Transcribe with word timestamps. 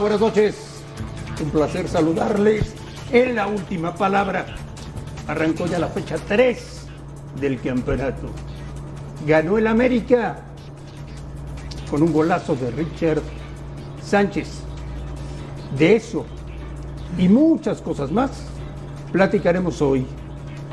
Buenas 0.00 0.20
noches. 0.20 0.54
Un 1.42 1.50
placer 1.50 1.88
saludarles. 1.88 2.72
En 3.10 3.34
la 3.34 3.48
última 3.48 3.94
palabra, 3.94 4.46
arrancó 5.26 5.66
ya 5.66 5.80
la 5.80 5.88
fecha 5.88 6.16
3 6.28 6.86
del 7.40 7.60
campeonato. 7.60 8.28
Ganó 9.26 9.58
el 9.58 9.66
América 9.66 10.40
con 11.90 12.02
un 12.02 12.12
golazo 12.12 12.54
de 12.54 12.70
Richard 12.70 13.22
Sánchez. 14.00 14.60
De 15.76 15.96
eso 15.96 16.24
y 17.18 17.28
muchas 17.28 17.82
cosas 17.82 18.12
más 18.12 18.30
platicaremos 19.10 19.82
hoy 19.82 20.06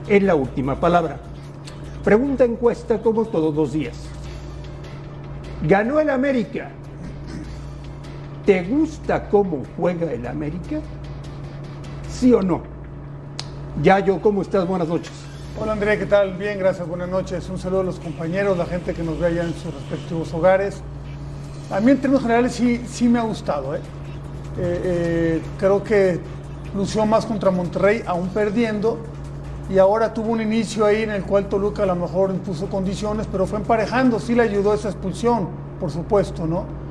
en 0.08 0.28
la 0.28 0.36
última 0.36 0.80
palabra. 0.80 1.20
Pregunta 2.04 2.44
encuesta 2.44 3.02
como 3.02 3.26
todos 3.26 3.56
los 3.56 3.74
días. 3.74 3.98
¿Ganó 5.64 6.00
el 6.00 6.12
América? 6.12 6.70
¿Te 8.46 8.62
gusta 8.62 9.28
cómo 9.28 9.64
juega 9.76 10.12
el 10.14 10.28
América? 10.28 10.80
¿Sí 12.08 12.32
o 12.32 12.44
no? 12.44 12.62
Yayo, 13.82 14.22
¿cómo 14.22 14.44
estás? 14.44 14.68
Buenas 14.68 14.88
noches. 14.88 15.12
Hola 15.60 15.72
Andrea, 15.72 15.98
¿qué 15.98 16.06
tal? 16.06 16.36
Bien, 16.38 16.60
gracias, 16.60 16.88
buenas 16.88 17.10
noches. 17.10 17.50
Un 17.50 17.58
saludo 17.58 17.80
a 17.80 17.84
los 17.86 18.00
compañeros, 18.00 18.56
la 18.56 18.68
gente 18.68 18.94
que 18.94 19.02
nos 19.02 19.20
ve 19.20 19.28
allá 19.28 19.46
en 19.46 19.54
sus 19.56 19.74
respectivos 19.74 20.32
hogares. 20.32 20.84
A 21.72 21.80
mí 21.80 21.90
en 21.90 21.98
términos 21.98 22.22
generales 22.22 22.54
sí, 22.54 22.84
sí 22.88 23.08
me 23.08 23.18
ha 23.18 23.24
gustado. 23.24 23.76
¿eh? 23.76 23.80
Eh, 23.80 24.82
eh, 24.84 25.42
creo 25.58 25.84
que 25.84 26.20
lució 26.76 27.04
más 27.08 27.26
contra 27.26 27.50
Monterrey, 27.50 28.04
aún 28.06 28.28
perdiendo, 28.30 29.00
y 29.72 29.80
ahora 29.80 30.14
tuvo 30.14 30.34
un 30.34 30.42
inicio 30.42 30.86
ahí 30.86 31.02
en 31.02 31.10
el 31.10 31.24
cual 31.24 31.50
Toluca 31.50 31.82
a 31.82 31.88
lo 31.88 31.96
mejor 31.96 32.30
impuso 32.30 32.68
condiciones, 32.68 33.28
pero 33.32 33.48
fue 33.48 33.58
emparejando, 33.58 34.20
sí 34.20 34.36
le 34.36 34.44
ayudó 34.44 34.76
esa 34.76 34.90
expulsión, 34.90 35.50
por 35.80 35.90
supuesto, 35.90 36.46
¿no? 36.46 36.85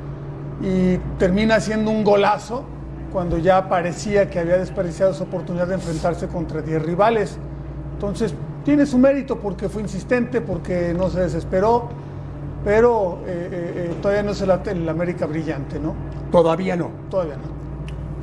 Y 0.63 0.99
termina 1.19 1.61
siendo 1.61 1.91
un 1.91 2.05
golazo 2.05 2.65
cuando 3.13 3.39
ya 3.39 3.69
parecía 3.69 4.29
que 4.29 4.39
había 4.39 4.57
desperdiciado 4.57 5.15
su 5.15 5.25
oportunidad 5.25 5.69
de 5.69 5.75
enfrentarse 5.75 6.29
contra 6.29 6.63
10 6.63 6.83
rivales. 6.83 7.39
Entonces, 7.95 8.35
tiene 8.65 8.87
su 8.87 8.99
mérito 8.99 9.39
porque 9.39 9.69
fue 9.69 9.83
insistente, 9.83 10.41
porque 10.41 10.95
no 10.97 11.11
se 11.11 11.21
desesperó, 11.21 11.89
pero 12.65 13.21
eh, 13.27 13.49
eh, 13.53 13.73
eh, 13.91 13.95
todavía 14.01 14.23
no 14.23 14.33
es 14.33 14.41
el, 14.41 14.51
el 14.51 14.89
América 14.89 15.27
brillante, 15.27 15.79
¿no? 15.79 15.95
Todavía 16.33 16.77
no. 16.77 16.91
Todavía 17.11 17.37
no. 17.37 17.55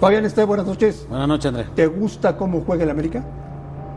Fabián 0.02 0.26
Este, 0.26 0.44
buenas 0.44 0.66
noches. 0.66 1.06
Buenas 1.08 1.28
noches, 1.28 1.46
Andrés. 1.46 1.68
¿Te 1.76 1.86
gusta 1.86 2.36
cómo 2.36 2.62
juega 2.62 2.84
el 2.84 2.90
América? 2.90 3.24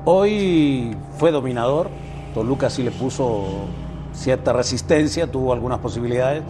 Hoy 0.05 0.95
fue 1.17 1.33
dominador. 1.33 1.89
Toluca 2.35 2.69
sí 2.69 2.83
le 2.83 2.91
puso 2.91 3.65
cierta 4.13 4.53
resistencia, 4.53 5.27
tuvo 5.27 5.55
algunas 5.55 5.79
posibilidades, 5.79 6.43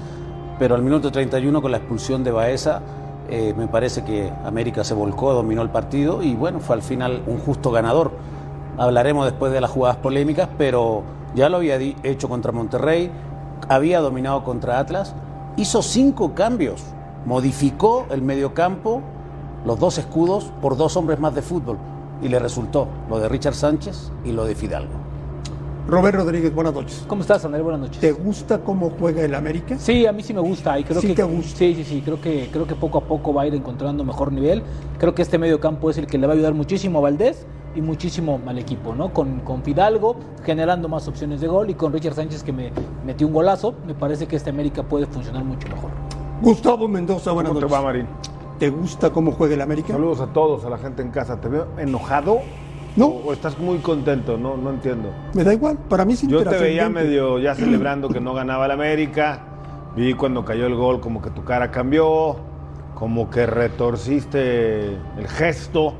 pero 0.58 0.74
al 0.74 0.82
minuto 0.82 1.10
31 1.10 1.60
con 1.60 1.70
la 1.70 1.78
expulsión 1.78 2.24
de 2.24 2.30
Baeza, 2.30 2.80
eh, 3.28 3.54
me 3.56 3.66
parece 3.66 4.04
que 4.04 4.30
América 4.44 4.84
se 4.84 4.94
volcó, 4.94 5.32
dominó 5.32 5.62
el 5.62 5.70
partido 5.70 6.22
y 6.22 6.34
bueno, 6.34 6.60
fue 6.60 6.76
al 6.76 6.82
final 6.82 7.22
un 7.26 7.38
justo 7.38 7.70
ganador. 7.70 8.12
Hablaremos 8.76 9.24
después 9.24 9.52
de 9.52 9.60
las 9.60 9.70
jugadas 9.70 9.96
polémicas, 9.96 10.48
pero 10.58 11.02
ya 11.34 11.48
lo 11.48 11.58
había 11.58 11.76
hecho 11.76 12.28
contra 12.28 12.52
Monterrey, 12.52 13.10
había 13.68 14.00
dominado 14.00 14.44
contra 14.44 14.78
Atlas, 14.78 15.14
hizo 15.56 15.82
cinco 15.82 16.34
cambios, 16.34 16.82
modificó 17.24 18.06
el 18.10 18.22
mediocampo, 18.22 19.00
los 19.64 19.78
dos 19.78 19.98
escudos 19.98 20.52
por 20.60 20.76
dos 20.76 20.96
hombres 20.96 21.18
más 21.18 21.34
de 21.34 21.42
fútbol 21.42 21.78
y 22.22 22.28
le 22.28 22.38
resultó 22.38 22.88
lo 23.08 23.18
de 23.18 23.28
Richard 23.28 23.54
Sánchez 23.54 24.10
y 24.24 24.32
lo 24.32 24.44
de 24.44 24.54
Fidalgo. 24.54 25.13
Robert 25.86 26.16
Rodríguez, 26.16 26.54
buenas 26.54 26.72
noches. 26.72 27.04
¿Cómo 27.06 27.20
estás, 27.20 27.44
Andrés? 27.44 27.62
Buenas 27.62 27.82
noches. 27.82 28.00
¿Te 28.00 28.12
gusta 28.12 28.60
cómo 28.60 28.90
juega 28.98 29.22
el 29.22 29.34
América? 29.34 29.76
Sí, 29.78 30.06
a 30.06 30.12
mí 30.12 30.22
sí 30.22 30.32
me 30.32 30.40
gusta. 30.40 30.78
Y 30.78 30.84
creo 30.84 31.00
¿Sí 31.00 31.08
que, 31.08 31.14
te 31.14 31.22
gusta? 31.22 31.58
Sí, 31.58 31.74
sí, 31.74 31.84
sí. 31.84 32.02
Creo 32.02 32.20
que, 32.20 32.48
creo 32.50 32.66
que 32.66 32.74
poco 32.74 32.98
a 32.98 33.02
poco 33.02 33.34
va 33.34 33.42
a 33.42 33.46
ir 33.46 33.54
encontrando 33.54 34.02
mejor 34.02 34.32
nivel. 34.32 34.62
Creo 34.98 35.14
que 35.14 35.20
este 35.20 35.36
medio 35.36 35.60
campo 35.60 35.90
es 35.90 35.98
el 35.98 36.06
que 36.06 36.16
le 36.16 36.26
va 36.26 36.32
a 36.32 36.36
ayudar 36.36 36.54
muchísimo 36.54 37.00
a 37.00 37.02
Valdés 37.02 37.46
y 37.74 37.82
muchísimo 37.82 38.40
al 38.46 38.58
equipo, 38.58 38.94
¿no? 38.94 39.12
Con, 39.12 39.40
con 39.40 39.62
Fidalgo 39.62 40.16
generando 40.42 40.88
más 40.88 41.06
opciones 41.06 41.42
de 41.42 41.48
gol 41.48 41.68
y 41.68 41.74
con 41.74 41.92
Richard 41.92 42.14
Sánchez 42.14 42.42
que 42.44 42.52
me 42.52 42.72
metió 43.04 43.26
un 43.26 43.34
golazo. 43.34 43.74
Me 43.86 43.94
parece 43.94 44.26
que 44.26 44.36
este 44.36 44.48
América 44.48 44.82
puede 44.84 45.04
funcionar 45.04 45.44
mucho 45.44 45.68
mejor. 45.68 45.90
Gustavo 46.40 46.88
Mendoza, 46.88 47.32
buenas 47.32 47.50
¿Cómo 47.50 47.60
te 47.60 47.66
noches. 47.66 47.78
va, 47.78 47.82
Marín? 47.82 48.06
¿Te 48.58 48.70
gusta 48.70 49.10
cómo 49.10 49.32
juega 49.32 49.54
el 49.54 49.60
América? 49.60 49.92
Saludos 49.92 50.20
a 50.20 50.28
todos, 50.32 50.64
a 50.64 50.70
la 50.70 50.78
gente 50.78 51.02
en 51.02 51.10
casa. 51.10 51.40
¿Te 51.40 51.48
veo 51.48 51.66
enojado? 51.76 52.38
No. 52.96 53.06
¿O, 53.06 53.28
o 53.28 53.32
estás 53.32 53.58
muy 53.58 53.78
contento? 53.78 54.36
No, 54.36 54.56
no 54.56 54.70
entiendo. 54.70 55.10
Me 55.34 55.42
da 55.44 55.52
igual, 55.52 55.78
para 55.88 56.04
mí 56.04 56.12
es 56.12 56.26
Yo 56.26 56.44
te 56.44 56.56
veía 56.56 56.88
medio 56.88 57.38
ya 57.38 57.54
celebrando 57.54 58.08
que 58.08 58.20
no 58.20 58.34
ganaba 58.34 58.66
el 58.66 58.70
América. 58.70 59.40
Vi 59.96 60.14
cuando 60.14 60.44
cayó 60.44 60.66
el 60.66 60.74
gol 60.74 61.00
como 61.00 61.22
que 61.22 61.30
tu 61.30 61.44
cara 61.44 61.70
cambió, 61.70 62.36
como 62.94 63.30
que 63.30 63.46
retorciste 63.46 64.94
el 64.94 65.28
gesto. 65.28 65.94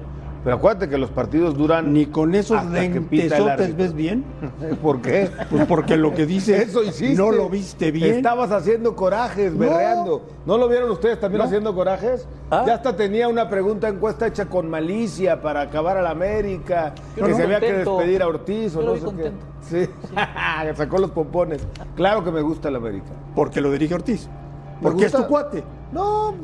Pero 0.45 0.57
acuérdate 0.57 0.91
que 0.91 0.99
los 0.99 1.09
partidos 1.09 1.57
duran... 1.57 1.93
Ni 1.95 2.05
con 2.05 2.35
esos 2.35 2.63
lentesotes 2.67 3.75
ves 3.75 3.95
bien. 3.95 4.25
¿Por 4.83 5.01
qué? 5.01 5.31
Pues 5.51 5.65
porque 5.67 5.97
lo 5.97 6.13
que 6.13 6.27
dice 6.27 6.63
Eso 6.63 6.83
hiciste. 6.83 7.15
no 7.15 7.33
lo 7.33 7.49
viste 7.49 7.91
bien. 7.91 8.17
Estabas 8.17 8.53
haciendo 8.53 8.95
corajes, 8.95 9.57
berreando. 9.57 10.23
¿No 10.45 10.59
lo 10.59 10.69
vieron 10.69 10.91
ustedes 10.91 11.19
también 11.19 11.39
No. 11.39 11.45
haciendo 11.45 11.75
corajes? 11.75 12.29
Ah. 12.51 12.65
Ya 12.67 12.75
hasta 12.75 12.95
tenía 12.95 13.27
una 13.29 13.49
pregunta 13.49 13.89
encuesta 13.89 14.27
hecha 14.27 14.45
con 14.45 14.69
malicia 14.69 15.41
para 15.41 15.63
acabar 15.63 15.97
a 15.97 16.03
la 16.03 16.11
América. 16.11 16.95
Yo 17.17 17.25
que 17.25 17.35
se 17.35 17.43
había 17.43 17.61
que 17.61 17.73
despedir 17.73 18.23
a 18.23 18.29
Ortiz 18.29 18.77
o 18.77 18.83
Yo 18.83 18.97
no 18.97 19.11
sé 19.11 19.17
qué. 19.17 19.33
Sí. 19.63 19.91
Sacó 20.77 20.99
los 20.99 21.11
pompones. 21.11 21.67
Claro 21.97 22.23
que 22.23 22.31
me 22.31 22.43
gusta 22.43 22.69
el 22.69 22.77
América. 22.77 23.13
Porque 23.35 23.63
lo 23.63 23.73
dirige 23.73 23.95
Ortiz. 23.95 24.29
¿Me 24.77 24.83
Porque 24.91 25.07
es 25.07 25.13
tu 25.13 25.27
cuate. 25.27 25.65
No, 25.91 26.35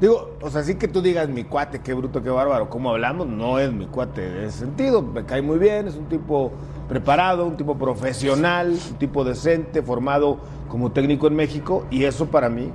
digo, 0.00 0.30
o 0.42 0.50
sea, 0.50 0.62
sí 0.62 0.74
que 0.76 0.88
tú 0.88 1.02
digas 1.02 1.28
mi 1.28 1.44
cuate, 1.44 1.80
qué 1.80 1.94
bruto, 1.94 2.22
qué 2.22 2.30
bárbaro, 2.30 2.68
¿cómo 2.68 2.90
hablamos? 2.90 3.26
No 3.26 3.58
es 3.58 3.72
mi 3.72 3.86
cuate 3.86 4.26
en 4.26 4.44
ese 4.44 4.58
sentido, 4.60 5.02
me 5.02 5.24
cae 5.24 5.42
muy 5.42 5.58
bien, 5.58 5.88
es 5.88 5.96
un 5.96 6.06
tipo 6.06 6.52
preparado, 6.88 7.46
un 7.46 7.56
tipo 7.56 7.76
profesional, 7.76 8.70
un 8.72 8.98
tipo 8.98 9.24
decente, 9.24 9.82
formado 9.82 10.38
como 10.68 10.92
técnico 10.92 11.26
en 11.26 11.36
México, 11.36 11.84
y 11.90 12.04
eso 12.04 12.26
para 12.26 12.48
mí 12.48 12.70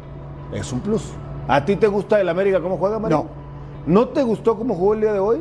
es 0.53 0.71
un 0.71 0.79
plus. 0.81 1.11
¿A 1.47 1.65
ti 1.65 1.75
te 1.75 1.87
gusta 1.87 2.19
el 2.19 2.29
América 2.29 2.61
cómo 2.61 2.77
juega, 2.77 2.99
Mario? 2.99 3.25
No. 3.85 4.01
¿No 4.01 4.07
te 4.09 4.21
gustó 4.23 4.57
cómo 4.57 4.75
jugó 4.75 4.93
el 4.93 5.01
día 5.01 5.13
de 5.13 5.19
hoy? 5.19 5.39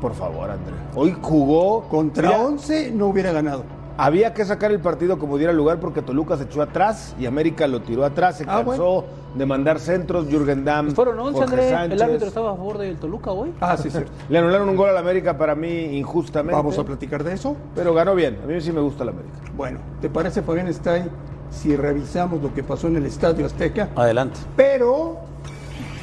Por 0.00 0.14
favor, 0.14 0.50
André. 0.50 0.74
Hoy 0.94 1.16
jugó 1.20 1.82
Contra 1.82 2.28
Mira, 2.28 2.40
11 2.40 2.92
no 2.92 3.06
hubiera 3.06 3.32
ganado. 3.32 3.64
Había 3.98 4.32
que 4.32 4.44
sacar 4.44 4.70
el 4.70 4.78
partido 4.78 5.18
como 5.18 5.36
diera 5.38 5.52
lugar 5.52 5.80
porque 5.80 6.02
Toluca 6.02 6.36
se 6.36 6.44
echó 6.44 6.62
atrás 6.62 7.16
y 7.18 7.26
América 7.26 7.66
lo 7.66 7.82
tiró 7.82 8.04
atrás, 8.04 8.38
se 8.38 8.44
Ah, 8.44 8.62
cansó 8.64 9.04
de 9.34 9.44
mandar 9.44 9.80
centros, 9.80 10.26
Jürgen 10.28 10.64
Damm. 10.64 10.86
Pues 10.86 10.94
Fueron 10.94 11.18
11, 11.18 11.32
Jorge 11.32 11.52
Andrés. 11.52 11.70
Sánchez. 11.70 11.92
El 11.92 12.02
árbitro 12.02 12.28
estaba 12.28 12.52
a 12.52 12.56
favor 12.56 12.78
del 12.78 12.96
Toluca 12.96 13.32
hoy. 13.32 13.52
Ah, 13.60 13.76
sí, 13.76 13.90
sí. 13.90 13.98
Le 14.28 14.38
anularon 14.38 14.68
un 14.68 14.76
gol 14.76 14.88
al 14.88 14.96
América 14.96 15.36
para 15.36 15.54
mí 15.56 15.68
injustamente. 15.98 16.54
Vamos 16.54 16.78
a 16.78 16.84
platicar 16.84 17.24
de 17.24 17.32
eso. 17.34 17.56
Pero 17.74 17.92
ganó 17.92 18.14
bien. 18.14 18.38
A 18.42 18.46
mí 18.46 18.60
sí 18.60 18.70
me 18.72 18.80
gusta 18.80 19.02
el 19.02 19.10
América. 19.10 19.34
Bueno, 19.56 19.80
¿te 20.00 20.08
parece, 20.08 20.42
Fabián 20.42 20.72
Stein, 20.72 21.10
si 21.50 21.74
revisamos 21.76 22.40
lo 22.40 22.54
que 22.54 22.62
pasó 22.62 22.86
en 22.86 22.96
el 22.96 23.06
Estadio 23.06 23.44
Azteca? 23.46 23.88
Adelante. 23.96 24.38
Pero 24.56 25.16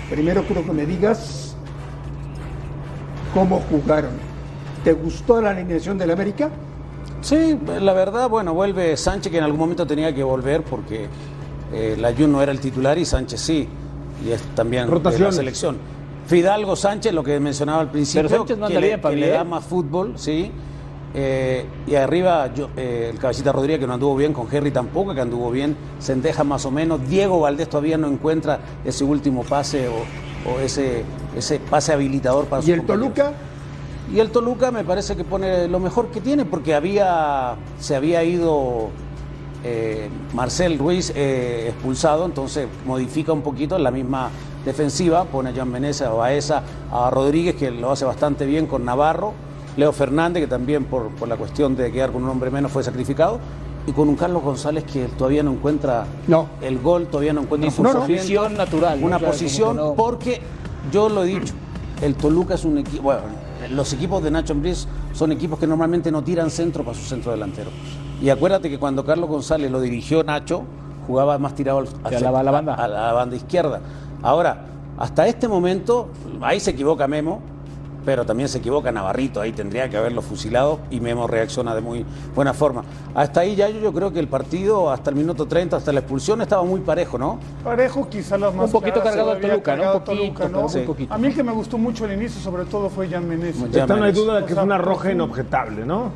primero 0.10 0.44
quiero 0.44 0.66
que 0.66 0.72
me 0.74 0.86
digas 0.86 1.56
cómo 3.34 3.62
jugaron. 3.70 4.12
¿Te 4.84 4.92
gustó 4.94 5.42
la 5.42 5.52
alineación 5.52 5.98
del 5.98 6.12
América? 6.12 6.50
Sí, 7.26 7.58
la 7.82 7.94
verdad, 7.94 8.30
bueno, 8.30 8.54
vuelve 8.54 8.96
Sánchez 8.96 9.32
que 9.32 9.40
en 9.40 9.44
algún 9.46 9.60
momento 9.60 9.88
tenía 9.88 10.14
que 10.14 10.24
volver 10.24 10.62
porque 10.64 11.08
eh, 11.74 11.98
la 12.00 12.14
Jun 12.14 12.32
no 12.32 12.42
era 12.44 12.52
el 12.52 12.60
titular 12.60 12.98
y 13.00 13.06
Sánchez 13.06 13.42
sí, 13.42 13.68
y 14.24 14.32
es 14.32 14.42
también 14.54 14.88
de 14.88 15.20
la 15.20 15.32
selección. 15.32 15.78
Fidalgo 16.28 16.76
Sánchez, 16.76 17.14
lo 17.14 17.24
que 17.24 17.40
mencionaba 17.40 17.82
al 17.82 17.90
principio, 17.90 18.28
Pero 18.30 18.38
Sánchez 18.42 18.58
no 18.60 18.68
que, 18.68 18.80
le, 18.80 19.00
que 19.02 19.30
da 19.30 19.44
más 19.44 19.64
fútbol, 19.66 20.14
sí. 20.18 20.52
Eh, 21.18 21.66
y 21.88 21.96
arriba 21.96 22.54
yo- 22.54 22.70
eh, 22.78 23.10
el 23.12 23.18
cabecita 23.18 23.52
Rodríguez 23.52 23.80
que 23.80 23.88
no 23.88 23.94
anduvo 23.94 24.16
bien, 24.18 24.32
con 24.34 24.48
Henry 24.54 24.70
tampoco, 24.70 25.16
que 25.16 25.22
anduvo 25.22 25.50
bien, 25.50 25.76
Sendeja 25.98 26.44
más 26.44 26.64
o 26.66 26.72
menos, 26.72 27.08
Diego 27.08 27.40
Valdés 27.40 27.70
todavía 27.70 27.98
no 27.98 28.08
encuentra 28.08 28.60
ese 28.84 29.04
último 29.04 29.44
pase 29.44 29.88
o, 29.88 29.94
o 30.52 30.60
ese, 30.60 31.04
ese 31.36 31.58
pase 31.60 31.92
habilitador 31.94 32.46
para 32.46 32.62
¿Y 32.62 32.66
sus 32.66 32.74
el 32.74 32.78
compañeros. 32.82 33.14
Toluca? 33.16 33.34
Y 34.14 34.20
el 34.20 34.30
Toluca 34.30 34.72
me 34.72 34.84
parece 34.84 35.16
que 35.16 35.24
pone 35.24 35.68
lo 35.68 35.80
mejor 35.80 36.08
que 36.08 36.22
tiene 36.22 36.46
porque 36.46 36.76
había 36.76 37.56
se 37.80 37.96
había 37.96 38.24
ido 38.24 38.90
eh, 39.64 40.10
Marcel 40.34 40.78
Ruiz 40.78 41.12
eh, 41.16 41.70
expulsado, 41.70 42.26
entonces 42.26 42.68
modifica 42.86 43.34
un 43.34 43.42
poquito 43.42 43.80
la 43.80 43.90
misma 43.92 44.30
defensiva, 44.64 45.26
pone 45.26 45.50
a 45.50 45.54
Jan 45.54 45.72
Menezes, 45.72 46.08
a 46.08 46.12
Baeza, 46.12 46.62
a 46.92 47.10
Rodríguez 47.10 47.56
que 47.56 47.72
lo 47.72 47.92
hace 47.92 48.06
bastante 48.06 48.46
bien 48.46 48.68
con 48.68 48.86
Navarro, 48.86 49.34
Leo 49.76 49.92
Fernández 49.92 50.44
que 50.44 50.48
también 50.48 50.86
por, 50.86 51.10
por 51.10 51.28
la 51.28 51.36
cuestión 51.36 51.76
de 51.76 51.92
quedar 51.92 52.12
con 52.12 52.24
un 52.24 52.30
hombre 52.30 52.52
menos 52.52 52.72
fue 52.72 52.84
sacrificado 52.84 53.40
y 53.88 53.92
con 53.92 54.08
un 54.08 54.16
Carlos 54.16 54.44
González 54.44 54.84
que 54.84 55.06
todavía 55.06 55.44
no 55.44 55.52
encuentra 55.52 56.06
No. 56.28 56.48
el 56.62 56.80
gol, 56.80 57.08
todavía 57.08 57.34
no 57.34 57.42
encuentra 57.42 57.70
su 57.72 57.82
posición 57.84 58.56
natural. 58.56 59.00
Una 59.04 59.18
O 59.18 59.20
sea, 59.20 59.28
como 59.28 59.32
posición 59.32 59.80
porque 59.96 60.42
yo 60.92 61.10
lo 61.10 61.24
he 61.24 61.28
dicho, 61.28 61.54
el 62.02 62.16
Toluca 62.16 62.54
es 62.56 62.66
un 62.66 62.78
equipo, 62.78 63.04
bueno, 63.04 63.22
los 63.70 63.92
equipos 63.94 64.24
de 64.24 64.32
Nacho 64.32 64.54
Ambriz 64.54 64.88
son 65.14 65.32
equipos 65.32 65.60
que 65.60 65.68
normalmente 65.68 66.12
no 66.12 66.24
tiran 66.24 66.50
centro 66.50 66.84
para 66.84 66.98
su 66.98 67.04
centro 67.06 67.32
delantero. 67.32 67.70
Y 68.22 68.30
acuérdate 68.30 68.70
que 68.70 68.78
cuando 68.80 69.04
Carlos 69.06 69.30
González 69.30 69.70
lo 69.72 69.82
dirigió 69.82 70.24
Nacho, 70.24 70.64
jugaba 71.08 71.38
más 71.38 71.54
tirado 71.56 71.80
al- 71.80 71.88
a 72.04 72.44
la 72.44 72.52
banda. 72.52 72.74
a 72.76 72.88
la 72.88 73.14
banda 73.14 73.36
izquierda. 73.36 73.82
Ahora, 74.24 74.66
hasta 74.98 75.28
este 75.28 75.48
momento, 75.48 76.10
ahí 76.42 76.60
se 76.60 76.72
equivoca 76.72 77.08
Memo, 77.08 77.42
pero 78.06 78.26
también 78.26 78.48
se 78.48 78.60
equivoca 78.60 78.92
Navarrito, 78.92 79.42
ahí 79.42 79.52
tendría 79.52 79.90
que 79.90 79.98
haberlo 79.98 80.22
fusilado 80.22 80.80
y 80.92 81.00
Memo 81.00 81.26
reacciona 81.28 81.74
de 81.74 81.82
muy 81.82 82.06
buena 82.36 82.54
forma. 82.54 82.84
Hasta 83.16 83.40
ahí 83.42 83.56
ya 83.56 83.68
yo, 83.70 83.80
yo 83.80 83.92
creo 83.94 84.14
que 84.14 84.20
el 84.20 84.28
partido, 84.28 84.92
hasta 84.92 85.10
el 85.10 85.16
minuto 85.16 85.48
30, 85.48 85.78
hasta 85.78 85.92
la 85.92 86.02
expulsión, 86.02 86.42
estaba 86.42 86.64
muy 86.64 86.82
parejo, 86.82 87.18
¿no? 87.18 87.40
Parejo, 87.64 88.08
quizá 88.08 88.38
las 88.38 88.54
más 88.54 88.68
Un 88.68 88.72
poquito 88.72 89.02
cargado 89.02 89.32
al 89.32 89.38
había 89.38 89.50
Toluca, 89.52 89.76
¿no? 89.76 89.84
Un 89.84 90.00
poquito, 90.04 90.06
Toluca, 90.24 90.44
¿no? 90.50 90.50
pero 90.58 90.70
Sí. 90.70 90.78
muy 90.78 90.88
poquito. 90.88 91.14
A 91.14 91.18
mí 91.18 91.28
el 91.28 91.34
que 91.36 91.44
me 91.44 91.52
gustó 91.52 91.78
mucho 91.78 92.06
el 92.06 92.14
inicio, 92.14 92.40
sobre 92.42 92.66
todo, 92.66 92.90
fue 92.90 93.10
Jan 93.10 93.28
Menezes. 93.28 93.72
Ya 93.72 93.82
Esta 93.82 93.88
no 93.88 93.96
hay 93.96 94.02
Menezes. 94.12 94.24
duda 94.24 94.40
de 94.42 94.46
que 94.46 94.54
O 94.54 94.58
es 94.58 94.64
una 94.64 94.78
roja 94.78 95.12
inobjetable, 95.12 95.86
¿no? 95.86 96.12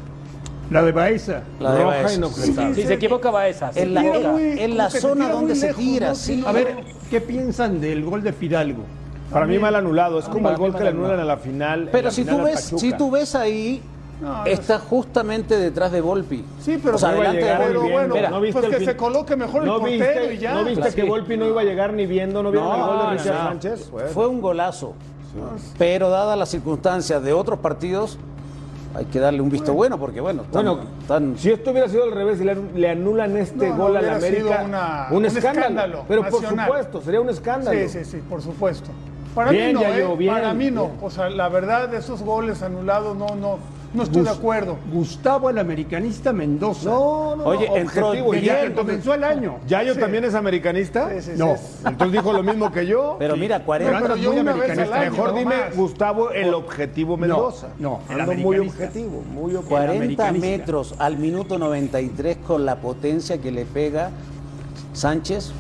La 0.70 0.84
de 0.84 0.92
Baeza. 0.92 1.42
La 1.60 1.72
de 1.72 1.84
roja 1.84 1.96
Baeza. 1.98 2.14
inobjetable. 2.16 2.76
Si 2.76 2.84
se 2.84 2.94
equivoca 2.94 3.32
Baeza. 3.32 3.72
En 3.74 3.94
la, 3.96 4.02
en- 4.06 4.32
muy- 4.32 4.44
en 4.44 4.58
como 4.58 4.74
la 4.76 4.90
zona 4.92 5.30
donde 5.30 5.56
se 5.56 5.74
tira, 5.74 6.10
¿no? 6.10 6.16
sí. 6.16 6.36
Sí, 6.36 6.44
A 6.46 6.52
ver, 6.52 6.76
¿qué 7.10 7.20
piensan 7.22 7.82
del 7.82 8.06
gol 8.06 8.22
de 8.22 8.32
Fidalgo? 8.34 8.84
Para 9.32 9.46
mí 9.46 9.60
mal 9.60 9.76
anulado, 9.76 10.20
es 10.20 10.26
como 10.26 10.50
el 10.50 10.58
gol 10.58 10.76
que 10.76 10.84
le 10.84 10.90
anulan 10.90 11.20
a 11.20 11.26
la 11.26 11.38
final. 11.38 11.90
Pero 11.92 12.06
la 12.06 12.12
si 12.12 12.24
final 12.24 12.38
tú 12.38 12.44
ves, 12.46 12.74
si 12.78 12.94
tú 12.94 13.12
ves 13.12 13.36
ahí, 13.36 13.82
No, 14.22 14.40
no 14.40 14.46
está 14.46 14.80
justamente 14.80 15.56
detrás 15.58 15.92
de 15.92 16.02
Volpi. 16.02 16.44
Sí, 16.60 16.80
pero 16.84 16.96
O 16.96 17.00
sea, 17.00 17.12
no 17.12 17.18
iba 17.22 17.30
a 17.30 17.34
de 17.34 17.78
bueno, 17.78 18.16
Mira, 18.16 18.30
¿No 18.30 18.42
viste 18.42 18.54
pues 18.60 18.66
el 18.66 18.72
que 18.72 18.78
fin- 18.80 18.88
se 18.90 18.98
coloque 18.98 19.36
mejor 19.36 19.62
el 19.62 19.68
¿No 19.70 19.80
portero 19.80 20.22
viste, 20.22 20.34
y 20.34 20.38
ya. 20.40 20.54
¿No 20.56 20.64
viste 20.66 20.82
Claro. 20.82 20.96
que 20.96 21.04
Volpi 21.04 21.38
no 21.38 21.46
iba 21.48 21.62
a 21.62 21.64
llegar 21.64 21.94
ni 21.94 22.06
viendo? 22.06 22.44
¿No 22.44 22.52
vieron 22.52 22.76
el 22.76 22.82
gol 22.86 23.00
de 23.00 23.18
Richard 23.18 23.36
no. 23.36 23.44
Sánchez? 23.50 23.92
Bueno. 23.92 24.10
Fue 24.10 24.28
un 24.28 24.42
golazo. 24.42 24.94
Pero 25.78 26.10
dadas 26.10 26.38
las 26.38 26.50
circunstancias 26.50 27.22
de 27.24 27.32
otros 27.34 27.60
partidos, 27.60 28.18
hay 28.96 29.06
que 29.06 29.20
darle 29.20 29.42
un 29.42 29.50
visto 29.50 29.74
bueno, 29.74 30.00
porque 30.00 30.20
bueno, 30.20 30.42
están, 30.42 30.66
Bueno, 30.66 30.82
están- 31.02 31.38
si 31.38 31.52
esto 31.52 31.70
hubiera 31.72 31.88
sido 31.88 32.04
al 32.06 32.12
revés 32.12 32.42
y 32.42 32.44
le, 32.44 32.56
le 32.76 32.90
anulan 32.90 33.38
este 33.38 33.70
No, 33.70 33.76
no, 33.78 33.84
gol 33.84 33.98
a 33.98 34.02
la 34.02 34.16
América, 34.16 34.42
sido 34.58 34.66
una- 34.66 35.08
un, 35.12 35.18
un 35.18 35.26
escándalo. 35.26 35.60
escándalo 35.60 36.06
Pero 36.08 36.22
por 36.28 36.44
supuesto, 36.44 37.02
sería 37.02 37.22
un 37.22 37.30
escándalo. 37.30 37.80
Sí, 37.80 37.88
sí, 37.90 38.04
sí, 38.04 38.18
por 38.28 38.42
supuesto. 38.42 38.90
Para 39.40 39.52
Bien, 39.52 39.68
mí 39.68 39.74
no, 39.76 39.82
Yayo, 39.84 40.12
¿eh? 40.12 40.16
bien, 40.18 40.34
Para 40.34 40.54
mí 40.54 40.70
no. 40.70 40.88
bien. 40.88 40.98
O 41.02 41.10
sea, 41.10 41.30
la 41.30 41.48
verdad, 41.48 41.94
esos 41.94 42.22
goles 42.24 42.62
anulados, 42.62 43.16
no, 43.16 43.36
no, 43.38 43.58
no 43.94 44.04
estoy 44.04 44.24
de 44.24 44.32
acuerdo. 44.32 44.76
Gustavo, 44.92 45.50
el 45.50 45.58
americanista 45.60 46.34
Mendoza. 46.34 46.90
No, 46.90 47.38
no, 47.38 47.46
Oye, 47.46 47.70
no, 47.70 47.78
entró 47.78 48.08
objetivo. 48.10 48.32
bien, 48.32 48.44
Y 48.44 48.48
ya, 48.48 48.74
comenzó 48.76 49.14
el 49.14 49.24
año. 49.24 49.56
¿Yayo 49.66 49.94
Sí. 49.94 50.00
también 50.02 50.26
es 50.26 50.36
americanista? 50.36 51.08
Sí, 51.12 51.22
sí, 51.22 51.32
sí, 51.36 51.38
No. 51.40 51.54
es- 51.54 51.80
Entonces 51.86 52.12
dijo 52.22 52.34
lo 52.34 52.44
mismo 52.44 52.70
que 52.70 52.86
yo. 52.86 53.16
pero 53.18 53.38
mira, 53.38 53.64
40, 53.64 53.94
No, 53.98 54.02
pero 54.08 54.16
yo 54.18 54.32
muy 54.34 54.42
una 54.42 54.52
vez 54.52 54.62
americanista. 54.64 54.96
al 54.98 55.02
año, 55.04 55.12
Mejor 55.14 55.32
no 55.32 55.38
dime, 55.40 55.56
más. 55.56 55.78
Gustavo, 55.78 56.32
el 56.32 56.54
objetivo 56.54 57.16
Mendoza. 57.16 57.68
no, 57.80 58.02
el 58.10 58.20
Ando 58.20 58.34
muy 58.34 58.58
objetivo, 58.60 59.22
muy 59.34 59.56
objetivo. 59.56 59.70
40 59.70 60.28
americanista. 60.28 60.48
metros 60.58 60.96
al 61.00 61.18
minuto 61.18 61.58
93 61.58 62.36
con 62.46 62.66
la 62.66 62.76
potencia 62.76 63.38
que 63.38 63.54
le 63.54 63.64
pega 63.64 64.10
Sánchez. 64.92 65.54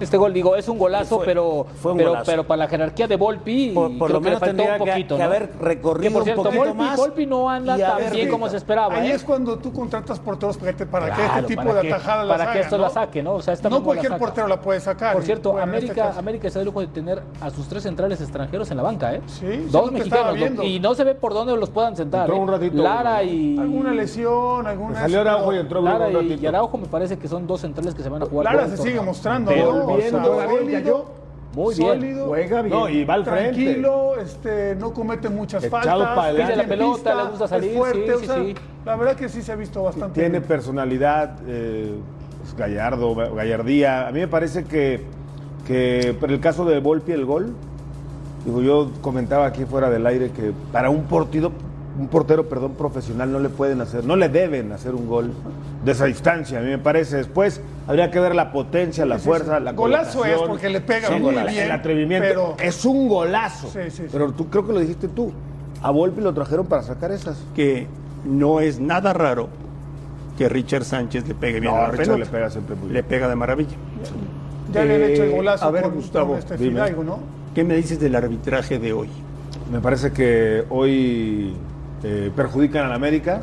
Este 0.00 0.16
gol, 0.16 0.32
digo, 0.32 0.56
es 0.56 0.68
un 0.68 0.78
golazo, 0.78 1.16
Fue- 1.18 1.24
pero, 1.26 1.66
fue 1.80 1.92
un 1.92 1.98
pero, 1.98 2.10
golazo. 2.10 2.30
pero 2.30 2.44
para 2.44 2.58
la 2.64 2.68
jerarquía 2.68 3.06
de 3.06 3.16
Volpi, 3.16 3.70
Por- 3.70 3.96
por 3.96 4.08
creo 4.08 4.08
lo 4.08 4.08
que 4.08 4.14
le 4.14 4.20
menos 4.36 4.40
faltó 4.40 4.62
un 4.62 4.68
que- 4.68 4.90
poquito, 4.90 5.14
que 5.16 5.22
¿no? 5.22 5.24
haber 5.28 5.50
recorrido 5.60 6.02
Que, 6.02 6.10
por 6.10 6.20
un 6.22 6.24
cierto, 6.24 6.42
poquito 6.42 6.64
Volpi, 6.64 6.78
más 6.78 6.96
Volpi 6.96 7.26
no 7.26 7.48
anda 7.50 7.76
tan 7.78 7.90
haber- 7.92 8.12
bien 8.12 8.28
como 8.28 8.48
se 8.48 8.56
esperaba. 8.56 8.94
Ahí 8.96 9.10
¿eh? 9.10 9.14
es 9.14 9.22
cuando 9.24 9.56
tú 9.58 9.72
contratas 9.72 10.18
porteros 10.18 10.56
para 10.56 10.72
que, 10.72 10.86
para 10.86 11.06
que 11.06 11.12
Claro, 11.12 11.40
este 11.40 11.56
tipo 11.56 11.74
de 11.74 11.80
que- 11.82 11.92
atajadas 11.92 12.26
para 12.26 12.52
que 12.52 12.60
esto 12.60 12.76
¿no? 12.76 12.82
la 12.84 12.90
saque, 12.90 13.22
¿no? 13.22 13.34
O 13.34 13.42
sea, 13.42 13.54
esta 13.54 13.68
no 13.70 13.78
la 13.78 13.84
cualquier 13.84 14.12
saca. 14.12 14.18
portero 14.18 14.48
la 14.48 14.60
puede 14.60 14.80
sacar. 14.80 15.12
Por 15.14 15.22
cierto, 15.22 15.52
Bueno, 15.52 15.72
este 15.74 15.78
América. 15.92 16.18
América 16.18 16.46
está 16.48 16.58
de 16.58 16.64
lujo 16.64 16.80
de 16.80 16.86
tener 16.88 17.22
a 17.40 17.50
sus 17.50 17.68
tres 17.68 17.82
centrales 17.84 18.20
extranjeros 18.20 18.70
en 18.70 18.76
la 18.76 18.82
banca, 18.82 19.14
¿eh? 19.14 19.20
Sí, 19.26 19.46
sí, 19.48 19.68
Dos 19.70 19.90
que 19.90 19.98
mexicanos. 19.98 20.50
¿no? 20.56 20.62
Y 20.64 20.80
no 20.80 20.94
se 20.94 21.04
ve 21.04 21.14
por 21.14 21.32
dónde 21.34 21.56
los 21.56 21.70
puedan 21.70 21.96
sentar. 21.96 22.28
¿eh? 22.28 22.32
un 22.32 22.48
ratito 22.48 22.82
Lara 22.82 23.22
¿no? 23.22 23.30
y. 23.30 23.58
Alguna 23.58 23.92
lesión, 23.92 24.66
alguna... 24.66 25.00
Salió 25.00 25.20
Araujo 25.20 25.54
y 25.54 25.58
entró 25.58 25.80
Lara 25.80 26.08
un 26.08 26.26
y, 26.40 26.46
Araujo 26.46 26.78
me 26.78 26.86
parece 26.88 27.16
que 27.18 27.28
son 27.28 27.46
dos 27.46 27.60
centrales 27.60 27.94
que 27.94 28.02
se 28.02 28.08
van 28.08 28.22
a 28.22 28.26
jugar. 28.26 28.44
Lara 28.54 28.64
el 28.66 28.70
se 28.76 28.82
sigue 28.82 29.00
mostrando, 29.00 29.50
Bien, 29.86 30.10
sólido. 30.10 31.24
Muy 31.54 31.74
bien. 31.76 31.88
sólido, 31.88 32.26
Juega 32.26 32.62
bien. 32.62 32.74
No, 32.76 32.88
y 32.88 33.04
va 33.04 33.14
al 33.14 33.24
frente. 33.24 33.52
tranquilo, 33.52 34.16
este, 34.18 34.74
no 34.74 34.92
comete 34.92 35.28
muchas 35.28 35.62
Echado 35.62 36.04
faltas. 36.04 36.34
Pide 36.34 36.56
la 36.56 36.64
pelota, 36.66 36.94
pista, 36.94 37.14
le 37.14 37.30
gusta 37.30 37.44
es 37.44 37.50
salir, 37.50 37.76
fuerte, 37.76 38.06
sí, 38.06 38.10
o 38.10 38.18
sí, 38.18 38.26
sea, 38.26 38.36
sí. 38.36 38.54
La 38.84 38.96
verdad 38.96 39.14
que 39.16 39.28
sí 39.28 39.40
se 39.42 39.52
ha 39.52 39.56
visto 39.56 39.82
bastante 39.84 40.14
Tiene 40.20 40.38
bien. 40.40 40.42
personalidad, 40.48 41.36
eh, 41.46 41.94
es 42.44 42.56
gallardo, 42.56 43.14
gallardía. 43.14 44.08
A 44.08 44.10
mí 44.10 44.18
me 44.18 44.26
parece 44.28 44.64
que, 44.64 45.00
que 45.66 46.16
por 46.18 46.32
el 46.32 46.40
caso 46.40 46.64
de 46.64 46.80
Volpi, 46.80 47.12
el 47.12 47.24
gol, 47.24 47.54
digo, 48.44 48.60
yo 48.60 48.90
comentaba 49.00 49.46
aquí 49.46 49.64
fuera 49.64 49.90
del 49.90 50.06
aire 50.08 50.30
que 50.30 50.52
para 50.72 50.90
un 50.90 51.04
portero, 51.04 51.52
un 51.96 52.08
portero, 52.08 52.48
perdón, 52.48 52.72
profesional 52.72 53.30
no 53.30 53.38
le 53.38 53.48
pueden 53.48 53.80
hacer, 53.80 54.04
no 54.04 54.16
le 54.16 54.28
deben 54.28 54.72
hacer 54.72 54.92
un 54.96 55.06
gol 55.06 55.30
de 55.84 55.92
esa 55.92 56.06
distancia, 56.06 56.58
a 56.58 56.62
mí 56.62 56.68
me 56.68 56.78
parece. 56.78 57.16
Después 57.18 57.60
habría 57.86 58.10
que 58.10 58.18
ver 58.20 58.34
la 58.34 58.50
potencia, 58.52 59.04
la 59.06 59.18
fuerza, 59.18 59.60
la 59.60 59.72
Golazo 59.72 60.24
es 60.24 60.38
porque 60.40 60.68
le 60.68 60.80
pega 60.80 61.08
Sí, 61.08 61.14
muy 61.14 61.22
golazo. 61.34 61.48
bien, 61.50 61.64
El 61.64 61.70
atrevimiento. 61.72 62.26
pero- 62.28 62.56
Es 62.60 62.84
un 62.84 63.08
golazo. 63.08 63.68
Sí, 63.68 63.78
sí, 63.90 64.02
sí. 64.02 64.08
Pero 64.12 64.32
tú 64.32 64.48
creo 64.48 64.66
que 64.66 64.72
lo 64.72 64.80
dijiste 64.80 65.08
tú. 65.08 65.32
A 65.82 65.90
Volpi 65.90 66.20
lo 66.22 66.32
trajeron 66.32 66.66
para 66.66 66.82
sacar 66.82 67.10
esas. 67.12 67.36
Que 67.54 67.86
no 68.24 68.60
es 68.60 68.80
nada 68.80 69.12
raro 69.12 69.48
que 70.38 70.48
Richard 70.48 70.84
Sánchez 70.84 71.28
le 71.28 71.34
pegue 71.34 71.60
bien 71.60 71.72
No, 71.72 71.78
a 71.78 71.82
la 71.82 71.88
Richard 71.90 72.04
pelota. 72.06 72.24
le 72.24 72.26
pega 72.30 72.50
siempre 72.50 72.74
muy 72.74 72.84
bien. 72.84 72.94
Le 72.94 73.02
pega 73.02 73.28
de 73.28 73.34
maravilla. 73.36 73.76
Ya 74.72 74.84
le 74.84 74.94
han 74.96 75.00
Eh, 75.02 75.12
hecho 75.12 75.24
el 75.24 75.30
golazo 75.32 75.64
a 75.66 75.70
ver, 75.70 75.82
con, 75.84 75.94
Gustavo, 75.94 76.28
con 76.30 76.38
este 76.38 76.56
dime. 76.56 76.70
Fidalgo, 76.72 77.04
¿no? 77.04 77.18
¿Qué 77.54 77.62
me 77.64 77.76
dices 77.76 78.00
del 78.00 78.14
arbitraje 78.16 78.78
de 78.78 78.92
hoy? 78.92 79.08
Me 79.70 79.80
parece 79.80 80.10
que 80.10 80.64
hoy 80.70 81.54
eh, 82.02 82.30
perjudican 82.34 82.86
al 82.86 82.92
América. 82.92 83.42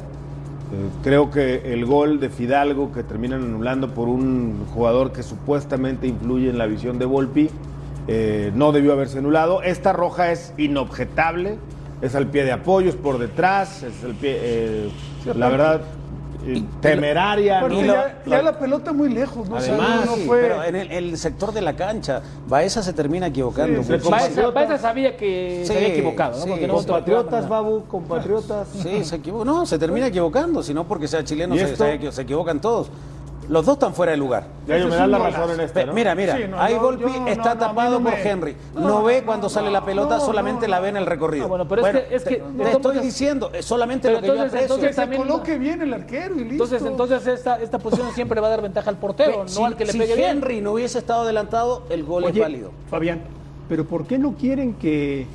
Eh, 0.73 0.89
creo 1.03 1.29
que 1.29 1.73
el 1.73 1.85
gol 1.85 2.19
de 2.19 2.29
Fidalgo 2.29 2.93
que 2.93 3.03
terminan 3.03 3.43
anulando 3.43 3.93
por 3.93 4.07
un 4.07 4.65
jugador 4.73 5.11
que 5.11 5.21
supuestamente 5.21 6.07
influye 6.07 6.49
en 6.49 6.57
la 6.57 6.65
visión 6.65 6.97
de 6.97 7.05
Volpi 7.05 7.49
eh, 8.07 8.51
no 8.55 8.71
debió 8.71 8.93
haberse 8.93 9.19
anulado. 9.19 9.61
Esta 9.61 9.93
roja 9.93 10.31
es 10.31 10.53
inobjetable, 10.57 11.57
es 12.01 12.15
al 12.15 12.27
pie 12.27 12.43
de 12.45 12.53
apoyo, 12.53 12.89
es 12.89 12.95
por 12.95 13.19
detrás, 13.19 13.83
es 13.83 14.03
el 14.03 14.13
pie, 14.15 14.37
eh, 14.41 14.89
la 15.35 15.49
verdad, 15.49 15.81
temeraria. 16.81 17.59
Aparte, 17.59 17.75
¿no? 17.83 17.93
ya, 17.93 18.21
ya 18.25 18.41
la 18.41 18.57
pelota 18.57 18.93
muy 18.93 19.09
lejos, 19.09 19.47
¿no? 19.49 19.57
Además, 19.57 20.05
no 20.05 20.15
sí, 20.15 20.23
fue... 20.25 20.41
pero 20.41 20.63
en 20.63 20.75
el, 20.75 20.91
el 20.91 21.17
sector 21.17 21.51
de 21.53 21.61
la 21.61 21.75
cancha, 21.75 22.21
Baeza 22.47 22.81
se 22.83 22.93
termina 22.93 23.27
equivocando. 23.27 23.83
Sí, 23.83 23.93
Baeza, 24.09 24.49
Baeza 24.49 24.77
sabía 24.77 25.15
que 25.17 25.59
Sí, 25.61 25.67
se 25.67 25.77
había 25.77 25.89
equivocado, 25.89 26.37
¿no? 26.37 26.43
sí. 26.43 26.49
Porque 26.49 26.67
no 26.67 26.73
Compatriotas, 26.75 27.47
Babu, 27.49 27.83
compatriotas. 27.85 28.67
Sí, 28.81 29.03
se 29.03 29.15
equivoca. 29.17 29.45
No, 29.45 29.65
se 29.65 29.77
termina 29.77 30.07
equivocando, 30.07 30.63
si 30.63 30.73
no 30.73 30.87
porque 30.87 31.07
sea 31.07 31.23
chileno 31.23 31.55
se 31.55 32.21
equivocan 32.21 32.59
todos. 32.59 32.89
Los 33.51 33.65
dos 33.65 33.73
están 33.73 33.93
fuera 33.93 34.13
de 34.13 34.17
lugar. 34.17 34.45
Ya 34.65 34.77
yo 34.77 34.87
me 34.87 34.97
un 34.97 35.11
la 35.11 35.19
razón 35.19 35.59
en 35.59 35.87
¿no? 35.87 35.93
Mira, 35.93 36.15
mira, 36.15 36.37
Sí, 36.37 36.43
no, 36.49 36.57
ahí 36.57 36.73
yo- 36.73 36.79
Volpi 36.79 37.03
yo 37.03 37.19
no, 37.19 37.27
está 37.27 37.53
no, 37.55 37.59
tapado 37.59 37.99
no 37.99 38.05
por 38.09 38.13
me- 38.17 38.29
Henry. 38.29 38.55
No, 38.73 38.79
no, 38.81 39.03
ve 39.03 39.19
no, 39.19 39.25
cuando 39.25 39.45
no, 39.47 39.49
sale 39.49 39.69
la 39.69 39.83
pelota, 39.83 40.19
no, 40.19 40.25
solamente 40.25 40.67
no, 40.67 40.71
la 40.71 40.77
no. 40.77 40.83
ve 40.83 40.89
en 40.89 40.95
el 40.97 41.05
recorrido. 41.05 41.49
Bueno, 41.49 41.67
pero 41.67 41.85
es 41.85 41.91
que- 42.07 42.15
es 42.15 42.23
que- 42.23 42.35
te, 42.37 42.71
estoy 42.71 42.99
diciendo, 42.99 43.51
solamente 43.59 44.07
Pero 44.07 44.19
lo 44.19 44.21
que 44.21 44.27
yo 44.27 44.33
entonces- 44.35 44.53
aprecio. 44.53 44.67
Que 44.67 44.73
entonces 44.85 44.95
se 44.95 45.01
también 45.01 45.21
no- 45.23 45.27
coloque 45.33 45.57
bien 45.57 45.81
el 45.81 45.93
arquero 45.93 46.35
y 46.35 46.45
listo. 46.45 46.63
Entonces, 46.63 46.81
entonces 46.85 47.27
esta, 47.27 47.61
esta 47.61 47.77
posición 47.77 48.13
siempre 48.13 48.39
va 48.39 48.47
a 48.47 48.51
dar 48.51 48.61
ventaja 48.61 48.89
al 48.89 48.95
portero, 48.95 49.45
si 49.45 49.59
no 49.59 49.65
al 49.65 49.75
que 49.75 49.83
le 49.85 49.91
si 49.91 49.97
pegue 49.99 50.15
bien. 50.15 50.29
Henry 50.37 50.61
no 50.61 50.71
hubiese 50.71 50.97
estado 50.99 51.23
adelantado, 51.23 51.83
el 51.89 52.05
gol 52.05 52.23
es 52.23 52.39
válido. 52.39 52.71
Fabián, 52.89 53.19
pero 53.67 53.83
¿por 53.85 54.05
qué 54.07 54.17
no 54.17 54.31
quieren 54.35 54.75
que, 54.75 55.27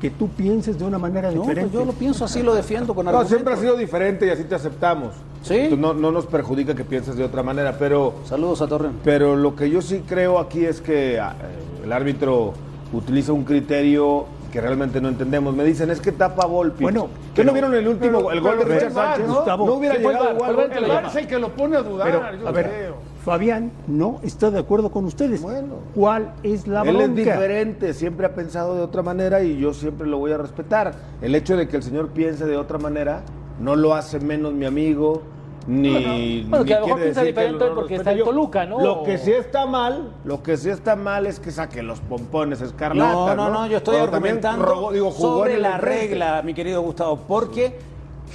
que 0.00 0.10
tú 0.10 0.26
pienses 0.30 0.80
de 0.80 0.84
una 0.84 0.98
manera 0.98 1.30
No, 1.30 1.42
diferente? 1.42 1.70
pues 1.70 1.72
yo 1.80 1.84
lo 1.84 1.92
pienso 1.96 2.24
así, 2.24 2.42
lo 2.42 2.54
defiendo 2.54 2.92
con 2.92 3.04
No, 3.04 3.10
argumentos. 3.10 3.28
siempre 3.30 3.54
ha 3.54 3.56
sido 3.56 3.76
diferente 3.76 4.26
y 4.26 4.30
así 4.30 4.42
te 4.42 4.56
aceptamos. 4.56 5.14
Sí. 5.42 5.68
No, 5.76 5.92
no 5.94 6.10
nos 6.12 6.26
perjudica 6.26 6.74
que 6.74 6.84
pienses 6.84 7.16
de 7.16 7.24
otra 7.24 7.42
manera, 7.42 7.76
pero, 7.78 8.14
Saludos 8.24 8.62
a 8.62 8.66
Torreón. 8.68 8.94
pero 9.04 9.36
lo 9.36 9.54
que 9.56 9.68
yo 9.70 9.82
sí 9.82 10.02
creo 10.08 10.38
aquí 10.38 10.64
es 10.64 10.80
que 10.80 11.18
ah, 11.20 11.34
eh, 11.42 11.84
el 11.84 11.92
árbitro 11.92 12.52
utiliza 12.92 13.32
un 13.32 13.44
criterio 13.44 14.26
que 14.52 14.60
realmente 14.60 15.00
no 15.00 15.08
entendemos. 15.08 15.54
Me 15.56 15.64
dicen, 15.64 15.90
es 15.90 16.00
que 16.00 16.12
tapa 16.12 16.44
Volpi. 16.46 16.82
Bueno, 16.84 17.08
¿qué 17.34 17.42
no 17.42 17.52
vieron 17.52 17.74
el 17.74 17.88
último, 17.88 18.18
pero- 18.18 18.30
el 18.32 18.40
gol 18.42 18.58
de 18.58 18.64
Richard 18.66 18.92
Sánchez? 18.92 19.26
¿no? 19.26 19.34
Gustavo, 19.36 19.66
No 19.66 19.72
hubiera 19.74 19.94
el 19.96 20.02
llegado 20.02 20.34
igual. 20.34 20.50
el 20.60 20.70
que 20.70 20.76
El 20.76 20.82
lo 20.82 20.88
VAR 20.88 20.96
llama. 20.98 21.08
es 21.08 21.16
el 21.16 21.26
que 21.26 21.38
lo 21.38 21.48
pone 21.48 21.76
a 21.76 21.82
dudar, 21.82 22.06
Pero, 22.06 22.38
yo 22.42 22.48
a 22.48 22.52
ver, 22.52 22.68
creo. 22.68 22.94
Fabián 23.24 23.70
no 23.86 24.20
está 24.22 24.50
de 24.50 24.58
acuerdo 24.58 24.90
con 24.90 25.06
ustedes. 25.06 25.40
Bueno. 25.40 25.76
¿Cuál 25.94 26.34
es 26.42 26.66
la 26.68 26.82
Él 26.82 26.88
bronca? 26.96 27.04
es 27.06 27.14
diferente, 27.16 27.94
siempre 27.94 28.26
ha 28.26 28.34
pensado 28.34 28.74
de 28.74 28.82
otra 28.82 29.02
manera 29.02 29.42
y 29.42 29.56
yo 29.58 29.72
siempre 29.72 30.06
lo 30.06 30.18
voy 30.18 30.32
a 30.32 30.36
respetar. 30.38 30.92
El 31.22 31.34
hecho 31.34 31.56
de 31.56 31.66
que 31.66 31.76
el 31.78 31.82
señor 31.82 32.08
piense 32.08 32.44
de 32.44 32.56
otra 32.58 32.76
manera 32.78 33.22
no 33.60 33.76
lo 33.76 33.94
hace 33.94 34.18
menos 34.20 34.52
mi 34.52 34.64
amigo, 34.66 35.22
ni. 35.66 36.42
Bueno, 36.42 36.64
ni 36.64 36.68
que 36.68 36.74
a 36.74 36.80
lo 36.80 36.86
mejor 36.86 36.98
quiere 36.98 37.02
piensa 37.02 37.22
diferente 37.22 37.64
lo- 37.66 37.74
porque 37.74 37.94
está 37.94 38.12
en 38.12 38.18
yo. 38.18 38.24
Toluca, 38.24 38.66
¿no? 38.66 38.80
Lo 38.80 39.02
que 39.04 39.18
sí 39.18 39.30
está 39.32 39.66
mal, 39.66 40.12
lo 40.24 40.42
que 40.42 40.56
sí 40.56 40.70
está 40.70 40.96
mal 40.96 41.26
es 41.26 41.38
que 41.38 41.50
saque 41.50 41.82
los 41.82 42.00
pompones 42.00 42.60
escarlata. 42.60 43.12
No, 43.12 43.34
no, 43.34 43.50
no, 43.50 43.66
yo 43.68 43.76
estoy 43.78 43.96
argumentando 43.96 44.64
robó- 44.66 44.92
digo, 44.92 45.12
sobre 45.12 45.58
la 45.58 45.78
regla, 45.78 46.42
mi 46.42 46.54
querido 46.54 46.82
Gustavo, 46.82 47.16
porque 47.28 47.78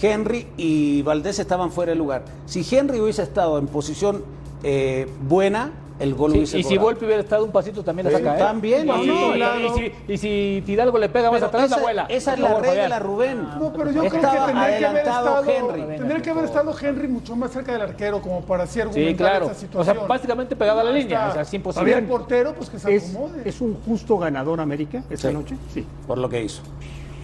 Henry 0.02 0.48
y 0.58 1.02
Valdés 1.02 1.40
estaban 1.40 1.72
fuera 1.72 1.92
de 1.92 1.98
lugar. 1.98 2.24
Si 2.46 2.66
Henry 2.76 3.02
hubiese 3.02 3.24
estado 3.24 3.58
en 3.58 3.68
posición 3.68 4.24
eh, 4.64 5.08
buena, 5.28 5.72
el 6.00 6.14
gol 6.14 6.32
Sí, 6.32 6.38
hubiese 6.38 6.60
y 6.60 6.64
si. 6.64 6.78
Volpi 6.78 7.06
hubiera 7.06 7.22
estado 7.22 7.44
un 7.44 7.52
pasito 7.52 7.84
también 7.84 8.06
la 8.12 8.18
saca, 8.18 8.36
¿eh? 8.36 8.40
también, 8.40 8.84
Y, 8.84 8.88
no, 8.88 9.04
y- 9.04 9.08
no, 9.08 9.30
y- 9.32 9.34
claro. 9.38 9.60
y 9.66 9.70
si, 10.08 10.14
y 10.14 10.18
si 10.18 10.64
Fidalgo 10.66 10.98
le 11.00 11.10
pega 11.10 11.32
más 11.32 11.40
Pero 11.40 11.48
atrás, 11.48 11.70
la 11.72 11.78
abuela. 11.78 12.06
esa 12.10 12.34
es 12.34 12.40
la 12.40 12.48
favor, 12.50 12.64
regla, 12.64 12.82
Fabián. 12.84 13.04
Rubén. 13.04 13.42
No, 13.60 13.74
pero 13.74 13.92
yo 13.92 14.00
creo 14.02 14.04
que 14.04 14.10
tendría 14.20 14.32
que 14.32 14.38
haber 14.52 14.58
adelantado 14.58 15.42
estado 15.42 15.52
Henry. 15.72 15.98
tendría 15.98 16.22
que 16.22 16.30
haber 16.30 16.46
estado 16.46 16.76
Henry 16.80 17.08
mucho 17.08 17.36
más 17.36 17.52
cerca 17.52 17.72
del 17.74 17.82
arquero 17.82 18.22
como 18.22 18.42
para 18.42 18.64
así 18.64 18.80
argumentar 18.80 19.12
Sí, 19.12 19.16
claro. 19.18 19.46
esa 19.46 19.54
O 19.54 19.60
situación. 19.60 19.96
sea, 19.98 20.06
básicamente 20.06 20.56
pegado 20.56 20.80
a 20.80 20.84
la 20.84 20.92
línea. 20.92 21.18
está. 21.18 21.30
O 21.30 21.34
sea, 21.34 21.42
es 21.42 21.48
Si 21.50 21.56
imposible. 21.56 21.94
el 21.98 22.06
portero, 22.06 22.54
pues 22.54 22.70
que 22.70 22.78
se 22.80 22.96
¿Es, 22.96 23.10
acomode. 23.16 23.42
¿Es 23.50 23.60
un 23.62 23.76
justo 23.86 24.18
ganador 24.20 24.62
América 24.62 25.04
esta 25.10 25.30
Sí. 25.30 25.34
noche? 25.34 25.56
Sí. 25.74 25.86
por 26.06 26.18
lo 26.20 26.30
que 26.30 26.44
hizo. 26.44 26.62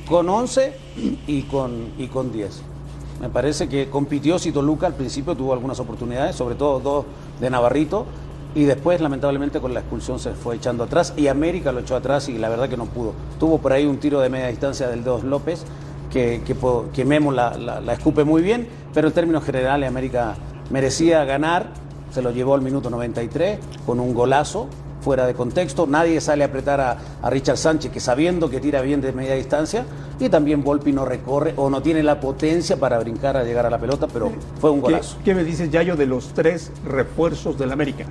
Con 0.10 0.27
11 0.30 0.74
y 1.27 1.44
con, 1.44 1.89
y 1.98 2.08
con 2.08 2.32
10. 2.34 2.62
Me 3.22 3.30
parece 3.30 3.70
que 3.70 3.89
compitió 3.89 4.38
si 4.38 4.51
Toluca 4.51 4.86
al 4.88 4.96
principio 4.96 5.34
tuvo 5.36 5.53
algunas 5.53 5.80
oportunidades, 5.80 6.36
sobre 6.36 6.56
todo 6.56 6.80
dos 6.80 7.06
de 7.39 7.50
Navarrito, 7.50 8.06
y 8.56 8.64
después 8.66 9.02
lamentablemente 9.02 9.60
con 9.60 9.74
la 9.74 9.80
expulsión 9.80 10.20
se 10.20 10.32
fue 10.32 10.56
echando 10.56 10.84
atrás 10.84 11.14
y 11.18 11.28
América 11.28 11.72
lo 11.72 11.80
echó 11.80 11.96
atrás 11.96 12.30
y 12.30 12.38
la 12.38 12.50
verdad 12.50 12.70
que 12.70 12.78
no 12.78 12.86
pudo. 12.86 13.14
Tuvo 13.40 13.58
por 13.60 13.74
ahí 13.74 13.86
un 13.86 13.98
tiro 13.98 14.20
de 14.20 14.30
media 14.30 14.48
distancia 14.48 14.88
del 14.88 15.04
Dos 15.04 15.24
López 15.24 15.64
que, 16.12 16.42
que, 16.46 16.56
que 16.94 17.06
Memo 17.06 17.32
la, 17.32 17.58
la- 17.58 17.82
la 17.82 17.94
escupe 17.94 18.24
muy 18.24 18.42
bien, 18.44 18.68
pero 18.94 19.08
en 19.08 19.14
términos 19.14 19.44
generales 19.44 19.90
América 19.90 20.36
merecía 20.70 21.26
ganar, 21.26 21.70
se 22.12 22.22
lo 22.22 22.30
llevó 22.32 22.54
al 22.54 22.62
minuto 22.62 22.90
93 22.92 23.58
con 23.86 24.00
un 24.00 24.14
golazo 24.14 24.68
fuera 25.02 25.26
de 25.26 25.34
contexto, 25.34 25.86
nadie 25.86 26.22
sale 26.22 26.44
a 26.44 26.48
apretar 26.48 26.80
a, 26.80 26.98
a 27.22 27.30
Richard 27.30 27.58
Sánchez 27.58 27.92
que 27.92 28.00
sabiendo 28.00 28.50
que 28.50 28.62
tira 28.62 28.80
bien 28.82 29.02
de 29.02 29.12
media 29.12 29.34
distancia 29.34 29.84
y 30.20 30.30
también 30.30 30.64
Volpi 30.64 30.94
no 30.94 31.04
recorre 31.04 31.54
o 31.58 31.70
no 31.70 31.82
tiene 31.82 32.04
la 32.04 32.22
potencia 32.22 32.78
para 32.78 33.00
brincar 33.00 33.36
a 33.36 33.44
llegar 33.44 33.66
a 33.66 33.70
la 33.70 33.80
pelota, 33.80 34.08
pero 34.08 34.32
fue 34.62 34.70
un 34.70 34.78
¿Qué, 34.78 34.92
golazo. 34.92 35.18
qué 35.26 35.34
me 35.36 35.44
dices, 35.44 35.70
Yayo, 35.72 35.98
de 35.98 36.06
los 36.06 36.28
tres 36.34 36.72
refuerzos 36.86 37.58
del 37.58 37.74
América? 37.74 38.06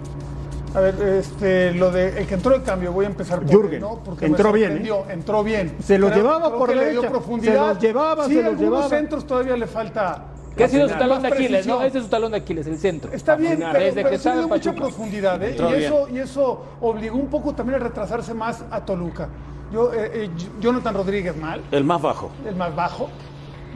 A 0.75 0.81
ver, 0.81 0.95
este, 1.03 1.73
lo 1.75 1.91
de 1.91 2.21
el 2.21 2.27
que 2.27 2.35
entró 2.35 2.59
de 2.59 2.63
cambio, 2.65 2.93
voy 2.93 3.05
a 3.05 3.09
empezar 3.09 3.41
por 3.41 3.51
Jürgen. 3.51 3.75
él, 3.75 3.81
¿no? 3.81 4.01
Porque 4.03 4.25
Entró 4.27 4.53
bien, 4.53 4.85
¿eh? 4.87 4.91
entró 5.11 5.45
bien. 5.45 5.77
Se 5.83 5.99
lo 5.99 6.09
llevaba 6.11 6.57
por 6.57 6.69
que 6.71 6.75
le 6.77 6.91
dio 6.91 7.01
derecha, 7.03 7.11
profundidad. 7.11 7.53
se 7.53 7.75
los 7.75 7.79
llevaba, 7.83 8.25
sí, 8.27 8.31
se 8.31 8.37
los 8.43 8.45
algunos 8.53 8.61
llevaba. 8.71 8.89
centros 8.89 9.27
todavía 9.27 9.57
le 9.57 9.67
falta. 9.67 10.25
Que 10.57 10.65
ha 10.65 10.69
sido 10.69 10.89
su 10.89 10.95
talón 10.97 11.23
de 11.23 11.29
Aquiles. 11.29 11.67
¿no? 11.67 11.83
Ese 11.83 11.99
es 11.99 12.05
su 12.05 12.11
talón 12.11 12.33
de 12.33 12.39
Aquiles, 12.39 12.67
el 12.67 12.79
centro. 12.79 13.11
Está 13.13 13.37
bien, 13.37 13.59
Desde 13.59 13.73
pero, 13.73 14.11
que 14.11 14.19
pero 14.19 14.37
dio 14.39 14.49
mucha 14.49 14.73
profundidad, 14.75 15.43
¿eh? 15.43 15.51
Entró 15.51 15.69
Y 15.71 15.73
bien. 15.79 15.83
eso, 15.85 16.09
y 16.11 16.19
eso 16.19 16.65
obligó 16.81 17.17
un 17.19 17.29
poco 17.29 17.55
también 17.55 17.81
a 17.81 17.85
retrasarse 17.85 18.35
más 18.35 18.63
a 18.71 18.85
Toluca. 18.85 19.29
Yo, 19.73 19.93
eh, 19.95 20.11
eh, 20.25 20.31
Jonathan 20.61 20.95
Rodríguez 20.95 21.35
mal, 21.37 21.63
El 21.71 21.85
más 21.85 22.01
bajo. 22.03 22.31
el 22.47 22.55
más 22.57 22.75
bajo. 22.75 23.09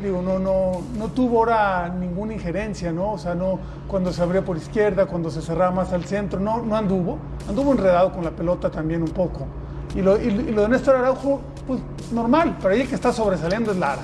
Digo, 0.02 0.20
no, 0.20 0.38
no, 0.38 0.82
no 0.98 1.08
tuvo 1.08 1.38
ahora 1.38 1.88
ninguna 1.88 2.34
injerencia, 2.34 2.92
¿no? 2.92 3.12
O 3.12 3.18
sea, 3.18 3.34
no 3.34 3.58
cuando 3.88 4.12
se 4.12 4.22
abría 4.22 4.44
por 4.44 4.56
izquierda, 4.56 5.06
cuando 5.06 5.30
se 5.30 5.40
cerraba 5.40 5.70
más 5.70 5.92
al 5.92 6.04
centro, 6.04 6.38
no, 6.38 6.62
no 6.62 6.76
anduvo. 6.76 7.18
Anduvo 7.48 7.72
enredado 7.72 8.12
con 8.12 8.22
la 8.24 8.30
pelota 8.30 8.70
también 8.70 9.02
un 9.02 9.08
poco. 9.08 9.46
Y 9.94 10.02
lo, 10.02 10.20
y, 10.20 10.26
y 10.26 10.52
lo 10.52 10.62
de 10.62 10.68
Néstor 10.68 10.96
Araujo, 10.96 11.40
pues 11.66 11.80
normal, 12.12 12.56
pero 12.60 12.74
ahí 12.74 12.82
el 12.82 12.88
que 12.88 12.94
está 12.94 13.12
sobresaliendo 13.12 13.72
es 13.72 13.78
Lara. 13.78 14.02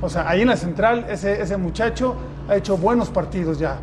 O 0.00 0.08
sea, 0.08 0.28
ahí 0.28 0.42
en 0.42 0.48
la 0.48 0.56
central, 0.56 1.06
ese, 1.08 1.40
ese 1.40 1.56
muchacho 1.56 2.16
ha 2.48 2.56
hecho 2.56 2.76
buenos 2.76 3.08
partidos 3.08 3.60
ya. 3.60 3.78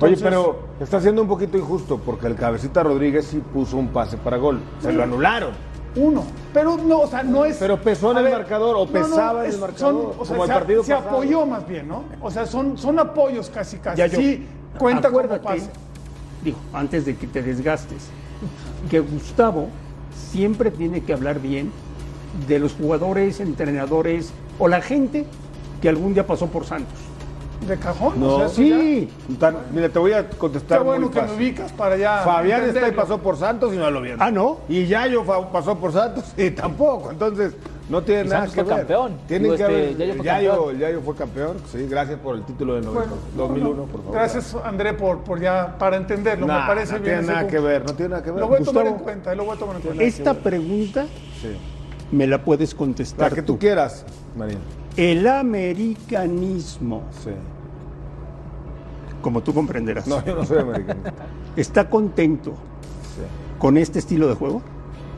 Oye, 0.00 0.16
pero 0.16 0.60
está 0.80 0.98
siendo 0.98 1.20
un 1.20 1.28
poquito 1.28 1.58
injusto 1.58 1.98
porque 1.98 2.26
el 2.26 2.34
cabecita 2.34 2.82
Rodríguez 2.82 3.26
sí 3.26 3.42
puso 3.52 3.76
un 3.76 3.88
pase 3.88 4.16
para 4.16 4.38
gol. 4.38 4.60
Se 4.80 4.92
lo 4.92 5.02
anularon. 5.02 5.50
Uno. 5.96 6.24
Pero 6.54 6.76
no, 6.76 7.00
o 7.00 7.06
sea, 7.06 7.22
no 7.22 7.44
es. 7.44 7.56
Pero 7.56 7.80
pesó 7.80 8.12
en 8.12 8.18
el 8.26 8.30
marcador, 8.32 8.76
o 8.76 8.86
pesaba 8.86 9.44
en 9.44 9.52
el 9.52 9.58
marcador, 9.58 10.14
o 10.18 10.24
sea, 10.24 10.36
como 10.36 10.44
el 10.44 10.48
se, 10.50 10.54
partido 10.54 10.84
se 10.84 10.94
pasado. 10.94 11.10
apoyó 11.10 11.46
más 11.46 11.66
bien, 11.66 11.88
¿no? 11.88 12.04
O 12.20 12.30
sea, 12.30 12.46
son, 12.46 12.78
son 12.78 12.98
apoyos 12.98 13.50
casi, 13.50 13.78
casi. 13.78 13.98
Ya 13.98 14.06
yo- 14.06 14.18
sí, 14.18 14.46
cuenta 14.78 15.08
como 15.08 15.20
acuérdate, 15.20 15.44
pase. 15.44 15.70
Digo, 16.44 16.58
antes 16.72 17.04
de 17.04 17.16
que 17.16 17.26
te 17.26 17.42
desgastes, 17.42 18.06
que 18.88 19.00
Gustavo 19.00 19.68
siempre 20.30 20.70
tiene 20.70 21.02
que 21.02 21.12
hablar 21.12 21.40
bien 21.40 21.70
de 22.46 22.58
los 22.60 22.72
jugadores, 22.74 23.40
entrenadores 23.40 24.32
o 24.58 24.68
la 24.68 24.80
gente 24.80 25.26
que 25.82 25.88
algún 25.88 26.14
día 26.14 26.26
pasó 26.26 26.46
por 26.46 26.64
Santos. 26.64 26.98
¿De 27.66 27.76
cajón? 27.76 28.18
No, 28.18 28.36
o 28.36 28.38
sea, 28.38 28.48
sí. 28.48 29.08
Tan- 29.38 29.56
mira, 29.72 29.88
te 29.88 29.98
voy 29.98 30.12
a 30.12 30.28
contestar 30.28 30.78
Qué 30.78 30.84
bueno 30.84 31.06
muy 31.06 31.14
que 31.14 31.22
me 31.22 31.32
ubicas 31.32 31.70
para 31.72 31.96
ya. 31.96 32.22
Fabián 32.24 32.64
está 32.64 32.88
y 32.88 32.92
pasó 32.92 33.18
por 33.18 33.36
Santos 33.36 33.72
y 33.74 33.76
no 33.76 33.90
lo 33.90 34.00
vieron. 34.00 34.20
Ah, 34.22 34.30
¿no? 34.30 34.58
Y 34.68 34.86
Yayo 34.86 35.24
pasó 35.52 35.76
por 35.78 35.92
Santos 35.92 36.24
y 36.36 36.50
tampoco. 36.52 37.10
Entonces, 37.10 37.52
no 37.90 38.02
tiene 38.02 38.22
Y 38.22 38.24
nada 38.28 38.38
Santos 38.46 38.54
que 38.54 38.64
fue 38.64 38.74
ver. 38.74 38.78
campeón. 38.86 39.12
Tienen 39.28 39.42
Digo, 39.42 39.56
que 39.56 39.62
este, 39.90 40.02
haber- 40.04 40.06
Yayo 40.06 40.14
fue 40.16 40.24
Yayo, 40.24 40.50
campeón. 40.56 40.78
Yayo 40.78 41.00
fue 41.02 41.14
campeón. 41.14 41.56
Sí, 41.70 41.86
gracias 41.88 42.18
por 42.20 42.34
el 42.36 42.42
título 42.44 42.74
de 42.76 42.80
90, 42.80 43.00
Bueno, 43.08 43.22
2001, 43.36 43.68
no, 43.70 43.76
no. 43.76 43.82
por 43.84 44.00
favor. 44.00 44.14
Gracias, 44.14 44.56
André, 44.64 44.94
por, 44.94 45.18
por 45.18 45.38
ya, 45.40 45.76
para 45.78 45.96
entenderlo. 45.96 46.46
Nah, 46.46 46.62
me 46.62 46.66
parece 46.66 46.92
no 46.94 46.98
bien. 47.00 47.04
tiene 47.04 47.20
ese 47.20 47.26
nada 47.30 47.40
punto. 47.42 47.56
que 47.56 47.62
ver, 47.62 47.84
no 47.86 47.94
tiene 47.94 48.08
nada 48.10 48.22
que 48.22 48.30
ver. 48.30 48.40
Lo 48.40 48.48
voy 48.48 48.60
a 48.60 48.64
tomar 48.64 48.86
en 48.86 48.94
cuenta, 48.94 49.34
lo 49.34 49.44
voy 49.44 49.54
a 49.56 49.58
tomar 49.58 49.76
en 49.76 49.82
cuenta. 49.82 50.02
Esta 50.02 50.34
pregunta 50.34 51.04
Sí. 51.42 51.48
me 52.10 52.26
la 52.26 52.42
puedes 52.42 52.74
contestar 52.74 53.28
La 53.30 53.34
que 53.34 53.42
tú 53.42 53.58
quieras, 53.58 54.04
María. 54.36 54.56
El 54.96 55.26
americanismo, 55.26 57.02
Sí. 57.22 57.30
como 59.22 59.42
tú 59.42 59.52
comprenderás, 59.54 60.06
No, 60.06 60.24
yo 60.24 60.34
no 60.34 60.44
soy 60.44 60.58
americanista. 60.58 61.12
¿está 61.56 61.88
contento 61.88 62.50
Sí. 63.16 63.22
con 63.58 63.76
este 63.76 63.98
estilo 63.98 64.28
de 64.28 64.34
juego? 64.34 64.62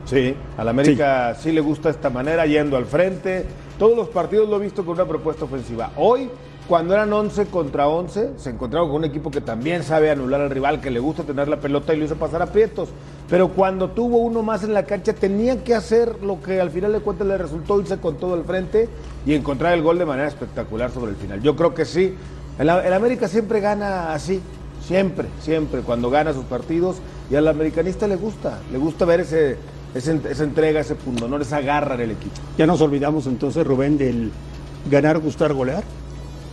Sí, 0.05 0.35
al 0.57 0.67
América 0.67 1.33
sí. 1.35 1.51
le 1.51 1.61
gusta 1.61 1.89
esta 1.89 2.09
manera, 2.09 2.45
yendo 2.45 2.75
al 2.77 2.85
frente. 2.85 3.45
Todos 3.79 3.95
los 3.95 4.09
partidos 4.09 4.49
lo 4.49 4.57
he 4.57 4.59
visto 4.59 4.85
con 4.85 4.95
una 4.95 5.05
propuesta 5.05 5.45
ofensiva. 5.45 5.91
Hoy, 5.97 6.29
cuando 6.67 6.93
eran 6.93 7.11
11 7.13 7.45
contra 7.45 7.87
11, 7.87 8.31
se 8.37 8.49
encontraron 8.49 8.89
con 8.89 8.97
un 8.97 9.05
equipo 9.05 9.31
que 9.31 9.41
también 9.41 9.83
sabe 9.83 10.11
anular 10.11 10.41
al 10.41 10.49
rival, 10.49 10.81
que 10.81 10.91
le 10.91 10.99
gusta 10.99 11.23
tener 11.23 11.47
la 11.47 11.57
pelota 11.59 11.93
y 11.93 11.97
lo 11.97 12.05
hizo 12.05 12.15
pasar 12.15 12.41
a 12.41 12.45
aprietos. 12.45 12.89
Pero 13.29 13.49
cuando 13.49 13.89
tuvo 13.89 14.17
uno 14.17 14.43
más 14.43 14.63
en 14.63 14.73
la 14.73 14.83
cancha, 14.83 15.13
tenía 15.13 15.63
que 15.63 15.73
hacer 15.73 16.21
lo 16.23 16.41
que 16.41 16.59
al 16.61 16.69
final 16.71 16.91
de 16.93 16.99
cuentas 16.99 17.25
le 17.27 17.37
resultó 17.37 17.79
irse 17.79 17.97
con 17.97 18.17
todo 18.17 18.33
al 18.35 18.43
frente 18.43 18.89
y 19.25 19.33
encontrar 19.33 19.73
el 19.73 19.81
gol 19.81 19.97
de 19.97 20.05
manera 20.05 20.27
espectacular 20.27 20.91
sobre 20.91 21.11
el 21.11 21.17
final. 21.17 21.41
Yo 21.41 21.55
creo 21.55 21.73
que 21.73 21.85
sí. 21.85 22.15
El, 22.59 22.69
el 22.69 22.93
América 22.93 23.27
siempre 23.27 23.59
gana 23.59 24.13
así, 24.13 24.39
siempre, 24.85 25.27
siempre, 25.41 25.81
cuando 25.81 26.09
gana 26.09 26.33
sus 26.33 26.43
partidos. 26.45 26.97
Y 27.31 27.35
al 27.35 27.47
americanista 27.47 28.07
le 28.07 28.17
gusta, 28.17 28.59
le 28.71 28.77
gusta 28.77 29.05
ver 29.05 29.21
ese, 29.21 29.57
ese- 29.95 30.19
esa 30.29 30.43
entrega, 30.43 30.81
ese 30.81 30.93
punto, 30.95 31.27
¿no? 31.27 31.37
esa 31.37 31.61
garra 31.61 31.95
en 31.95 32.01
el 32.01 32.11
equipo. 32.11 32.35
Ya 32.57 32.67
nos 32.67 32.81
olvidamos 32.81 33.25
entonces, 33.25 33.65
Rubén, 33.65 33.97
del 33.97 34.31
ganar, 34.91 35.17
gustar, 35.19 35.53
golear. 35.53 35.83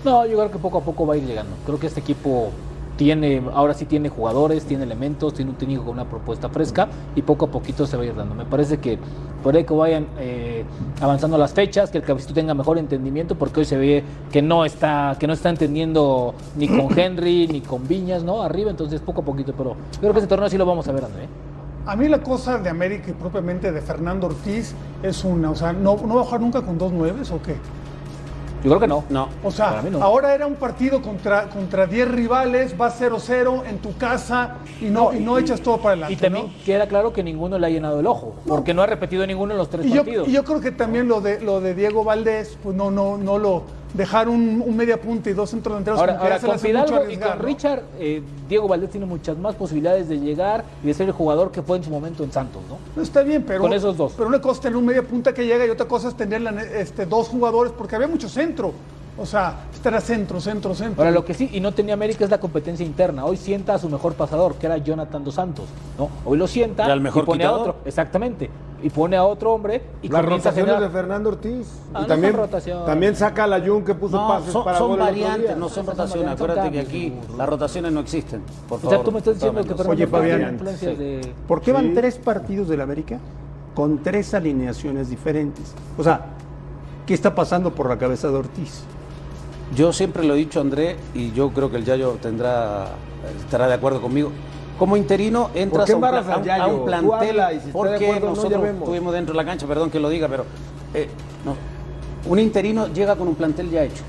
No, 0.04 0.24
yo 0.24 0.38
creo 0.38 0.50
que 0.50 0.58
poco 0.58 0.78
a 0.78 0.82
poco 0.82 1.06
va 1.06 1.14
a 1.14 1.16
ir 1.18 1.24
llegando. 1.26 1.52
Creo 1.66 1.78
que 1.78 1.88
este 1.88 2.00
equipo 2.00 2.52
tiene, 3.00 3.42
ahora 3.54 3.72
sí 3.72 3.86
tiene 3.86 4.10
jugadores, 4.10 4.66
tiene 4.66 4.84
elementos, 4.84 5.32
tiene 5.32 5.52
un 5.52 5.56
técnico 5.56 5.84
con 5.84 5.94
una 5.94 6.04
propuesta 6.04 6.50
fresca 6.50 6.86
y 7.16 7.22
poco 7.22 7.46
a 7.46 7.50
poquito 7.50 7.86
se 7.86 7.96
va 7.96 8.02
a 8.02 8.06
ir 8.06 8.14
dando. 8.14 8.34
Me 8.34 8.44
parece 8.44 8.76
que 8.76 8.98
por 9.42 9.56
ahí 9.56 9.64
que 9.64 9.72
vayan 9.72 10.06
eh, 10.18 10.64
avanzando 11.00 11.38
las 11.38 11.54
fechas, 11.54 11.88
que 11.88 11.96
el 11.96 12.04
cabecito 12.04 12.34
tenga 12.34 12.52
mejor 12.52 12.76
entendimiento, 12.76 13.36
porque 13.36 13.60
hoy 13.60 13.64
se 13.64 13.78
ve 13.78 14.04
que 14.30 14.42
no 14.42 14.66
está, 14.66 15.16
que 15.18 15.26
no 15.26 15.32
está 15.32 15.48
entendiendo 15.48 16.34
ni 16.58 16.68
con 16.68 16.88
Henry 16.98 17.48
ni 17.48 17.62
con 17.62 17.88
Viñas, 17.88 18.22
¿no? 18.22 18.42
Arriba, 18.42 18.70
entonces 18.70 19.00
poco 19.00 19.22
a 19.22 19.24
poquito, 19.24 19.54
pero 19.56 19.76
yo 19.94 20.00
creo 20.00 20.12
que 20.12 20.18
ese 20.18 20.28
torneo 20.28 20.50
sí 20.50 20.58
lo 20.58 20.66
vamos 20.66 20.86
a 20.86 20.92
ver, 20.92 21.06
André. 21.06 21.26
A 21.86 21.96
mí 21.96 22.06
la 22.06 22.22
cosa 22.22 22.58
de 22.58 22.68
América 22.68 23.08
y 23.08 23.14
propiamente 23.14 23.72
de 23.72 23.80
Fernando 23.80 24.26
Ortiz 24.26 24.74
es 25.02 25.24
una, 25.24 25.52
o 25.52 25.54
sea, 25.54 25.72
¿no, 25.72 25.96
no 25.96 26.16
va 26.16 26.20
a 26.20 26.24
jugar 26.24 26.42
nunca 26.42 26.60
con 26.60 26.76
dos 26.76 26.92
nueves 26.92 27.30
o 27.30 27.40
qué? 27.40 27.56
Yo 28.62 28.68
creo 28.70 28.80
que 28.80 28.86
no. 28.86 29.04
No. 29.08 29.28
O 29.42 29.50
sea, 29.50 29.82
no. 29.90 30.02
ahora 30.02 30.34
era 30.34 30.46
un 30.46 30.54
partido 30.56 31.00
contra, 31.00 31.48
contra 31.48 31.86
10 31.86 32.08
rivales, 32.10 32.74
va 32.78 32.90
0-0 32.92 33.66
en 33.66 33.78
tu 33.78 33.96
casa 33.96 34.56
y 34.80 34.86
no, 34.86 35.12
y 35.14 35.20
no 35.20 35.38
echas 35.38 35.60
todo 35.60 35.78
para 35.78 35.90
adelante. 35.92 36.12
Y 36.12 36.16
también 36.16 36.46
¿no? 36.46 36.52
queda 36.64 36.86
claro 36.86 37.12
que 37.12 37.22
ninguno 37.22 37.58
le 37.58 37.66
ha 37.66 37.70
llenado 37.70 38.00
el 38.00 38.06
ojo, 38.06 38.34
porque 38.46 38.74
no 38.74 38.82
ha 38.82 38.86
repetido 38.86 39.26
ninguno 39.26 39.52
en 39.52 39.58
los 39.58 39.70
tres 39.70 39.86
Y 39.86 39.90
yo, 39.90 39.96
partidos. 39.96 40.28
y 40.28 40.32
yo 40.32 40.44
creo 40.44 40.60
que 40.60 40.72
también 40.72 41.08
lo 41.08 41.20
de 41.20 41.40
lo 41.40 41.60
de 41.60 41.74
Diego 41.74 42.04
Valdés, 42.04 42.58
pues 42.62 42.76
no, 42.76 42.90
no, 42.90 43.16
no 43.16 43.38
lo 43.38 43.62
dejar 43.94 44.28
un, 44.28 44.62
un 44.64 44.76
media 44.76 45.00
punta 45.00 45.30
y 45.30 45.32
dos 45.32 45.50
Ahora, 45.52 45.86
que 45.86 45.96
ya 45.96 46.18
ahora 46.18 46.38
le 46.38 46.46
con 46.46 46.58
Fidalgo 46.58 47.10
y 47.10 47.16
con. 47.16 47.38
Richard, 47.40 47.82
eh, 47.98 48.22
Diego 48.48 48.68
Valdés 48.68 48.90
tiene 48.90 49.06
muchas 49.06 49.36
más 49.36 49.54
posibilidades 49.54 50.08
de 50.08 50.18
llegar 50.18 50.64
y 50.82 50.86
de 50.86 50.94
ser 50.94 51.08
el 51.08 51.12
jugador 51.12 51.50
que 51.50 51.62
fue 51.62 51.76
en 51.76 51.84
su 51.84 51.90
momento 51.90 52.22
en 52.24 52.32
Santos, 52.32 52.62
¿no? 52.68 52.78
No 52.94 53.02
está 53.02 53.22
bien, 53.22 53.44
pero. 53.46 53.60
Con 53.60 53.72
esos 53.72 53.96
dos. 53.96 54.14
Pero 54.16 54.28
una 54.28 54.40
cosa 54.40 54.54
es 54.54 54.60
tener 54.60 54.76
un 54.76 54.86
media 54.86 55.02
punta 55.02 55.34
que 55.34 55.44
llega 55.44 55.66
y 55.66 55.70
otra 55.70 55.86
cosa 55.86 56.08
es 56.08 56.16
tener 56.16 56.40
la 56.40 56.50
este, 56.62 57.06
dos 57.06 57.28
jugadores, 57.28 57.72
porque 57.76 57.96
había 57.96 58.08
mucho 58.08 58.28
centro. 58.28 58.72
O 59.20 59.26
sea, 59.26 59.66
este 59.72 59.88
era 59.90 60.00
centro, 60.00 60.40
centro, 60.40 60.74
centro. 60.74 61.02
Ahora, 61.02 61.10
lo 61.10 61.24
que 61.26 61.34
sí, 61.34 61.50
y 61.52 61.60
no 61.60 61.72
tenía 61.72 61.92
América 61.92 62.24
es 62.24 62.30
la 62.30 62.40
competencia 62.40 62.86
interna. 62.86 63.26
Hoy 63.26 63.36
sienta 63.36 63.74
a 63.74 63.78
su 63.78 63.90
mejor 63.90 64.14
pasador, 64.14 64.54
que 64.54 64.64
era 64.66 64.78
Jonathan 64.78 65.22
Dos 65.22 65.34
Santos, 65.34 65.66
¿no? 65.98 66.08
Hoy 66.24 66.38
lo 66.38 66.46
sienta 66.46 66.84
Era 66.86 66.94
el 66.94 67.02
mejor 67.02 67.24
y 67.24 67.26
pone 67.26 67.38
quitador. 67.40 67.58
a 67.58 67.62
otro, 67.62 67.76
exactamente, 67.84 68.48
y 68.82 68.88
pone 68.88 69.18
a 69.18 69.24
otro 69.24 69.52
hombre 69.52 69.82
y 70.00 70.08
Las 70.08 70.20
a 70.20 70.22
rotaciones 70.22 70.80
de 70.80 70.88
Fernando 70.88 71.28
Ortiz. 71.28 71.66
Ah, 71.92 71.98
y 71.98 72.00
no 72.00 72.06
también, 72.06 72.34
son 72.34 72.86
también 72.86 73.14
saca 73.14 73.44
a 73.44 73.46
la 73.46 73.60
Jun 73.60 73.84
que 73.84 73.94
puso 73.94 74.16
No, 74.16 74.26
pases 74.26 74.52
son, 74.54 74.64
para 74.64 74.78
son 74.78 74.98
variantes, 74.98 75.56
no 75.58 75.68
son 75.68 75.84
Son 75.84 75.86
rotaciones. 75.88 76.24
variantes, 76.24 76.40
Acuérdate 76.40 76.70
que 76.70 76.80
aquí 76.80 77.14
las 77.36 77.46
rotaciones 77.48 77.92
no 77.92 78.00
existen. 78.00 78.42
Por 78.70 78.78
O 78.78 78.80
favor, 78.80 78.96
sea, 78.96 79.04
tú 79.04 79.12
me 79.12 79.18
estás 79.18 79.34
diciendo 79.34 79.62
que 79.62 79.72
Oye, 79.74 79.82
Ortiz 79.82 79.96
tiene 79.96 80.10
Fabián. 80.10 80.54
influencias 80.54 80.98
de... 80.98 81.34
¿Por 81.46 81.60
qué 81.60 81.72
van 81.72 81.88
Sí. 81.88 81.92
tres 81.94 82.16
partidos 82.16 82.68
del 82.68 82.80
América 82.80 83.18
con 83.74 84.02
tres 84.02 84.32
alineaciones 84.32 85.10
diferentes? 85.10 85.74
O 85.98 86.02
sea, 86.02 86.24
¿qué 87.06 87.12
está 87.12 87.34
pasando 87.34 87.74
por 87.74 87.86
la 87.86 87.98
cabeza 87.98 88.28
de 88.28 88.36
Ortiz? 88.38 88.82
Yo 89.76 89.92
siempre 89.92 90.24
lo 90.24 90.34
he 90.34 90.36
dicho, 90.38 90.60
André, 90.60 90.96
y 91.14 91.32
yo 91.32 91.50
creo 91.50 91.70
que 91.70 91.76
el 91.76 91.84
Yayo 91.84 92.18
tendrá, 92.20 92.88
estará 93.44 93.68
de 93.68 93.74
acuerdo 93.74 94.00
conmigo. 94.00 94.30
como 94.78 94.96
interino 94.96 95.50
entras 95.54 95.90
a 95.90 95.96
un, 95.96 96.04
a 96.04 96.66
un- 96.68 96.80
a 96.80 96.84
plantel 96.86 97.36
y 97.54 97.60
si 97.60 97.70
porque 97.70 97.96
acuerdo 98.06 98.30
no, 98.30 98.34
nosotros 98.34 98.62
vemos. 98.62 98.80
estuvimos 98.82 99.12
dentro 99.12 99.34
de 99.34 99.36
la 99.36 99.44
cancha, 99.44 99.66
perdón 99.66 99.90
que 99.90 100.00
lo 100.00 100.08
diga, 100.08 100.26
pero 100.26 100.46
eh, 100.94 101.06
no. 101.44 101.54
un 102.30 102.38
interino 102.38 102.86
llega 102.88 103.14
con 103.16 103.28
un 103.28 103.34
plantel 103.34 103.70
ya 103.70 103.84
hecho 103.84 104.02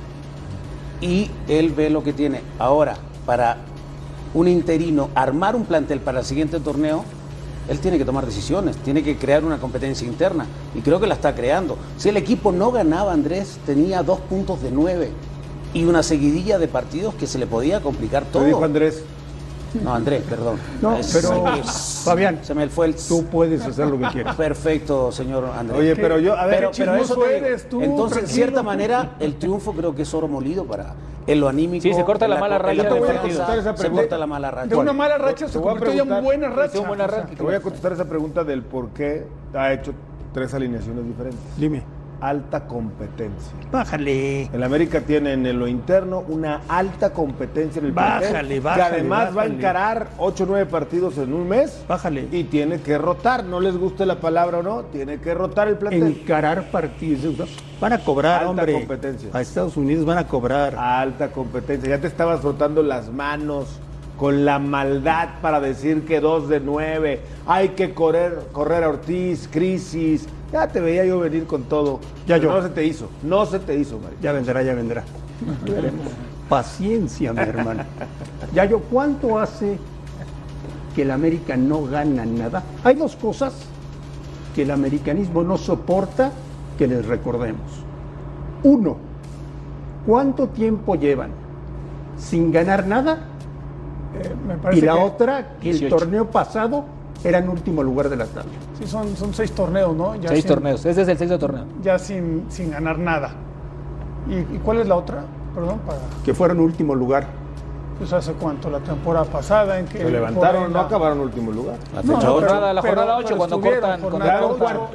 y 1.01 1.29
él 1.49 1.71
ve 1.71 1.89
lo 1.89 2.01
que 2.03 2.13
tiene. 2.13 2.39
Ahora, 2.57 2.95
para 3.25 3.57
un 4.33 4.47
interino 4.47 5.09
armar 5.13 5.57
un 5.57 5.65
plantel 5.65 5.99
para 5.99 6.19
el 6.19 6.25
siguiente 6.25 6.61
torneo, 6.61 7.03
él 7.67 7.79
tiene 7.79 7.97
que 7.97 8.05
tomar 8.05 8.25
decisiones, 8.25 8.77
tiene 8.77 9.03
que 9.03 9.17
crear 9.17 9.43
una 9.43 9.57
competencia 9.57 10.07
interna 10.07 10.45
y 10.73 10.79
creo 10.79 11.01
que 11.01 11.07
la 11.07 11.15
está 11.15 11.35
creando. 11.35 11.77
Si 11.97 12.07
el 12.07 12.15
equipo 12.15 12.53
no 12.53 12.71
ganaba, 12.71 13.11
Andrés 13.11 13.59
tenía 13.65 14.03
dos 14.03 14.21
puntos 14.21 14.61
de 14.63 14.71
nueve 14.71 15.11
y 15.73 15.85
una 15.85 16.03
seguidilla 16.03 16.59
de 16.59 16.67
partidos 16.67 17.13
que 17.15 17.27
se 17.27 17.39
le 17.39 17.47
podía 17.47 17.81
complicar 17.81 18.25
todo. 18.25 18.43
Te 18.43 18.47
dijo 18.49 18.63
Andrés. 18.63 19.03
No, 19.83 19.93
Andrés, 19.93 20.23
perdón. 20.29 20.57
No, 20.81 20.97
pero, 21.13 21.47
es- 21.55 22.01
Fabián, 22.03 22.39
se 22.43 22.53
me 22.53 22.67
fue 22.67 22.87
el 22.87 22.95
Tú 22.95 23.25
puedes 23.25 23.61
hacer 23.61 23.87
lo 23.87 23.97
que 23.97 24.07
quieras. 24.07 24.35
perfecto, 24.35 25.11
señor 25.11 25.45
Andrés. 25.57 25.79
Oye, 25.79 25.95
pero 25.95 26.19
yo, 26.19 26.35
a 26.35 26.45
ver, 26.45 26.57
pero, 26.57 26.71
pero 26.77 26.95
eso 26.95 27.15
te 27.15 27.37
eres 27.37 27.69
tú, 27.69 27.81
Entonces, 27.81 28.23
en 28.23 28.27
cierta 28.27 28.63
manera, 28.63 29.11
el 29.19 29.35
triunfo 29.35 29.71
creo 29.73 29.95
que 29.95 30.01
es 30.01 30.13
oro 30.13 30.27
molido 30.27 30.65
para 30.65 30.93
en 31.27 31.39
lo 31.39 31.47
anímico. 31.47 31.83
Sí, 31.83 31.93
se 31.93 32.03
corta 32.03 32.27
la 32.27 32.37
mala 32.39 32.57
racha 32.57 32.83
del 32.83 33.01
partido. 33.01 33.53
Esa 33.53 33.77
Se 33.77 33.89
corta 33.89 34.17
la 34.17 34.27
mala 34.27 34.51
racha. 34.51 34.67
De 34.67 34.75
una 34.75 34.93
mala 34.93 35.17
racha 35.17 35.47
se 35.47 35.59
convirtió 35.61 36.03
ya 36.05 36.17
en 36.17 36.23
buena 36.23 36.49
racha. 36.49 36.79
Buena 36.79 37.05
O 37.05 37.09
sea, 37.09 37.21
racha. 37.21 37.35
Te 37.35 37.43
voy 37.43 37.55
a 37.55 37.61
contestar 37.61 37.93
esa 37.93 38.05
pregunta 38.05 38.43
del 38.43 38.63
por 38.63 38.89
qué 38.89 39.25
ha 39.53 39.71
hecho 39.71 39.93
tres 40.33 40.53
alineaciones 40.53 41.05
diferentes. 41.05 41.39
Dime. 41.57 41.83
Alta 42.21 42.67
competencia. 42.67 43.51
Bájale. 43.71 44.43
El 44.53 44.61
América 44.63 45.01
tiene 45.01 45.33
en 45.33 45.57
lo 45.57 45.67
interno 45.67 46.23
una 46.27 46.61
alta 46.67 47.11
competencia 47.11 47.79
en 47.79 47.87
el 47.87 47.91
Bájale, 47.93 48.29
plantel, 48.29 48.61
bájale, 48.61 48.83
que 48.83 48.93
además 48.93 49.35
va 49.37 49.41
a 49.41 49.45
encarar 49.47 50.07
8 50.19 50.43
o 50.43 50.47
9 50.47 50.65
partidos 50.67 51.17
en 51.17 51.33
un 51.33 51.47
mes 51.49 51.83
Bájale. 51.87 52.27
y 52.31 52.43
tiene 52.43 52.79
que 52.81 52.99
rotar, 52.99 53.43
no 53.43 53.59
les 53.59 53.75
guste 53.75 54.05
la 54.05 54.19
palabra 54.19 54.59
o 54.59 54.63
no, 54.63 54.83
tiene 54.83 55.19
que 55.19 55.33
rotar 55.33 55.67
el 55.67 55.77
plantel. 55.77 56.03
Encarar 56.03 56.69
partidos. 56.69 57.35
Van 57.79 57.93
a 57.93 57.97
cobrar, 57.97 58.41
Alta 58.41 58.49
hombre. 58.51 58.73
competencia. 58.73 59.29
A 59.33 59.41
Estados 59.41 59.75
Unidos 59.75 60.05
van 60.05 60.19
a 60.19 60.27
cobrar. 60.27 60.75
Alta 60.75 61.31
competencia, 61.31 61.89
ya 61.89 61.99
te 61.99 62.07
estabas 62.07 62.41
frotando 62.41 62.83
las 62.83 63.11
manos 63.11 63.79
con 64.15 64.45
la 64.45 64.59
maldad 64.59 65.29
para 65.41 65.59
decir 65.59 66.05
que 66.05 66.19
2 66.19 66.47
de 66.47 66.59
9, 66.59 67.19
hay 67.47 67.69
que 67.69 67.95
correr, 67.95 68.37
correr 68.51 68.83
a 68.83 68.89
Ortiz, 68.89 69.49
crisis, 69.51 70.27
ya 70.51 70.67
te 70.67 70.79
veía 70.81 71.05
yo 71.05 71.19
venir 71.19 71.45
con 71.45 71.63
todo. 71.63 71.99
Ya 72.27 72.37
yo. 72.37 72.51
No 72.53 72.61
se 72.61 72.69
te 72.69 72.85
hizo, 72.85 73.09
no 73.23 73.45
se 73.45 73.59
te 73.59 73.77
hizo, 73.77 73.99
Mario. 73.99 74.17
Ya 74.21 74.31
vendrá, 74.31 74.61
ya 74.61 74.73
vendrá. 74.73 75.03
Veremos. 75.65 76.07
Paciencia, 76.49 77.33
mi 77.33 77.41
hermano. 77.41 77.83
Ya 78.53 78.65
yo, 78.65 78.79
¿cuánto 78.79 79.39
hace 79.39 79.77
que 80.95 81.03
el 81.03 81.11
América 81.11 81.55
no 81.55 81.83
gana 81.85 82.25
nada? 82.25 82.63
Hay 82.83 82.95
dos 82.95 83.15
cosas 83.15 83.53
que 84.53 84.63
el 84.63 84.71
americanismo 84.71 85.43
no 85.43 85.57
soporta 85.57 86.31
que 86.77 86.87
les 86.87 87.05
recordemos. 87.05 87.71
Uno, 88.63 88.97
¿cuánto 90.05 90.47
tiempo 90.49 90.95
llevan 90.95 91.31
sin 92.17 92.51
ganar 92.51 92.85
nada? 92.85 93.27
eh, 94.21 94.35
me 94.45 94.55
Y 94.55 94.57
parece 94.57 94.85
la 94.85 94.93
que 94.93 94.99
otra, 94.99 95.47
que 95.61 95.69
el 95.71 95.79
18. 95.79 95.95
torneo 95.95 96.29
pasado 96.29 96.83
era 97.23 97.37
en 97.39 97.47
último 97.49 97.81
lugar 97.81 98.09
de 98.09 98.17
la 98.17 98.25
tabla. 98.25 98.51
Sí, 98.81 98.87
son, 98.87 99.15
son 99.15 99.33
seis 99.33 99.51
torneos, 99.51 99.95
¿no? 99.95 100.15
Ya 100.15 100.29
Seis 100.29 100.41
sin- 100.43 100.49
torneos. 100.49 100.85
Ese 100.85 101.01
es 101.01 101.07
el 101.07 101.17
sexto 101.17 101.37
torneo. 101.39 101.65
Ya 101.81 101.97
sin, 101.99 102.45
sin 102.49 102.71
ganar 102.71 102.97
nada. 102.99 103.31
¿Y, 104.29 104.55
y 104.55 104.59
cuál 104.63 104.79
es 104.81 104.87
la 104.87 104.95
otra? 104.95 105.23
Perdón, 105.55 105.79
para. 105.85 105.99
Que 106.23 106.33
fueron 106.33 106.59
último 106.59 106.95
lugar. 106.95 107.25
Pues 107.97 108.13
hace 108.13 108.33
cuánto, 108.33 108.69
la 108.69 108.79
temporada 108.79 109.25
pasada 109.25 109.77
en 109.79 109.85
que. 109.85 109.99
Se 109.99 110.09
levantaron, 110.09 110.71
no 110.71 110.79
la- 110.79 110.85
acabaron 110.85 111.19
último 111.19 111.51
lugar. 111.51 111.75
La 111.93 112.01
No, 112.01 112.13
fecha 112.15 112.27
no, 112.27 112.33
ocho. 112.33 112.39
pero- 112.41 112.51
Jornada- 112.53 112.73
la 112.73 112.81
jornada 112.81 113.17
ocho, 113.17 113.25
pero 113.27 113.37
cuando 113.37 113.55
estuvieron, 113.57 113.81
cortan- 113.81 113.99
cuando 114.01 114.17
jornada 114.19 114.41
cortan. 114.41 114.77
ocho. 114.77 114.89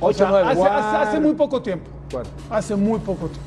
Ocho, 0.00 0.06
O 0.06 0.12
sea, 0.12 0.28
nueve. 0.30 0.46
Hace, 0.48 0.58
Cuarto. 0.58 0.76
hace- 0.78 0.96
hace 1.08 1.20
muy 1.20 1.32
poco 1.34 1.62
tiempo. 1.62 1.90
Cuarto. 2.12 2.30
Hace 2.50 2.76
muy 2.76 2.98
poco 2.98 3.26
tiempo. 3.26 3.40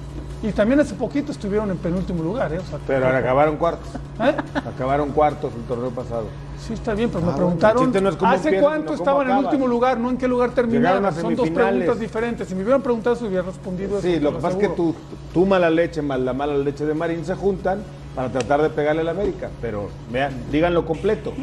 Y 0.44 0.52
también 0.52 0.80
hace 0.80 0.94
poquito 0.94 1.32
estuvieron 1.32 1.72
en 1.72 1.78
penúltimo 1.78 2.22
lugar, 2.22 2.54
¿eh? 2.54 2.60
O 2.60 2.64
sea, 2.64 2.78
Pero 2.86 3.06
ahora 3.08 3.18
acabaron 3.20 3.58
cuartos. 3.58 3.88
¿eh? 4.22 4.36
Acabaron 4.54 5.10
cuartos 5.10 5.52
el 5.56 5.62
torneo 5.64 5.90
pasado. 5.90 6.26
Sí, 6.60 6.74
está 6.74 6.94
bien, 6.94 7.10
pero 7.10 7.20
Ah, 7.20 7.22
me 7.22 7.32
bueno, 7.32 7.38
preguntaron 7.38 7.96
el 7.96 8.04
no 8.18 8.28
hace 8.28 8.60
cuánto 8.60 8.94
estaban 8.94 9.22
en 9.28 9.32
acaban. 9.34 9.46
último 9.46 9.68
lugar, 9.68 9.98
no 10.00 10.10
en 10.12 10.18
qué 10.18 10.28
lugar 10.28 10.52
terminaron. 10.52 11.06
A 11.06 11.12
Son 11.12 11.36
dos 11.36 11.50
preguntas 11.50 12.00
diferentes. 12.00 12.48
Si 12.48 12.54
me 12.56 12.62
hubieran 12.62 12.82
preguntado, 12.82 13.16
se 13.16 13.26
hubiera 13.26 13.44
respondido 13.44 14.00
Sí, 14.02 14.14
eso, 14.14 14.24
lo 14.24 14.32
que 14.36 14.42
pasa 14.42 14.58
es 14.60 14.68
que 14.68 14.76
tu, 14.76 14.94
tu 15.34 15.46
mala 15.46 15.70
leche 15.72 16.02
más 16.04 16.20
la 16.20 16.34
mala 16.34 16.56
leche 16.58 16.86
de 16.86 16.94
Marín 16.94 17.26
se 17.26 17.34
juntan 17.36 17.80
para 18.16 18.30
tratar 18.32 18.62
de 18.62 18.70
pegarle 18.70 19.02
al 19.02 19.10
América. 19.10 19.50
Pero 19.62 19.90
vean, 20.12 20.34
díganlo 20.52 20.86
completo. 20.86 21.34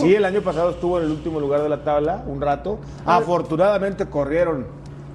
Sí, 0.00 0.14
el 0.14 0.24
año 0.24 0.42
pasado 0.42 0.70
estuvo 0.70 0.98
en 0.98 1.04
el 1.06 1.10
último 1.10 1.40
lugar 1.40 1.62
de 1.62 1.68
la 1.68 1.82
tabla 1.82 2.22
un 2.26 2.40
rato. 2.40 2.78
Afortunadamente 3.06 4.06
corrieron 4.06 4.66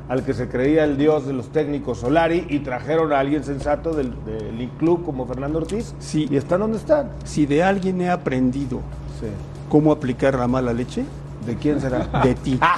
al 0.10 0.24
que 0.24 0.34
se 0.34 0.50
creía 0.50 0.84
el 0.84 0.98
dios 0.98 1.26
de 1.28 1.34
los 1.34 1.50
técnicos 1.52 2.00
Solari 2.00 2.46
y 2.50 2.60
trajeron 2.60 3.14
a 3.14 3.20
alguien 3.20 3.44
sensato 3.44 3.94
del, 3.94 4.14
del 4.26 4.70
club 4.80 5.06
como 5.06 5.26
Fernando 5.28 5.60
Ortiz. 5.60 5.94
Sí. 6.00 6.28
Y 6.30 6.36
están 6.36 6.60
donde 6.62 6.78
están. 6.78 7.12
Si 7.24 7.46
de 7.46 7.64
alguien 7.64 8.02
he 8.02 8.10
aprendido 8.10 8.80
Sí. 9.20 9.28
cómo 9.70 9.92
aplicar 9.92 10.34
la 10.38 10.48
mala 10.48 10.74
leche, 10.74 11.06
¿De 11.46 11.56
quién 11.56 11.80
será? 11.80 12.06
de 12.24 12.36
ti. 12.36 12.60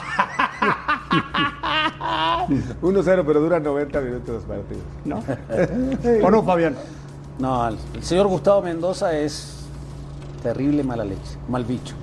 1-0, 2.82 3.24
pero 3.26 3.40
dura 3.42 3.60
90 3.60 4.02
minutos 4.02 4.30
los 4.36 4.44
partidos. 4.44 4.84
¿No? 5.06 5.24
¿O 6.28 6.32
no, 6.32 6.44
Fabián? 6.44 6.76
No, 7.40 7.68
el, 7.68 7.78
el 7.96 8.04
señor 8.04 8.28
Gustavo 8.28 8.62
Mendoza 8.62 9.18
es 9.18 9.66
terrible 10.44 10.84
mala 10.84 11.04
leche, 11.06 11.38
mal 11.50 11.64
bicho. 11.66 11.96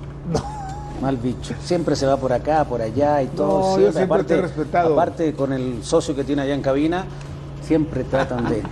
Mal 1.01 1.17
bicho. 1.17 1.53
Siempre 1.63 1.95
se 1.95 2.05
va 2.05 2.17
por 2.17 2.33
acá, 2.33 2.63
por 2.65 2.81
allá 2.81 3.21
y 3.21 3.27
todo. 3.27 3.77
No, 3.77 3.79
yo 3.83 3.91
siempre 3.91 4.23
te 4.23 4.33
he 4.35 4.41
respetado. 4.41 4.93
Aparte, 4.93 5.33
con 5.33 5.53
el 5.53 5.83
socio 5.83 6.15
que 6.15 6.23
tiene 6.23 6.41
allá 6.41 6.53
en 6.55 6.61
cabina, 6.61 7.05
siempre 7.61 8.03
tratan 8.03 8.49
de. 8.49 8.61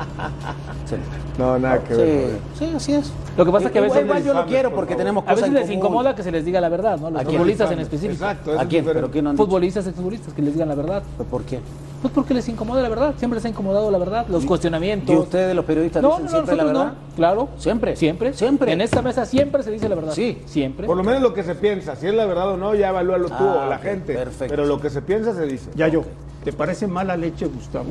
Sí, 0.88 0.96
No, 1.38 1.60
nada 1.60 1.80
que 1.84 1.94
ver. 1.94 2.30
sí, 2.58 2.66
sí, 2.66 2.72
así 2.76 2.94
es. 2.94 3.12
Lo 3.36 3.44
que 3.46 3.52
pasa 3.52 3.66
es 3.66 3.72
que 3.74 3.80
a 3.80 3.82
Igual- 3.82 3.90
veces 3.92 4.04
igual 4.06 4.18
les- 4.20 4.26
yo 4.26 4.34
lo 4.34 4.46
quiero 4.46 4.70
por 4.70 4.76
porque 4.80 4.94
favor. 4.94 5.02
tenemos 5.04 5.24
A 5.24 5.32
cosas 5.34 5.50
veces 5.52 5.64
en 5.64 5.68
les 5.70 5.78
incomoda 5.78 6.16
que 6.16 6.24
se 6.24 6.32
les 6.32 6.46
diga 6.46 6.62
la 6.62 6.70
verdad, 6.70 6.98
¿no? 6.98 7.10
Los 7.12 7.22
¿A 7.22 7.26
futbolistas 7.26 7.72
en 7.72 7.80
específico. 7.80 8.14
Exacto, 8.24 8.58
¿A 8.58 8.66
quién? 8.66 8.86
¿Pero 8.86 9.12
quién 9.12 9.26
no 9.26 9.30
han? 9.32 9.38
Futbolistas, 9.38 9.86
exfutbolistas, 9.88 10.34
que 10.34 10.42
les 10.42 10.54
digan 10.54 10.70
la 10.70 10.76
verdad. 10.76 11.04
¿Por 11.30 11.44
qué? 11.44 11.60
Pues 12.02 12.14
porque 12.14 12.34
les 12.34 12.48
incomoda 12.48 12.82
la 12.82 12.90
verdad. 12.90 13.16
Siempre 13.18 13.38
les 13.38 13.46
ha 13.46 13.50
incomodado 13.50 13.90
la 13.90 13.98
verdad. 13.98 14.26
Los 14.30 14.46
cuestionamientos. 14.46 15.14
¿Y 15.16 15.18
ustedes, 15.18 15.56
los 15.56 15.66
periodistas, 15.66 16.02
No, 16.04 16.10
dicen 16.12 16.26
no, 16.26 16.30
siempre 16.32 16.56
la 16.56 16.64
verdad? 16.64 16.86
no. 16.86 17.16
Claro. 17.16 17.50
¿Siempre? 17.58 17.96
Siempre. 17.96 18.34
Siempre. 18.34 18.72
En 18.72 18.82
esta 18.82 19.02
mesa 19.02 19.26
siempre 19.26 19.64
se 19.64 19.72
dice 19.72 19.90
la 19.90 19.96
verdad. 19.96 20.14
Sí. 20.14 20.42
Siempre. 20.46 20.86
Por 20.86 20.96
lo 20.96 21.04
menos 21.04 21.22
lo 21.22 21.34
que 21.34 21.44
se 21.44 21.56
piensa, 21.56 21.96
si 21.96 22.08
es 22.08 22.14
la 22.14 22.26
verdad 22.26 22.50
o 22.52 22.58
no, 22.58 22.76
ya 22.76 22.90
evalúalo 22.90 23.28
tú 23.30 23.34
Ah, 23.40 23.64
o 23.66 23.70
la 23.70 23.78
ok, 23.78 23.82
gente. 23.82 24.14
perfecto. 24.14 24.54
Pero 24.56 24.66
lo 24.68 24.80
que 24.80 24.90
se 24.92 25.02
piensa 25.02 25.34
se 25.34 25.46
dice. 25.48 25.70
Ya 25.76 25.88
yo. 25.88 26.04
¿Te 26.44 26.54
parece 26.54 26.86
mala 26.88 27.18
leche, 27.18 27.48
Gustavo? 27.48 27.88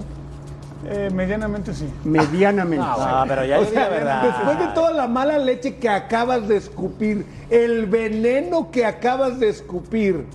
Eh, 0.89 1.11
medianamente 1.13 1.75
sí. 1.75 1.87
Medianamente. 2.05 2.85
Ah, 2.89 3.25
pero 3.27 3.45
ya 3.45 3.59
O 3.59 3.65
digo 3.65 3.75
la 3.75 3.81
sea, 3.81 3.89
verdad. 3.89 4.23
después 4.23 4.59
de 4.61 4.67
toda 4.75 4.93
la 4.93 5.09
mala 5.09 5.37
leche 5.39 5.77
que 5.77 5.89
acabas 5.89 6.47
de 6.47 6.57
escupir, 6.59 7.27
el 7.51 7.87
veneno 7.87 8.71
que 8.71 8.85
acabas 8.85 9.41
de 9.41 9.49
escupir, 9.49 10.27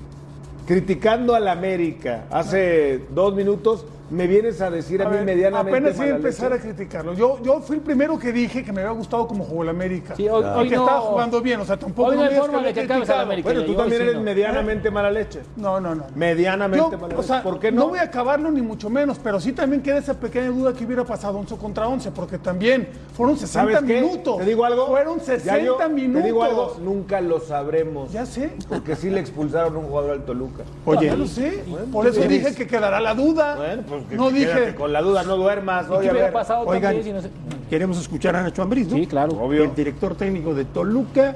criticando 0.72 1.36
a 1.36 1.42
la 1.42 1.52
América 1.52 2.28
hace 2.32 3.02
dos 3.10 3.36
minutos, 3.36 3.84
me 4.12 4.28
vienes 4.28 4.62
a 4.62 4.70
decir 4.70 5.02
a, 5.02 5.08
A 5.08 5.10
mí 5.10 5.16
ver, 5.16 5.26
medianamente 5.26 5.72
apenas 5.78 5.96
iba 5.96 6.06
a 6.06 6.10
empezar 6.18 6.52
leche. 6.52 6.62
a 6.70 6.74
criticarlo. 6.74 7.14
Yo, 7.14 7.42
yo 7.44 7.62
fui 7.62 7.78
el 7.78 7.82
primero 7.82 8.20
que 8.20 8.32
dije 8.32 8.64
que 8.64 8.72
me 8.74 8.82
había 8.82 8.94
gustado 8.94 9.28
como 9.28 9.44
jugó 9.46 9.64
el 9.64 9.70
América. 9.70 10.16
Sí, 10.16 10.28
hoy- 10.28 10.44
Y 10.44 10.48
hoy 10.60 10.70
que 10.70 10.76
no- 10.76 10.82
estaba 10.84 11.00
jugando 11.02 11.42
bien, 11.42 11.60
o 11.62 11.66
sea, 11.66 11.78
tampoco 11.78 12.10
hoy 12.10 12.16
no 12.16 12.22
me 12.22 12.28
hay 12.28 12.34
digas 12.34 12.46
forma 12.48 12.62
de 12.68 12.74
que 12.74 12.80
acabes. 12.82 13.10
América. 13.10 13.50
Bueno, 13.50 13.64
tú 13.66 13.74
también 13.76 13.98
sí 14.02 14.04
eres 14.04 14.16
no. 14.18 14.22
medianamente 14.24 14.92
mala 14.92 15.10
leche. 15.12 15.40
No, 15.56 15.80
no, 15.80 15.96
no. 15.96 16.06
Medianamente 16.16 16.78
Yo, 16.92 16.98
mala 16.98 17.06
o 17.16 17.18
leche. 17.18 17.24
sea, 17.28 17.42
¿Por 17.44 17.60
qué 17.60 17.72
no 17.72 17.82
no? 17.84 17.88
voy 17.90 18.00
a 18.00 18.04
acabarlo 18.04 18.52
ni 18.52 18.62
mucho 18.62 18.90
menos, 18.90 19.18
pero 19.24 19.40
sí 19.40 19.54
también 19.54 19.82
queda 19.82 19.98
esa 20.00 20.14
pequeña 20.20 20.48
duda 20.50 20.74
que 20.74 20.86
hubiera 20.86 21.04
pasado 21.06 21.38
11 21.40 21.56
contra 21.56 21.88
11, 21.88 22.12
porque 22.12 22.38
también 22.38 22.90
fueron 23.16 23.38
60 23.38 23.72
¿Sabes 23.74 23.88
qué? 23.88 24.02
minutos. 24.02 24.38
¿Te 24.40 24.46
digo 24.46 24.66
algo? 24.66 24.88
Fueron 24.88 25.20
Ya 25.20 25.26
60 25.26 25.60
yo- 25.88 25.90
minutos. 25.90 26.22
Te 26.22 26.28
digo 26.28 26.44
algo, 26.44 26.78
nunca 26.84 27.22
lo 27.22 27.40
sabremos. 27.40 28.12
Ya 28.12 28.26
sé. 28.26 28.52
Porque 28.68 28.96
sí 28.96 29.10
le 29.10 29.20
expulsaron 29.22 29.76
a 29.76 29.80
un 29.80 29.86
jugador 29.88 30.12
al 30.12 30.26
Toluca. 30.26 30.64
Oye, 30.86 31.08
Ya 31.08 31.16
lo 31.16 31.28
sé. 31.28 31.64
Bueno, 31.68 31.86
Por 31.92 32.08
eso 32.08 32.22
dije 32.22 32.54
que 32.56 32.68
quedará 32.68 33.00
la 33.00 33.14
duda. 33.14 33.56
Bueno, 33.56 33.84
pues 33.88 34.01
que 34.08 34.16
no 34.16 34.30
quédate 34.30 34.62
dije. 34.62 34.76
con 34.76 34.92
la 34.94 35.02
duda, 35.02 35.24
no 35.24 35.38
duermas. 35.38 35.88
¿Y 35.88 35.92
Oye, 35.92 36.02
qué 36.04 36.08
a 36.10 36.12
hubiera 36.12 36.28
ver. 36.28 36.34
pasado 36.34 36.62
Oigan. 36.66 36.82
también 36.96 37.04
si 37.04 37.12
no 37.14 37.22
se- 37.22 37.30
queremos 37.70 37.98
escuchar 38.00 38.36
a 38.36 38.44
Nacho 38.44 38.62
Ambriz, 38.64 38.88
¿no? 38.88 38.96
Sí, 38.98 39.08
claro. 39.08 39.34
Obvio. 39.34 39.64
El 39.64 39.76
director 39.76 40.16
técnico 40.16 40.54
de 40.54 40.66
Toluca, 40.66 41.36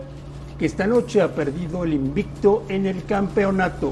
que 0.59 0.65
esta 0.65 0.85
noche 0.87 1.21
ha 1.21 1.33
perdido 1.33 1.83
el 1.83 1.93
invicto 1.93 2.63
en 2.69 2.85
el 2.85 3.03
campeonato. 3.05 3.91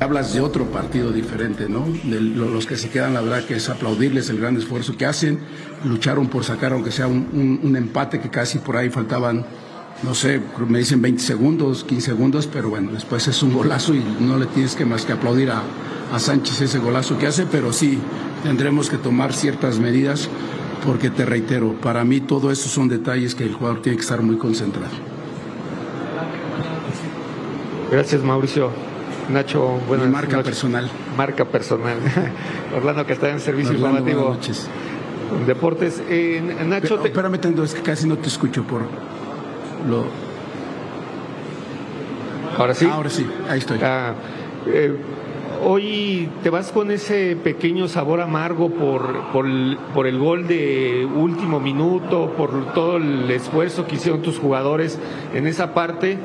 Hablas 0.00 0.32
de 0.32 0.40
otro 0.40 0.64
partido 0.66 1.10
diferente, 1.10 1.68
¿no? 1.68 1.84
De 2.04 2.20
lo- 2.20 2.48
los 2.48 2.66
que 2.66 2.76
se 2.76 2.88
quedan, 2.88 3.14
la 3.14 3.20
verdad 3.20 3.44
que 3.44 3.56
es 3.56 3.68
aplaudirles 3.68 4.30
el 4.30 4.38
gran 4.38 4.56
esfuerzo 4.56 4.96
que 4.96 5.06
hacen. 5.06 5.40
Lucharon 5.84 6.28
por 6.28 6.44
sacar, 6.44 6.72
aunque 6.72 6.92
sea 6.92 7.08
un, 7.08 7.28
un- 7.32 7.60
un 7.64 7.76
empate 7.76 8.20
que 8.20 8.30
casi 8.30 8.58
por 8.58 8.76
ahí 8.76 8.90
faltaban, 8.90 9.44
no 10.04 10.14
sé, 10.14 10.40
me 10.68 10.78
dicen 10.78 11.02
20 11.02 11.20
segundos, 11.20 11.82
15 11.82 12.12
segundos, 12.12 12.46
pero 12.46 12.70
bueno, 12.70 12.92
después 12.92 13.26
es 13.26 13.42
un 13.42 13.52
golazo 13.52 13.92
y 13.92 14.04
no 14.20 14.36
le 14.38 14.46
tienes 14.46 14.76
que 14.76 14.84
más 14.84 15.04
que 15.04 15.12
aplaudir 15.14 15.50
a, 15.50 15.62
a 16.12 16.18
Sánchez 16.18 16.60
ese 16.62 16.78
golazo 16.78 17.18
que 17.18 17.26
hace, 17.26 17.46
pero 17.46 17.72
sí 17.72 17.98
tendremos 18.42 18.88
que 18.90 18.96
tomar 18.96 19.32
ciertas 19.32 19.78
medidas 19.78 20.28
porque 20.86 21.10
te 21.10 21.24
reitero, 21.26 21.72
para 21.74 22.04
mí 22.04 22.20
todo 22.20 22.50
eso 22.50 22.68
son 22.68 22.88
detalles 22.88 23.34
que 23.34 23.44
el 23.44 23.52
jugador 23.54 23.82
tiene 23.82 23.96
que 23.96 24.02
estar 24.02 24.22
muy 24.22 24.36
concentrado. 24.36 24.92
Gracias, 27.90 28.22
Mauricio. 28.22 28.70
Nacho, 29.30 29.78
buenas 29.86 30.08
marca 30.08 30.36
noches. 30.36 30.44
personal. 30.46 30.90
Marca 31.16 31.44
personal. 31.44 31.96
Orlando 32.76 33.04
que 33.06 33.12
está 33.14 33.30
en 33.30 33.40
servicio 33.40 33.72
Orlando, 33.74 33.98
informativo. 33.98 34.22
buenas 34.28 34.38
noches. 34.48 34.66
Deportes. 35.46 36.02
Eh, 36.08 36.40
Nacho, 36.66 36.88
Pero, 36.88 37.00
te- 37.02 37.08
espérame, 37.08 37.38
Tendo, 37.38 37.64
es 37.64 37.74
que 37.74 37.82
casi 37.82 38.06
no 38.06 38.16
te 38.16 38.28
escucho 38.28 38.62
por 38.64 38.82
lo. 39.88 40.04
ahora 42.58 42.74
sí. 42.74 42.86
Ahora 42.90 43.10
sí, 43.10 43.26
ahí 43.48 43.58
estoy. 43.58 43.78
Ah, 43.82 44.14
eh, 44.66 44.96
hoy 45.64 46.28
te 46.42 46.50
vas 46.50 46.72
con 46.72 46.90
ese 46.90 47.36
pequeño 47.36 47.88
sabor 47.88 48.20
amargo 48.20 48.70
por, 48.70 49.30
por, 49.32 49.46
el, 49.46 49.78
por 49.94 50.06
el 50.06 50.18
gol 50.18 50.46
de 50.46 51.06
último 51.06 51.60
minuto, 51.60 52.34
por 52.36 52.72
todo 52.72 52.96
el 52.96 53.30
esfuerzo 53.30 53.86
que 53.86 53.96
hicieron 53.96 54.22
tus 54.22 54.38
jugadores 54.38 54.98
en 55.34 55.46
esa 55.46 55.74
parte. 55.74 56.18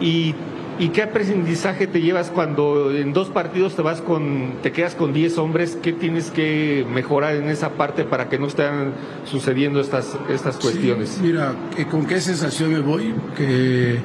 Y, 0.00 0.34
y 0.78 0.88
qué 0.90 1.02
aprendizaje 1.02 1.86
te 1.86 2.02
llevas 2.02 2.30
cuando 2.30 2.94
en 2.94 3.12
dos 3.12 3.28
partidos 3.28 3.74
te 3.74 3.82
vas 3.82 4.02
con, 4.02 4.54
te 4.62 4.72
quedas 4.72 4.94
con 4.94 5.12
10 5.12 5.38
hombres? 5.38 5.78
¿Qué 5.82 5.92
tienes 5.92 6.30
que 6.30 6.86
mejorar 6.92 7.36
en 7.36 7.48
esa 7.48 7.70
parte 7.70 8.04
para 8.04 8.28
que 8.28 8.38
no 8.38 8.46
estén 8.46 8.92
sucediendo 9.24 9.80
estas, 9.80 10.16
estas 10.28 10.56
cuestiones? 10.58 11.08
Sí, 11.10 11.20
mira, 11.22 11.54
que 11.74 11.86
¿con 11.86 12.04
qué 12.04 12.20
sensación 12.20 12.72
me 12.72 12.80
voy? 12.80 13.14
Que, 13.36 14.00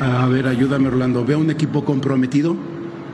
a 0.00 0.26
ver, 0.26 0.48
ayúdame 0.48 0.88
Orlando, 0.88 1.24
veo 1.24 1.38
un 1.38 1.50
equipo 1.50 1.84
comprometido, 1.84 2.56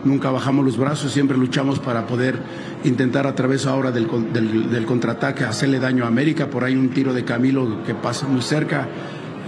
nunca 0.05 0.31
bajamos 0.31 0.65
los 0.65 0.77
brazos, 0.77 1.13
siempre 1.13 1.37
luchamos 1.37 1.79
para 1.79 2.07
poder 2.07 2.39
intentar 2.85 3.27
a 3.27 3.35
través 3.35 3.67
ahora 3.67 3.91
del, 3.91 4.07
del, 4.33 4.85
contraataque 4.87 5.45
hacerle 5.45 5.79
daño 5.79 6.05
a 6.05 6.09
América, 6.09 6.49
por 6.49 6.65
ahí 6.65 6.75
un 6.75 6.91
tiro 6.91 7.13
de 7.13 7.25
Camilo 7.25 7.83
que 7.85 7.95
pasa 7.95 8.27
muy 8.27 8.43
cerca. 8.43 8.89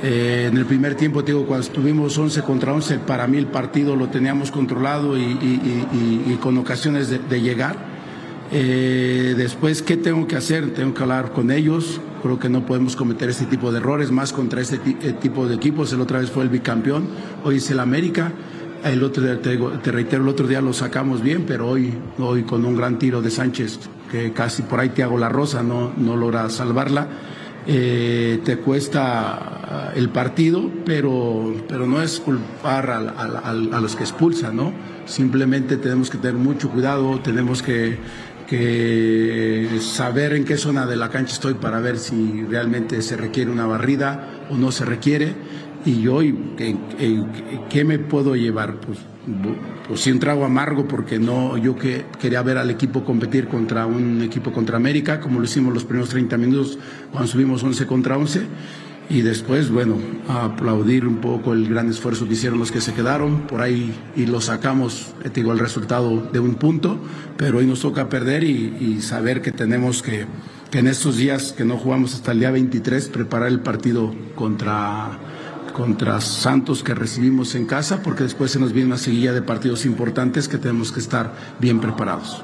Eh, 0.03 0.49
en 0.51 0.59
el 0.59 0.67
primer 0.67 0.97
tiempo, 0.97 1.23
digo, 1.23 1.47
cuando 1.47 1.65
estuvimos 1.65 2.19
11 2.19 2.43
contra 2.43 2.73
11, 2.73 2.99
para 2.99 3.27
mí 3.29 3.39
el 3.39 3.47
partido 3.47 3.95
lo 3.95 4.09
teníamos 4.09 4.51
controlado 4.51 5.17
y, 5.17 6.39
con 6.41 6.59
ocasiones 6.59 7.09
de- 7.09 7.41
llegar. 7.41 7.77
Eh, 8.51 9.35
después, 9.37 9.81
¿qué 9.81 9.97
tengo 9.97 10.27
que 10.27 10.37
hacer? 10.37 10.75
Tengo 10.75 10.93
que 10.93 11.03
hablar 11.03 11.33
con 11.33 11.51
ellos. 11.51 12.01
Creo 12.23 12.39
que 12.39 12.49
no 12.49 12.67
podemos 12.67 12.97
cometer 12.97 13.31
este 13.31 13.47
tipo 13.47 13.73
de 13.73 13.79
errores 13.79 14.11
más 14.11 14.33
contra 14.33 14.61
este 14.61 14.79
eh, 14.85 15.15
tipo 15.21 15.47
de 15.47 15.55
equipos. 15.55 15.93
El 15.93 16.01
otra 16.01 16.19
vez 16.19 16.31
fue 16.31 16.43
el 16.43 16.51
bicampeón, 16.51 17.07
hoy 17.45 17.57
es 17.57 17.71
el 17.71 17.81
América. 17.81 18.33
El 18.85 19.05
otro 19.05 19.23
día, 19.23 19.41
te, 19.41 19.57
te 19.57 19.93
reitero, 19.93 20.25
el 20.25 20.29
otro 20.29 20.49
día 20.49 20.61
lo 20.61 20.73
sacamos 20.73 21.23
bien, 21.23 21.45
pero 21.47 21.69
hoy, 21.69 21.95
hoy 22.19 22.43
con 22.43 22.65
un 22.65 22.77
gran 22.77 22.99
tiro 22.99 23.23
de 23.23 23.31
Sánchez, 23.31 23.79
que 24.11 24.33
casi 24.33 24.63
por 24.63 24.81
ahí 24.81 24.89
Tiago 24.89 25.19
La 25.19 25.29
Rosa 25.29 25.63
no, 25.63 25.93
no 25.97 26.17
logra 26.17 26.51
salvarla. 26.51 27.07
Eh, 27.65 28.41
te 28.45 28.57
cuesta 28.57 29.35
ah, 29.35 29.93
el 29.95 30.09
partido, 30.09 30.69
pero, 30.85 31.55
pero 31.69 31.87
no 31.87 32.03
es 32.03 32.19
culpar 32.19 32.91
a, 32.91 33.53
los 33.53 33.95
que 33.95 34.03
expulsan, 34.03 34.57
¿no? 34.57 34.73
Simplemente 35.07 35.77
tenemos 35.77 36.11
que 36.11 36.19
tener 36.19 36.35
mucho 36.35 36.69
cuidado, 36.69 37.21
tenemos 37.21 37.63
que 37.63 37.99
saber 39.81 40.35
en 40.35 40.45
qué 40.45 40.57
zona 40.57 40.87
de 40.87 40.97
la 40.97 41.09
cancha 41.09 41.35
estoy 41.35 41.55
para 41.55 41.79
ver 41.79 41.99
si 41.99 42.45
realmente 42.51 43.01
se 43.01 43.17
requiere 43.17 43.51
una 43.51 43.67
barrida 43.67 44.45
o 44.51 44.57
no 44.57 44.73
se 44.73 44.85
requiere. 44.85 45.35
Y 45.85 46.07
hoy, 46.07 46.37
¿qué, 46.57 47.85
me 47.85 47.99
puedo 47.99 48.37
llevar? 48.37 48.77
Pues, 48.77 48.99
pues 49.89 50.01
sí, 50.01 50.13
un 50.13 50.21
trago 50.21 50.45
amargo 50.45 50.87
porque 50.87 51.19
no, 51.19 51.57
yo 51.57 51.75
que 51.77 52.05
quería 52.21 52.41
ver 52.43 52.59
al 52.59 52.71
equipo 52.71 53.05
competir 53.05 53.49
contra 53.49 53.87
un 53.87 54.23
equipo 54.23 54.53
contra 54.53 54.77
América, 54.77 55.19
como 55.19 55.41
lo 55.41 55.45
hicimos 55.45 55.75
los 55.75 55.85
primeros 55.85 56.11
30 56.11 56.37
minutos 56.39 56.79
cuando 57.11 57.27
subimos 57.27 57.63
11 57.65 57.87
contra 57.87 58.17
11. 58.17 58.43
Y 59.11 59.23
después, 59.23 59.71
bueno, 59.71 59.97
aplaudir 60.29 61.07
un 61.07 61.17
poco 61.17 61.53
el 61.53 61.69
gran 61.69 61.91
esfuerzo 61.91 62.27
que 62.29 62.35
hicieron 62.35 62.61
los 62.61 62.71
que 62.71 62.81
se 62.81 62.95
quedaron 62.95 63.43
por 63.43 63.61
ahí 63.61 63.93
y 64.17 64.27
lo 64.27 64.41
sacamos, 64.41 65.13
eh, 65.25 65.31
digo, 65.35 65.53
el 65.53 65.59
resultado 65.59 66.29
de 66.33 66.39
un 66.39 66.55
punto, 66.55 66.99
pero 67.37 67.59
hoy 67.59 67.67
nos 67.67 67.81
toca 67.81 68.09
perder 68.09 68.45
y, 68.45 68.77
y 68.81 69.03
saber 69.03 69.43
que 69.43 69.51
tenemos 69.51 70.03
que, 70.03 70.27
que 70.71 70.79
en 70.79 70.87
estos 70.87 71.17
días 71.19 71.53
que 71.53 71.67
no 71.67 71.77
jugamos 71.77 72.15
hasta 72.15 72.33
el 72.33 72.39
día 72.39 72.51
23, 72.53 73.09
preparar 73.09 73.49
el 73.49 73.61
partido 73.61 74.15
contra, 74.35 75.19
contra 75.73 76.21
Santos 76.21 76.83
que 76.83 76.95
recibimos 76.95 77.55
en 77.55 77.67
casa, 77.67 78.03
porque 78.03 78.23
después 78.25 78.51
se 78.51 78.59
nos 78.59 78.73
viene 78.73 78.89
una 78.89 78.99
seguilla 78.99 79.33
de 79.33 79.43
partidos 79.43 79.85
importantes 79.87 80.49
que 80.49 80.59
tenemos 80.59 80.93
que 80.93 81.01
estar 81.01 81.33
bien 81.59 81.81
preparados. 81.81 82.43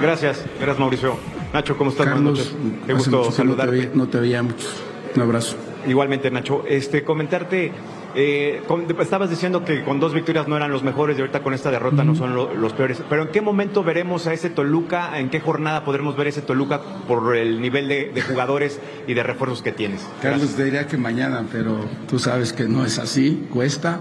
Gracias, 0.00 0.44
gracias 0.58 0.78
Mauricio. 0.78 1.16
Nacho, 1.52 1.76
¿cómo 1.76 1.90
estás? 1.90 2.06
Carlos, 2.06 2.22
Buenas 2.38 2.52
noches. 2.54 2.86
Qué 2.86 2.92
gusto 2.94 3.10
que 3.10 3.16
no 3.18 3.30
te 3.30 3.36
saludarte. 3.36 3.70
veía- 3.76 3.90
no 3.94 4.08
te 4.08 4.20
veía 4.20 4.42
mucho. 4.42 4.66
Un 5.14 5.22
abrazo. 5.22 5.56
Igualmente, 5.86 6.30
Nacho. 6.30 6.64
Este, 6.66 7.04
comentarte, 7.04 7.72
eh, 8.14 8.62
estabas 9.00 9.30
diciendo 9.30 9.64
que 9.64 9.82
con 9.84 10.00
dos 10.00 10.14
victorias 10.14 10.48
no 10.48 10.56
eran 10.56 10.70
los 10.70 10.82
mejores 10.82 11.16
y 11.16 11.20
ahorita 11.20 11.42
con 11.42 11.54
esta 11.54 11.70
derrota 11.70 12.04
no 12.04 12.14
son 12.14 12.34
lo- 12.34 12.54
los 12.54 12.72
peores. 12.72 13.02
Pero 13.08 13.22
¿en 13.22 13.28
qué 13.28 13.40
momento 13.40 13.82
veremos 13.84 14.26
a 14.26 14.32
ese 14.34 14.50
Toluca? 14.50 15.18
¿En 15.18 15.30
qué 15.30 15.40
jornada 15.40 15.84
podremos 15.84 16.16
ver 16.16 16.26
ese 16.28 16.42
Toluca 16.42 16.80
por 17.08 17.36
el 17.36 17.60
nivel 17.60 17.88
de, 17.88 18.10
de 18.14 18.22
jugadores 18.22 18.80
y 19.06 19.14
de 19.14 19.22
refuerzos 19.22 19.62
que 19.62 19.72
tienes? 19.72 20.06
Carlos, 20.20 20.54
te 20.54 20.64
diría 20.64 20.86
que 20.86 20.96
mañana, 20.96 21.44
pero 21.50 21.78
tú 22.08 22.18
sabes 22.18 22.52
que 22.52 22.64
no 22.64 22.84
es 22.84 22.98
así, 22.98 23.46
cuesta, 23.50 24.00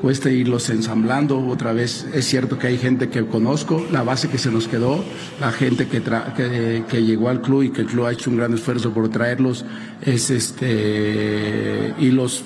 cuesta 0.00 0.28
irlos 0.30 0.68
ensamblando 0.70 1.38
otra 1.46 1.72
vez. 1.72 2.06
Es 2.12 2.24
cierto 2.26 2.58
que 2.58 2.66
hay 2.66 2.78
gente 2.78 3.08
que 3.08 3.24
conozco, 3.24 3.86
la 3.92 4.02
base 4.02 4.28
que 4.28 4.38
se 4.38 4.50
nos 4.50 4.66
quedó, 4.66 5.04
la 5.40 5.52
gente 5.52 5.86
que, 5.86 6.02
tra- 6.02 6.34
que, 6.34 6.82
que 6.90 7.04
llegó 7.04 7.28
al 7.28 7.40
club 7.40 7.62
y 7.62 7.70
que 7.70 7.82
el 7.82 7.86
club 7.86 8.06
ha 8.06 8.12
hecho 8.12 8.28
un 8.30 8.36
gran 8.36 8.52
esfuerzo 8.52 8.92
por 8.92 9.08
traerlos, 9.10 9.64
es 10.04 10.30
este, 10.30 11.94
irlos 11.98 12.44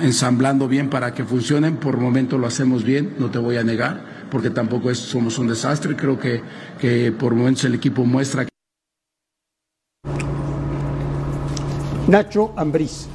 ensamblando 0.00 0.68
bien 0.68 0.90
para 0.90 1.14
que 1.14 1.24
funcionen. 1.24 1.76
Por 1.76 1.96
momento 1.98 2.38
lo 2.38 2.46
hacemos 2.46 2.84
bien, 2.84 3.14
no 3.18 3.30
te 3.30 3.38
voy 3.38 3.56
a 3.56 3.64
negar, 3.64 4.26
porque 4.30 4.50
tampoco 4.50 4.90
es- 4.90 4.98
somos 4.98 5.38
un 5.38 5.48
desastre. 5.48 5.96
Creo 5.96 6.18
que, 6.18 6.42
que 6.80 7.12
por 7.12 7.34
momentos 7.34 7.64
el 7.64 7.74
equipo 7.74 8.04
muestra 8.04 8.44
que 8.44 8.50
Nacho 12.08 12.52
Ambriz. 12.56 13.08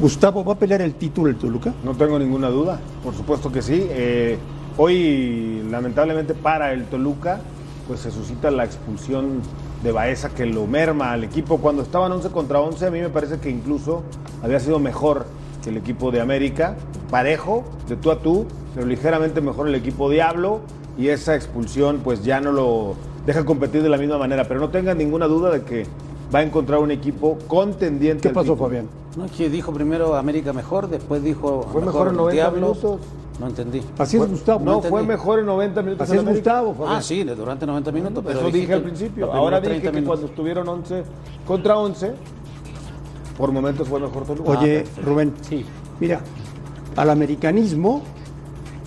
Gustavo, 0.00 0.44
¿va 0.44 0.52
a 0.52 0.58
pelear 0.58 0.80
el 0.82 0.94
título 0.94 1.28
el 1.28 1.36
Toluca? 1.36 1.74
No 1.82 1.92
tengo 1.96 2.18
ninguna 2.18 2.48
duda, 2.48 2.78
por 3.02 3.14
supuesto 3.14 3.50
que 3.50 3.62
sí. 3.62 3.84
Eh, 3.90 4.38
hoy, 4.76 5.64
lamentablemente 5.68 6.34
para 6.34 6.72
el 6.72 6.84
Toluca, 6.84 7.40
pues 7.88 8.00
se 8.00 8.12
suscita 8.12 8.52
la 8.52 8.64
expulsión 8.64 9.40
de 9.82 9.90
Baeza 9.90 10.28
que 10.30 10.46
lo 10.46 10.66
merma 10.68 11.10
al 11.12 11.24
equipo. 11.24 11.58
Cuando 11.58 11.82
estaban 11.82 12.12
11 12.12 12.28
contra 12.30 12.60
11, 12.60 12.86
a 12.86 12.90
mí 12.92 13.00
me 13.00 13.08
parece 13.08 13.38
que 13.40 13.50
incluso 13.50 14.04
había 14.42 14.60
sido 14.60 14.78
mejor 14.78 15.26
el 15.68 15.76
equipo 15.76 16.10
de 16.10 16.20
América, 16.20 16.76
parejo, 17.10 17.64
de 17.88 17.96
tú 17.96 18.10
a 18.10 18.18
tú, 18.20 18.46
pero 18.74 18.86
ligeramente 18.86 19.40
mejor 19.40 19.68
el 19.68 19.74
equipo 19.74 20.10
Diablo. 20.10 20.60
Y 20.98 21.08
esa 21.08 21.36
expulsión, 21.36 22.00
pues 22.02 22.24
ya 22.24 22.40
no 22.40 22.50
lo 22.50 22.94
deja 23.24 23.44
competir 23.44 23.82
de 23.82 23.88
la 23.88 23.98
misma 23.98 24.18
manera. 24.18 24.44
Pero 24.48 24.58
no 24.58 24.68
tengan 24.70 24.98
ninguna 24.98 25.26
duda 25.28 25.50
de 25.50 25.62
que 25.62 25.86
va 26.34 26.40
a 26.40 26.42
encontrar 26.42 26.80
un 26.80 26.90
equipo 26.90 27.38
contendiente. 27.46 28.22
¿Qué 28.22 28.28
al 28.28 28.34
pasó, 28.34 28.52
título. 28.54 28.64
Fabián? 28.68 28.88
No, 29.16 29.26
que 29.26 29.48
dijo 29.48 29.72
primero 29.72 30.16
América 30.16 30.52
mejor, 30.52 30.88
después 30.88 31.22
dijo 31.22 31.62
Fue 31.72 31.82
mejor 31.82 32.08
en 32.08 32.16
90 32.16 32.32
Diablo. 32.34 32.60
minutos. 32.60 33.00
No 33.38 33.46
entendí. 33.46 33.80
Así 33.96 34.16
es 34.16 34.28
Gustavo. 34.28 34.64
No, 34.64 34.74
entendí. 34.74 34.90
fue 34.90 35.02
mejor 35.04 35.38
en 35.38 35.46
90 35.46 35.82
minutos. 35.82 36.02
Así 36.08 36.16
es 36.16 36.18
América. 36.18 36.60
Gustavo, 36.60 36.74
Fabián. 36.74 36.96
Ah, 36.96 37.02
sí, 37.02 37.22
durante 37.22 37.66
90 37.66 37.92
minutos, 37.92 38.24
pero 38.26 38.40
Eso 38.40 38.50
dije 38.50 38.74
al 38.74 38.82
principio. 38.82 39.32
Ahora 39.32 39.60
dije 39.60 39.70
30 39.74 39.90
que 39.90 39.96
minutos. 39.96 40.16
cuando 40.16 40.26
estuvieron 40.32 40.68
11 40.68 41.04
contra 41.46 41.78
11, 41.78 42.12
por 43.38 43.52
momentos 43.52 43.88
fue 43.88 44.00
mejor 44.00 44.24
Toluca. 44.24 44.50
Oye, 44.50 44.84
Ah. 44.84 45.00
Rubén, 45.02 45.32
Sí. 45.40 45.64
mira, 46.00 46.20
al 46.96 47.08
americanismo 47.08 48.02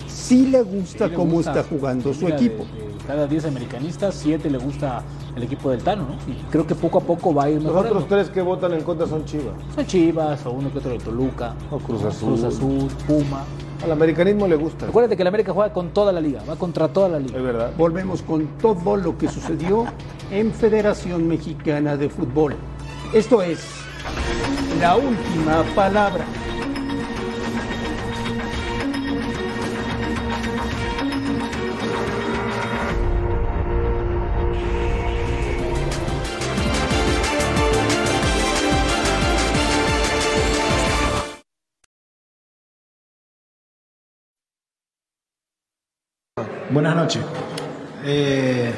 sí 0.06 0.46
le 0.46 0.62
gusta 0.62 1.06
Sí 1.06 1.10
le 1.10 1.16
cómo 1.16 1.32
gusta. 1.32 1.50
está 1.58 1.62
jugando 1.68 2.12
su 2.14 2.24
Mira, 2.26 2.36
equipo. 2.36 2.64
de- 2.64 2.92
de 2.92 2.92
cada 3.06 3.26
10 3.26 3.44
americanistas, 3.46 4.14
7 4.14 4.48
le 4.50 4.58
gusta 4.58 5.02
el 5.34 5.42
equipo 5.42 5.70
del 5.70 5.82
Tano, 5.82 6.02
¿no? 6.02 6.32
Y 6.32 6.36
creo 6.50 6.66
que 6.66 6.74
poco 6.74 6.98
a 6.98 7.00
poco 7.00 7.34
va 7.34 7.44
a 7.44 7.48
ir 7.50 7.56
Los 7.56 7.64
mejorando. 7.64 7.88
otros 7.98 8.08
tres 8.08 8.28
que 8.28 8.42
votan 8.42 8.74
en 8.74 8.82
contra 8.82 9.06
son 9.06 9.24
Chivas. 9.24 9.54
Son 9.74 9.86
Chivas, 9.86 10.44
o 10.46 10.50
uno 10.52 10.70
que 10.70 10.78
otro 10.78 10.90
de 10.92 10.98
Toluca, 10.98 11.54
O 11.70 11.78
Cruz. 11.78 12.04
Azul. 12.04 12.28
Cruz 12.34 12.44
Azul, 12.44 12.88
Puma. 13.06 13.44
Al 13.82 13.90
americanismo 13.90 14.46
le 14.46 14.54
gusta. 14.54 14.86
Acuérdate 14.86 15.16
que 15.16 15.22
el 15.22 15.28
América 15.28 15.52
juega 15.52 15.72
con 15.72 15.88
toda 15.88 16.12
la 16.12 16.20
liga, 16.20 16.42
va 16.48 16.54
contra 16.54 16.86
toda 16.86 17.08
la 17.08 17.18
liga. 17.18 17.36
Es 17.36 17.42
verdad. 17.42 17.72
Volvemos 17.76 18.22
con 18.22 18.46
todo 18.60 18.96
lo 18.96 19.18
que 19.18 19.26
sucedió 19.28 19.86
en 20.30 20.52
Federación 20.52 21.26
Mexicana 21.26 21.96
de 21.96 22.08
Fútbol. 22.08 22.54
Esto 23.12 23.42
es 23.42 23.58
la 24.80 24.96
última 24.96 25.62
palabra. 25.74 26.24
Buenas 46.70 46.96
noches. 46.96 47.22
Eh, 48.02 48.72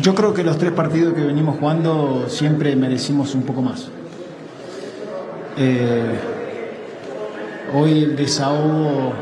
yo 0.00 0.14
creo 0.14 0.32
que 0.32 0.42
los 0.42 0.58
tres 0.58 0.72
partidos 0.72 1.14
que 1.14 1.22
venimos 1.22 1.58
jugando 1.58 2.26
siempre 2.28 2.74
merecimos 2.76 3.34
un 3.34 3.42
poco 3.42 3.62
más. 3.62 3.88
Eh, 5.58 6.18
hoy 7.74 8.04
el 8.04 8.16
desahogo 8.16 9.12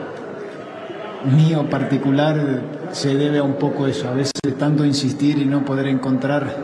mío 1.25 1.69
particular 1.69 2.63
se 2.93 3.15
debe 3.15 3.39
a 3.39 3.43
un 3.43 3.55
poco 3.55 3.87
eso, 3.87 4.09
a 4.09 4.13
veces 4.13 4.33
tanto 4.59 4.85
insistir 4.85 5.39
y 5.39 5.45
no 5.45 5.65
poder 5.65 5.89
encontrar 5.89 6.55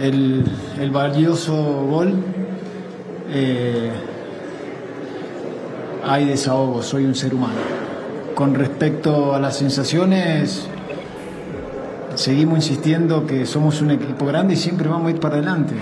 el, 0.00 0.44
valioso 0.92 1.54
gol. 1.86 2.14
eh, 3.32 3.90
hay 6.02 6.24
desahogo, 6.24 6.82
soy 6.82 7.04
un 7.04 7.14
ser 7.14 7.34
humano. 7.34 7.60
Con 8.34 8.54
respecto 8.54 9.34
a 9.34 9.38
las 9.38 9.56
sensaciones, 9.58 10.66
seguimos 12.20 12.56
insistiendo 12.58 13.26
que 13.26 13.46
somos 13.46 13.80
un 13.80 13.92
equipo 13.92 14.26
grande 14.26 14.52
y 14.52 14.56
siempre 14.56 14.88
vamos 14.88 15.08
a 15.08 15.10
ir 15.12 15.20
para 15.20 15.36
adelante. 15.36 15.72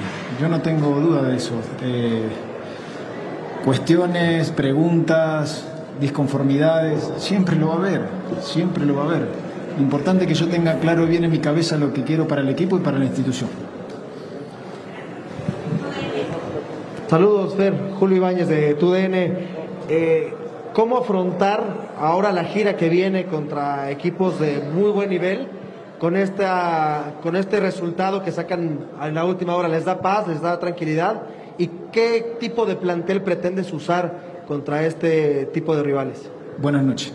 Yo 0.40 0.48
no 0.48 0.60
tengo 0.60 1.00
duda 1.00 1.22
de 1.22 1.36
eso. 1.36 1.54
Eh, 1.82 2.28
cuestiones, 3.64 4.52
preguntas, 4.52 5.64
disconformidades, 6.00 7.10
siempre 7.16 7.56
lo 7.56 7.68
va 7.68 7.74
a 7.74 7.76
haber, 7.78 8.02
siempre 8.40 8.86
lo 8.86 8.94
va 8.94 9.02
a 9.02 9.06
haber. 9.06 9.28
Lo 9.76 9.82
importante 9.82 10.24
es 10.24 10.28
que 10.28 10.34
yo 10.34 10.46
tenga 10.46 10.78
claro 10.78 11.06
bien 11.06 11.24
en 11.24 11.30
mi 11.32 11.40
cabeza 11.40 11.76
lo 11.76 11.92
que 11.92 12.04
quiero 12.04 12.28
para 12.28 12.42
el 12.42 12.48
equipo 12.48 12.76
y 12.76 12.80
para 12.80 12.98
la 12.98 13.06
institución. 13.06 13.50
Saludos, 17.08 17.54
Fer. 17.56 17.74
Julio 17.98 18.18
Ibáñez 18.18 18.46
de 18.46 18.74
TUDN. 18.74 19.14
Eh, 19.88 20.34
¿Cómo 20.72 20.98
afrontar 20.98 21.88
ahora 21.98 22.30
la 22.30 22.44
gira 22.44 22.76
que 22.76 22.88
viene 22.88 23.24
contra 23.24 23.90
equipos 23.90 24.38
de 24.38 24.62
muy 24.72 24.90
buen 24.92 25.10
nivel 25.10 25.57
con, 25.98 26.16
esta, 26.16 27.14
con 27.22 27.36
este 27.36 27.60
resultado 27.60 28.22
que 28.22 28.32
sacan 28.32 28.78
en 29.02 29.14
la 29.14 29.24
última 29.24 29.54
hora? 29.54 29.68
¿Les 29.68 29.84
da 29.84 30.00
paz, 30.00 30.26
les 30.28 30.40
da 30.40 30.58
tranquilidad? 30.58 31.22
¿Y 31.58 31.68
qué 31.92 32.36
tipo 32.38 32.66
de 32.66 32.76
plantel 32.76 33.22
pretendes 33.22 33.72
usar 33.72 34.42
contra 34.46 34.84
este 34.86 35.46
tipo 35.46 35.74
de 35.76 35.82
rivales? 35.82 36.30
Buenas 36.58 36.82
noches. 36.84 37.12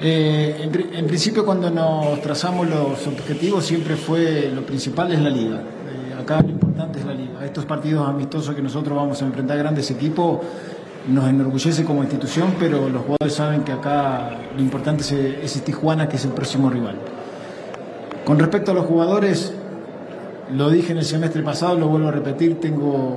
Eh, 0.00 0.60
en, 0.62 0.70
pri- 0.70 0.90
en 0.92 1.06
principio 1.08 1.44
cuando 1.44 1.70
nos 1.70 2.22
trazamos 2.22 2.68
los 2.68 3.04
objetivos 3.08 3.64
siempre 3.64 3.96
fue 3.96 4.48
lo 4.54 4.62
principal 4.64 5.12
es 5.12 5.20
la 5.20 5.30
liga. 5.30 5.56
Eh, 5.56 6.14
acá 6.22 6.40
lo 6.40 6.50
importante 6.50 7.00
es 7.00 7.04
la 7.04 7.14
liga. 7.14 7.44
Estos 7.44 7.64
partidos 7.66 8.08
amistosos 8.08 8.54
que 8.54 8.62
nosotros 8.62 8.96
vamos 8.96 9.20
a 9.20 9.26
enfrentar 9.26 9.58
grandes 9.58 9.90
equipos 9.90 10.38
nos 11.08 11.28
enorgullece 11.28 11.84
como 11.84 12.02
institución, 12.02 12.54
pero 12.60 12.88
los 12.88 13.02
jugadores 13.02 13.32
saben 13.34 13.62
que 13.62 13.72
acá 13.72 14.38
lo 14.54 14.60
importante 14.62 15.02
es, 15.02 15.56
es 15.56 15.62
Tijuana, 15.64 16.08
que 16.08 16.16
es 16.16 16.24
el 16.24 16.30
próximo 16.32 16.70
rival. 16.70 16.96
Con 18.28 18.38
respecto 18.38 18.72
a 18.72 18.74
los 18.74 18.84
jugadores, 18.84 19.54
lo 20.54 20.68
dije 20.68 20.92
en 20.92 20.98
el 20.98 21.04
semestre 21.06 21.42
pasado, 21.42 21.78
lo 21.78 21.88
vuelvo 21.88 22.08
a 22.08 22.10
repetir, 22.10 22.60
tengo 22.60 23.16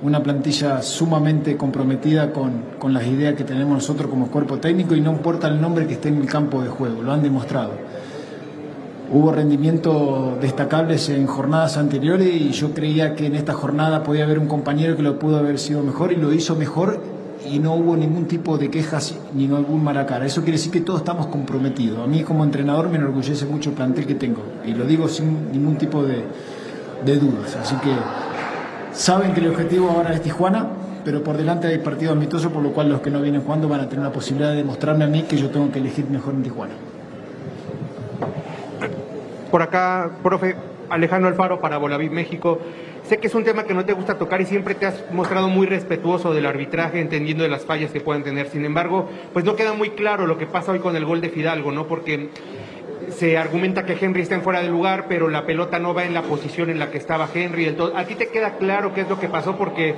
una 0.00 0.22
plantilla 0.22 0.80
sumamente 0.80 1.56
comprometida 1.56 2.30
con, 2.30 2.62
con 2.78 2.94
las 2.94 3.04
ideas 3.04 3.34
que 3.34 3.42
tenemos 3.42 3.74
nosotros 3.74 4.08
como 4.08 4.28
cuerpo 4.28 4.58
técnico 4.58 4.94
y 4.94 5.00
no 5.00 5.10
importa 5.10 5.48
el 5.48 5.60
nombre 5.60 5.88
que 5.88 5.94
esté 5.94 6.10
en 6.10 6.18
el 6.18 6.26
campo 6.26 6.62
de 6.62 6.68
juego, 6.68 7.02
lo 7.02 7.10
han 7.10 7.20
demostrado. 7.20 7.72
Hubo 9.12 9.32
rendimientos 9.32 10.40
destacables 10.40 11.08
en 11.08 11.26
jornadas 11.26 11.76
anteriores 11.76 12.28
y 12.32 12.50
yo 12.52 12.72
creía 12.72 13.16
que 13.16 13.26
en 13.26 13.34
esta 13.34 13.54
jornada 13.54 14.04
podía 14.04 14.22
haber 14.22 14.38
un 14.38 14.46
compañero 14.46 14.94
que 14.94 15.02
lo 15.02 15.18
pudo 15.18 15.38
haber 15.38 15.58
sido 15.58 15.82
mejor 15.82 16.12
y 16.12 16.16
lo 16.16 16.32
hizo 16.32 16.54
mejor 16.54 17.00
y 17.46 17.58
no 17.58 17.74
hubo 17.74 17.96
ningún 17.96 18.26
tipo 18.26 18.58
de 18.58 18.70
quejas 18.70 19.16
ni 19.34 19.46
ningún 19.46 19.82
maracara. 19.82 20.26
Eso 20.26 20.42
quiere 20.42 20.58
decir 20.58 20.72
que 20.72 20.80
todos 20.80 21.00
estamos 21.00 21.26
comprometidos. 21.26 22.00
A 22.00 22.06
mí 22.06 22.22
como 22.22 22.44
entrenador 22.44 22.88
me 22.88 22.96
enorgullece 22.96 23.46
mucho 23.46 23.70
el 23.70 23.76
plantel 23.76 24.06
que 24.06 24.14
tengo 24.14 24.42
y 24.64 24.72
lo 24.72 24.84
digo 24.84 25.08
sin 25.08 25.52
ningún 25.52 25.76
tipo 25.76 26.02
de, 26.02 26.24
dudas. 27.04 27.56
Así 27.56 27.76
que 27.76 27.92
saben 28.92 29.34
que 29.34 29.40
el 29.40 29.48
objetivo 29.48 29.90
ahora 29.90 30.14
es 30.14 30.22
Tijuana, 30.22 30.68
pero 31.04 31.22
por 31.22 31.36
delante 31.36 31.68
hay 31.68 31.78
partido 31.78 32.12
amistoso, 32.12 32.50
por 32.50 32.62
lo 32.62 32.72
cual 32.72 32.88
los 32.88 33.00
que 33.00 33.10
no 33.10 33.20
vienen 33.20 33.42
jugando 33.42 33.68
van 33.68 33.80
a 33.80 33.88
tener 33.88 34.04
la 34.04 34.12
posibilidad 34.12 34.50
de 34.50 34.56
demostrarme 34.56 35.04
a 35.04 35.08
mí 35.08 35.22
que 35.22 35.36
yo 35.36 35.50
tengo 35.50 35.70
que 35.70 35.80
elegir 35.80 36.08
mejor 36.08 36.34
en 36.34 36.42
Tijuana. 36.42 36.72
Por 39.50 39.62
acá, 39.62 40.10
profe 40.22 40.56
Alejandro 40.88 41.28
Alfaro 41.28 41.60
para 41.60 41.78
Bolavid 41.78 42.10
México. 42.10 42.58
Sé 43.08 43.18
que 43.18 43.26
es 43.26 43.34
un 43.34 43.44
tema 43.44 43.64
que 43.64 43.74
no 43.74 43.84
te 43.84 43.92
gusta 43.92 44.16
tocar 44.16 44.40
y 44.40 44.46
siempre 44.46 44.74
te 44.74 44.86
has 44.86 45.12
mostrado 45.12 45.48
muy 45.48 45.66
respetuoso 45.66 46.32
del 46.32 46.46
arbitraje, 46.46 47.00
entendiendo 47.00 47.42
de 47.42 47.50
las 47.50 47.66
fallas 47.66 47.90
que 47.90 48.00
pueden 48.00 48.22
tener. 48.22 48.48
Sin 48.48 48.64
embargo, 48.64 49.10
pues 49.34 49.44
no 49.44 49.56
queda 49.56 49.74
muy 49.74 49.90
claro 49.90 50.26
lo 50.26 50.38
que 50.38 50.46
pasa 50.46 50.72
hoy 50.72 50.78
con 50.78 50.96
el 50.96 51.04
gol 51.04 51.20
de 51.20 51.28
Fidalgo, 51.28 51.70
¿no? 51.70 51.86
Porque 51.86 52.30
se 53.10 53.36
argumenta 53.36 53.84
que 53.84 53.96
Henry 54.00 54.22
está 54.22 54.36
en 54.36 54.42
fuera 54.42 54.62
de 54.62 54.68
lugar, 54.68 55.04
pero 55.06 55.28
la 55.28 55.44
pelota 55.44 55.78
no 55.78 55.92
va 55.92 56.04
en 56.04 56.14
la 56.14 56.22
posición 56.22 56.70
en 56.70 56.78
la 56.78 56.90
que 56.90 56.96
estaba 56.96 57.28
Henry. 57.32 57.66
Entonces, 57.66 57.98
¿a 57.98 58.04
ti 58.04 58.14
te 58.14 58.28
queda 58.28 58.56
claro 58.56 58.94
qué 58.94 59.02
es 59.02 59.08
lo 59.10 59.20
que 59.20 59.28
pasó? 59.28 59.56
Porque 59.56 59.94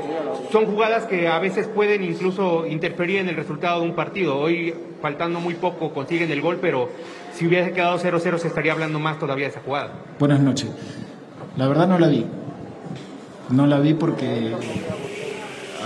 son 0.51 0.67
jugadas 0.67 1.05
que 1.05 1.29
a 1.29 1.39
veces 1.39 1.69
pueden 1.69 2.03
incluso 2.03 2.67
interferir 2.67 3.21
en 3.21 3.29
el 3.29 3.37
resultado 3.37 3.83
de 3.83 3.87
un 3.87 3.95
partido. 3.95 4.37
Hoy, 4.37 4.75
faltando 5.01 5.39
muy 5.39 5.55
poco, 5.55 5.93
consiguen 5.93 6.33
el 6.33 6.41
gol, 6.41 6.59
pero 6.61 6.89
si 7.33 7.47
hubiese 7.47 7.71
quedado 7.71 7.99
0-0 7.99 8.39
se 8.39 8.49
estaría 8.49 8.73
hablando 8.73 8.99
más 8.99 9.21
todavía 9.21 9.45
de 9.47 9.53
esa 9.53 9.61
jugada. 9.61 9.93
Buenas 10.19 10.41
noches. 10.41 10.71
La 11.57 11.69
verdad 11.69 11.87
no 11.87 11.99
la 11.99 12.09
vi. 12.09 12.27
No 13.51 13.67
la 13.67 13.79
vi 13.79 13.95
porque 13.95 14.55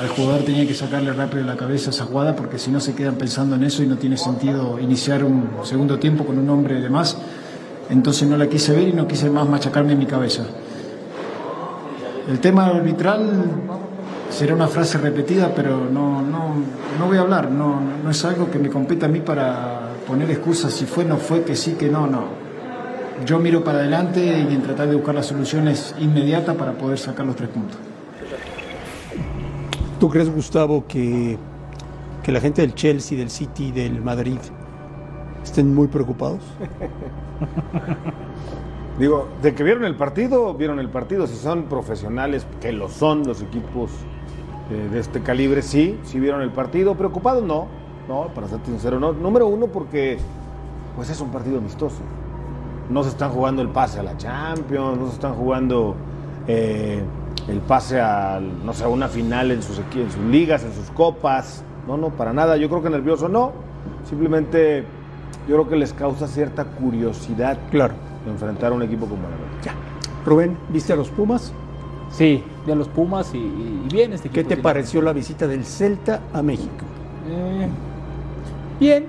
al 0.01 0.09
jugador 0.09 0.45
tenía 0.45 0.67
que 0.67 0.75
sacarle 0.75 1.13
rápido 1.13 1.45
la 1.45 1.57
cabeza 1.57 1.91
esa 1.91 2.05
jugada 2.05 2.35
porque 2.35 2.59
si 2.59 2.71
no 2.71 2.81
se 2.81 2.95
quedan 2.95 3.17
pensando 3.17 3.57
en 3.57 3.65
eso 3.65 3.83
y 3.83 3.87
no 3.87 3.97
tiene 3.97 4.17
sentido 4.17 4.79
iniciar 4.81 5.25
un 5.25 5.51
segundo 5.63 5.99
tiempo 5.99 6.25
con 6.25 6.39
un 6.39 6.49
hombre 6.49 6.81
de 6.81 6.89
más. 6.89 7.19
Entonces 7.91 8.27
no 8.27 8.37
la 8.37 8.49
quise 8.49 8.75
ver 8.75 8.89
y 8.89 8.93
no 8.93 9.07
quise 9.07 9.29
más 9.29 9.47
machacarme 9.47 9.93
en 9.93 9.99
mi 9.99 10.07
cabeza. 10.07 10.45
El 12.29 12.39
tema 12.39 12.67
arbitral 12.67 13.29
será 14.31 14.55
una 14.55 14.69
frase 14.69 14.97
repetida, 14.97 15.53
pero 15.55 15.89
no, 15.91 16.23
no, 16.23 16.55
no 16.99 17.07
voy 17.07 17.19
a 17.19 17.21
hablar. 17.21 17.51
No, 17.51 17.81
no 18.03 18.11
es 18.11 18.25
algo 18.25 18.51
que 18.51 18.59
me 18.59 18.71
compete 18.71 19.05
a 19.05 19.09
mí 19.09 19.21
para 19.21 19.91
poner 20.07 20.31
excusas 20.31 20.73
si 20.73 20.87
fue, 20.87 21.05
no 21.05 21.19
fue, 21.19 21.43
que 21.43 21.57
sí, 21.57 21.73
que 21.73 21.89
no, 21.91 22.07
no. 22.07 22.40
Yo 23.25 23.39
miro 23.39 23.63
para 23.63 23.79
adelante 23.79 24.25
y 24.25 24.55
en 24.55 24.63
tratar 24.63 24.89
de 24.89 24.97
buscar 24.97 25.15
las 25.15 25.27
soluciones 25.27 25.95
inmediatas 25.99 26.57
para 26.57 26.73
poder 26.73 26.99
sacar 26.99 27.27
los 27.27 27.37
tres 27.37 27.51
puntos. 27.51 27.79
¿Tú 29.99 30.09
crees, 30.09 30.35
Gustavo, 30.35 30.85
que, 30.89 31.37
que 32.23 32.33
la 32.33 32.41
gente 32.41 32.63
del 32.63 32.75
Chelsea, 32.75 33.19
del 33.19 33.31
City, 33.31 33.73
del 33.73 34.01
Madrid 34.01 34.39
estén 35.43 35.75
muy 35.75 35.89
preocupados? 35.89 36.41
Digo, 38.99 39.29
de 39.43 39.55
que 39.55 39.65
vieron 39.65 39.85
el 39.85 39.97
partido, 39.97 40.55
vieron 40.55 40.79
el 40.79 40.89
partido. 40.89 41.27
Si 41.27 41.37
son 41.37 41.65
profesionales, 41.65 42.47
que 42.61 42.73
lo 42.73 42.89
son 42.89 43.27
los 43.27 43.43
equipos 43.43 43.91
eh, 44.71 44.89
de 44.91 44.99
este 44.99 45.23
calibre, 45.23 45.63
sí, 45.63 45.99
sí 46.05 46.21
vieron 46.21 46.43
el 46.43 46.51
partido. 46.51 46.95
Preocupados, 46.95 47.43
no. 47.43 47.67
No, 48.09 48.29
para 48.35 48.49
ser 48.49 48.61
sincero, 48.65 48.99
no. 48.99 49.13
Número 49.13 49.47
uno, 49.47 49.67
porque 49.67 50.19
pues 50.97 51.11
es 51.11 51.21
un 51.21 51.31
partido 51.31 51.59
amistoso. 51.59 52.01
No 52.91 53.03
se 53.05 53.11
están 53.11 53.31
jugando 53.31 53.63
el 53.63 53.69
pase 53.69 54.01
a 54.01 54.03
la 54.03 54.17
Champions, 54.17 54.99
no 54.99 55.07
se 55.07 55.15
están 55.15 55.35
jugando 55.35 55.95
eh, 56.49 57.01
el 57.49 57.59
pase 57.61 58.01
a, 58.01 58.41
no 58.65 58.73
sé, 58.73 58.85
a 58.85 58.89
una 58.89 59.09
final 59.09 59.51
en 59.53 59.63
sus, 59.63 59.79
en 59.79 60.11
sus 60.11 60.23
ligas, 60.25 60.65
en 60.65 60.73
sus 60.75 60.91
copas. 60.91 61.65
No, 61.87 61.97
no, 61.97 62.09
para 62.11 62.33
nada. 62.33 62.57
Yo 62.57 62.69
creo 62.69 62.83
que 62.83 62.91
nervioso 62.91 63.29
no. 63.29 63.53
Simplemente 64.09 64.85
yo 65.49 65.55
creo 65.57 65.69
que 65.69 65.77
les 65.77 65.93
causa 65.93 66.27
cierta 66.27 66.65
curiosidad 66.65 67.59
Claro. 67.71 67.95
enfrentar 68.29 68.73
a 68.73 68.75
un 68.75 68.83
equipo 68.83 69.07
como 69.07 69.23
el 69.29 69.35
América. 69.35 69.75
Rubén, 70.27 70.57
¿viste 70.69 70.93
a 70.93 70.97
los 70.97 71.09
Pumas? 71.09 71.53
Sí, 72.11 72.43
de 72.67 72.75
los 72.75 72.89
Pumas 72.89 73.33
y, 73.35 73.39
y 73.39 73.87
bien 73.91 74.13
este 74.13 74.29
¿Qué 74.29 74.41
equipo. 74.41 74.49
te 74.51 74.57
sí. 74.57 74.63
pareció 74.63 75.01
la 75.01 75.13
visita 75.13 75.47
del 75.47 75.65
Celta 75.65 76.21
a 76.33 76.43
México? 76.43 76.85
Eh, 77.31 77.69
bien, 78.81 79.07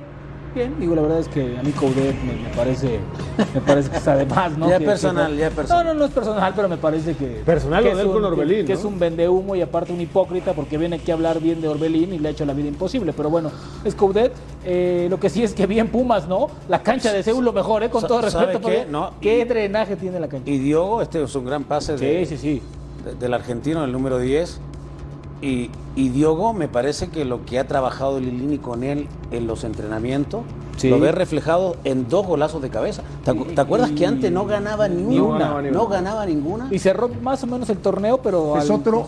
bien. 0.54 0.76
Digo, 0.80 0.96
la 0.96 1.02
verdad 1.02 1.20
es 1.20 1.28
que 1.28 1.58
a 1.58 1.64
mí 1.64 1.72
Coudet 1.72 2.16
me, 2.24 2.34
me 2.34 2.50
parece, 2.56 3.00
me 3.54 3.62
parece 3.62 3.90
que 3.90 3.98
está 3.98 4.16
de 4.16 4.26
más, 4.26 4.58
¿no? 4.58 4.70
Ya 4.70 4.80
Que- 4.80 4.86
personal, 4.86 5.32
que- 5.32 5.38
ya 5.38 5.50
personal. 5.50 5.86
No, 5.86 5.94
no, 5.94 6.00
no 6.00 6.06
es 6.06 6.12
personal, 6.12 6.54
pero 6.56 6.70
me 6.70 6.78
parece 6.78 7.16
que. 7.16 7.26
Personal 7.46 7.84
que 7.84 7.90
lo 7.92 7.96
de 7.96 8.02
es 8.02 8.08
él 8.08 8.14
con 8.14 8.26
un- 8.26 8.32
Orbelín, 8.32 8.58
Que, 8.60 8.66
que 8.66 8.74
es 8.74 8.84
un 8.84 9.00
vendehumo 9.00 9.56
y 9.56 9.62
aparte 9.62 9.94
un 9.94 10.02
hipócrita 10.02 10.54
porque 10.54 10.78
viene 10.78 10.98
aquí 10.98 11.12
a 11.12 11.14
hablar 11.16 11.40
bien 11.40 11.62
de 11.62 11.68
Orbelín 11.68 12.14
y 12.14 12.20
le 12.20 12.30
ha 12.30 12.32
hecho 12.32 12.46
la 12.46 12.54
vida 12.54 12.68
imposible. 12.68 13.14
Pero 13.14 13.30
bueno, 13.30 13.52
es 13.84 13.96
Coudet. 13.96 14.32
Eh, 14.64 15.08
lo 15.10 15.20
que 15.20 15.30
sí 15.30 15.44
es 15.44 15.54
que 15.54 15.66
bien 15.68 15.88
Pumas, 15.90 16.28
¿no? 16.28 16.48
La 16.70 16.84
cancha 16.84 17.12
de 17.12 17.24
Seúl 17.24 17.44
lo 17.46 17.54
mejor, 17.54 17.84
¿eh? 17.84 17.90
Con 17.90 18.06
todo 18.06 18.22
¿sabe 18.30 18.46
respeto. 18.48 18.68
qué? 18.70 18.76
pero 18.80 18.92
No, 18.92 19.12
¿Qué 19.20 19.40
y- 19.42 19.44
drenaje 19.46 19.96
tiene 19.96 20.20
la 20.20 20.28
cancha? 20.28 20.50
Y 20.50 20.58
Diogo, 20.60 21.02
este 21.02 21.24
es 21.24 21.36
un 21.36 21.46
gran 21.46 21.64
pase 21.64 21.96
de- 21.98 22.26
Sí, 22.26 22.38
sí, 22.38 22.42
sí. 22.42 22.62
de- 23.06 23.16
del 23.16 23.34
argentino, 23.34 23.84
el 23.84 23.92
número 23.92 24.20
10. 24.20 24.60
Y, 25.42 25.72
y 25.96 26.10
Diogo, 26.10 26.54
me 26.54 26.68
parece 26.68 27.10
que 27.10 27.26
lo 27.26 27.46
que 27.46 27.58
ha 27.58 27.68
trabajado 27.68 28.20
Lilini 28.20 28.60
con 28.60 28.84
él 28.84 29.08
en 29.32 29.48
los 29.48 29.64
entrenamientos, 29.64 30.42
Sí. 30.78 30.90
lo 30.90 31.00
ve 31.00 31.12
reflejado 31.12 31.76
en 31.84 32.08
dos 32.08 32.26
golazos 32.26 32.62
de 32.62 32.70
cabeza. 32.70 33.04
¿Te, 33.24 33.32
acu- 33.32 33.54
te 33.54 33.60
acuerdas 33.62 33.92
que 33.92 34.06
antes 34.06 34.32
no 34.32 34.46
ganaba 34.46 34.88
ni 34.88 35.02
Ni 35.04 35.20
una? 35.20 35.56
una. 35.56 35.70
No 35.72 35.88
ganaba 35.88 36.26
ninguna. 36.26 36.68
Y 36.72 36.80
cerró 36.80 37.10
más 37.22 37.44
o 37.44 37.48
menos 37.48 37.70
el 37.70 37.78
torneo, 37.80 38.20
pero. 38.22 38.58
Es 38.58 38.70
al- 38.70 38.78
otro, 38.78 39.08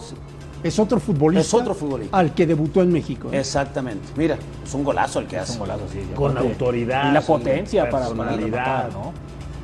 es 0.64 0.78
otro 0.80 1.00
futbolista. 1.00 1.42
Es 1.42 1.54
otro 1.54 1.74
futbolista. 1.74 2.16
Al 2.18 2.34
que 2.34 2.46
debutó 2.46 2.82
en 2.82 2.92
México. 2.92 3.30
¿eh? 3.32 3.40
Exactamente. 3.40 4.08
Mira, 4.18 4.38
es 4.64 4.74
un 4.74 4.84
golazo 4.84 5.20
el 5.20 5.28
que 5.28 5.38
hace. 5.38 5.54
un 5.54 5.60
golazo, 5.60 5.82
sí, 5.92 6.00
Con 6.16 6.32
aparte- 6.32 6.50
autoridad. 6.50 7.10
Y 7.10 7.14
la 7.14 7.22
con 7.22 7.40
potencia 7.40 7.90
para, 7.90 8.10
rematar, 8.10 8.92
¿no? 8.94 9.12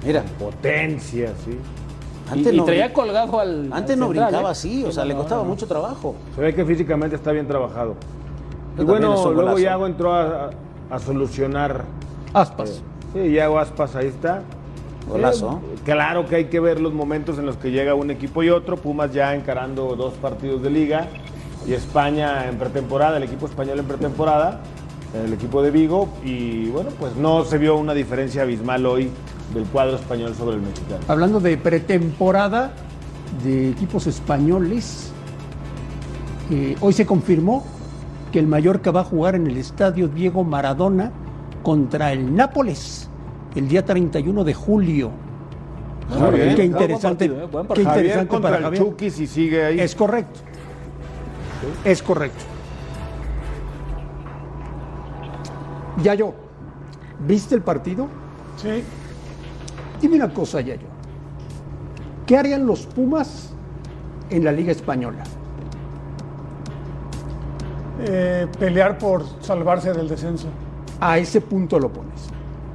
Mira, 0.06 0.24
Potencia, 0.40 1.34
sí. 1.46 1.58
Antes 2.32 2.54
y, 2.54 2.56
y 2.56 2.58
no 2.60 2.66
traía 2.66 2.94
colgado 2.94 3.40
al. 3.40 3.72
Antes 3.72 3.94
al 3.94 4.00
no 4.00 4.06
central, 4.08 4.26
brincaba 4.28 4.50
¿eh? 4.50 4.52
así, 4.52 4.84
o 4.84 4.92
sea, 4.92 5.04
no, 5.04 5.10
le 5.10 5.16
costaba 5.16 5.44
no. 5.44 5.50
mucho 5.50 5.68
trabajo. 5.68 6.16
Se 6.36 6.42
ve 6.42 6.54
que 6.54 6.66
físicamente 6.66 7.16
está 7.16 7.32
bien 7.32 7.48
trabajado. 7.48 7.96
Pero 8.76 8.84
Y 8.84 8.92
bueno, 8.92 9.32
luego. 9.32 9.60
Iago 9.60 9.88
entró 9.88 10.14
a, 10.14 10.52
a 10.90 11.00
solucionar. 11.00 11.84
Aspas. 12.34 12.82
Sí, 13.14 13.20
Iago 13.20 13.60
Aspas 13.60 13.96
ahí 13.96 14.08
está. 14.08 14.44
Golazo. 15.10 15.62
Eh, 15.74 15.80
claro 15.84 16.28
que 16.28 16.36
hay 16.36 16.46
que 16.46 16.60
ver 16.60 16.80
los 16.80 16.94
momentos 16.94 17.40
en 17.40 17.46
los 17.46 17.58
que 17.58 17.72
llega 17.72 17.96
un 17.96 18.12
equipo 18.12 18.44
y 18.44 18.50
otro. 18.50 18.78
Pumas 18.78 19.12
ya 19.12 19.34
encarando 19.34 19.96
dos 19.96 20.14
partidos 20.16 20.62
de 20.62 20.70
liga 20.70 21.08
y 21.68 21.74
España 21.74 22.48
en 22.48 22.58
pretemporada, 22.58 23.18
el 23.18 23.24
equipo 23.24 23.48
español 23.48 23.80
en 23.80 23.86
pretemporada, 23.86 24.62
el 25.26 25.34
equipo 25.34 25.62
de 25.64 25.72
Vigo. 25.72 26.10
Y 26.24 26.68
bueno, 26.70 26.92
pues 27.00 27.16
no 27.16 27.44
se 27.44 27.58
vio 27.58 27.76
una 27.78 27.94
diferencia 27.94 28.44
abismal 28.44 28.86
hoy 28.86 29.10
del 29.54 29.64
cuadro 29.66 29.96
español 29.96 30.34
sobre 30.36 30.56
el 30.58 30.62
mexicano. 30.62 31.00
Hablando 31.08 31.40
de 31.40 31.58
pretemporada 31.58 32.72
de 33.44 33.70
equipos 33.70 34.08
españoles, 34.08 35.12
eh, 36.52 36.76
hoy 36.82 36.94
se 36.94 37.06
confirmó 37.06 37.66
que 38.32 38.40
el 38.40 38.48
Mallorca 38.48 38.92
va 38.92 39.02
a 39.02 39.04
jugar 39.04 39.36
en 39.36 39.48
el 39.48 39.58
estadio 39.58 40.08
Diego 40.08 40.44
Maradona 40.44 41.12
contra 41.64 42.12
el 42.12 42.36
Nápoles 42.36 43.10
el 43.56 43.68
día 43.68 43.84
31 43.84 44.44
de 44.44 44.54
julio. 44.54 45.12
Bien. 46.10 46.56
Qué 46.56 46.56
Buen 46.56 46.66
interesante, 46.66 47.30
partido, 47.30 47.46
¿eh? 47.46 47.50
Buen 47.52 47.68
qué 47.68 47.82
interesante 47.82 48.28
contra 48.28 48.50
para 48.50 48.58
el 48.58 48.64
Javier. 48.64 48.84
Chucky 48.84 49.12
si 49.12 49.28
sigue 49.28 49.66
ahí. 49.66 49.80
Es 49.80 49.96
correcto. 49.96 50.40
Es 51.84 52.02
correcto. 52.02 52.46
Yayo, 56.04 56.34
¿viste 57.28 57.56
el 57.56 57.62
partido? 57.62 58.08
Sí, 58.58 58.84
Dime 60.02 60.16
una 60.16 60.34
cosa, 60.34 60.62
Yayo. 60.62 60.88
¿Qué 62.26 62.38
harían 62.38 62.66
los 62.66 62.86
Pumas 62.86 63.52
en 64.30 64.44
la 64.44 64.52
Liga 64.52 64.72
Española? 64.72 65.24
eh, 68.02 68.48
pelear 68.58 68.98
por 68.98 69.24
salvarse 69.42 69.94
del 69.94 70.08
descenso. 70.08 70.48
A 71.00 71.18
ese 71.18 71.42
punto 71.42 71.80
lo 71.80 71.90
pones. 71.92 72.30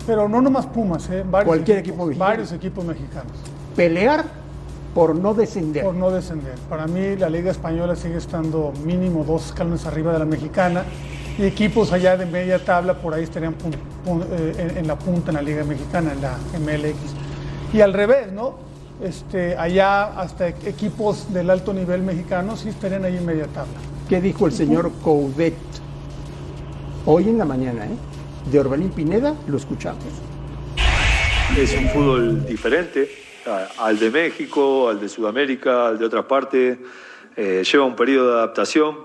Pero 0.07 0.29
no 0.29 0.41
nomás 0.41 0.67
Pumas, 0.67 1.09
¿eh? 1.11 1.25
varios 1.29 1.49
Cualquier 1.49 1.79
equipos, 1.79 1.95
equipo 1.95 2.07
mexicano. 2.07 2.31
Varios 2.31 2.53
equipos 2.53 2.85
mexicanos. 2.85 3.33
Pelear 3.75 4.25
por 4.95 5.15
no 5.17 5.35
descender. 5.35 5.83
por 5.85 5.95
no 5.95 6.11
descender. 6.11 6.55
Para 6.69 6.87
mí 6.87 7.17
la 7.17 7.29
Liga 7.29 7.51
Española 7.51 7.97
sigue 7.97 8.19
estando 8.19 8.73
mínimo 8.85 9.25
dos 9.25 9.47
escalones 9.47 9.87
arriba 9.87 10.13
de 10.13 10.19
la 10.19 10.25
mexicana 10.25 10.85
y 11.39 11.45
equipos 11.45 11.93
allá 11.93 12.17
de 12.17 12.27
media 12.27 12.65
tabla 12.65 12.95
por 12.95 13.13
ahí 13.15 13.25
estarían 13.25 13.55
pun- 13.55 13.75
pun- 14.05 14.27
eh, 14.31 14.55
en, 14.59 14.79
en 14.79 14.87
la 14.87 14.97
punta 14.99 15.31
en 15.31 15.37
la 15.37 15.43
Liga 15.43 15.65
Mexicana, 15.65 16.13
en 16.13 16.21
la 16.23 16.37
MLX. 16.61 16.97
Y 17.73 17.81
al 17.81 17.93
revés, 17.93 18.31
¿no? 18.33 18.55
Este, 19.03 19.57
allá 19.57 20.19
hasta 20.21 20.47
equipos 20.49 21.33
del 21.35 21.51
alto 21.51 21.73
nivel 21.75 22.03
mexicano 22.03 22.57
sí 22.57 22.69
estarían 22.69 23.05
ahí 23.05 23.17
en 23.17 23.27
media 23.27 23.47
tabla. 23.49 23.75
¿Qué 24.09 24.21
dijo 24.21 24.47
el 24.47 24.53
señor 24.53 24.93
Coudet? 25.03 25.55
Hoy 27.07 27.29
en 27.29 27.39
la 27.39 27.45
mañana, 27.45 27.87
¿eh? 27.87 27.97
De 28.51 28.61
Orbelín 28.61 28.91
Pineda, 28.91 29.35
lo 29.49 29.57
escuchamos. 29.57 30.05
Es 31.59 31.75
un 31.77 31.89
fútbol 31.89 32.47
diferente 32.47 33.11
al 33.79 33.99
de 33.99 34.11
México, 34.11 34.89
al 34.89 35.01
de 35.01 35.09
Sudamérica, 35.09 35.89
al 35.89 35.99
de 35.99 36.05
otras 36.05 36.25
partes. 36.27 36.79
Eh, 37.37 37.63
lleva 37.71 37.85
un 37.85 37.97
periodo 37.97 38.29
de 38.29 38.35
adaptación. 38.39 38.97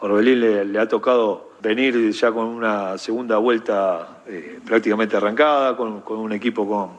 A 0.00 0.04
Orbelín 0.06 0.40
le, 0.40 0.64
le 0.64 0.78
ha 0.78 0.88
tocado 0.88 1.49
venir 1.62 2.10
ya 2.12 2.32
con 2.32 2.46
una 2.46 2.98
segunda 2.98 3.38
vuelta 3.38 4.22
eh, 4.26 4.58
prácticamente 4.64 5.16
arrancada, 5.16 5.76
con, 5.76 6.00
con 6.00 6.18
un 6.18 6.32
equipo 6.32 6.66
con, 6.66 6.90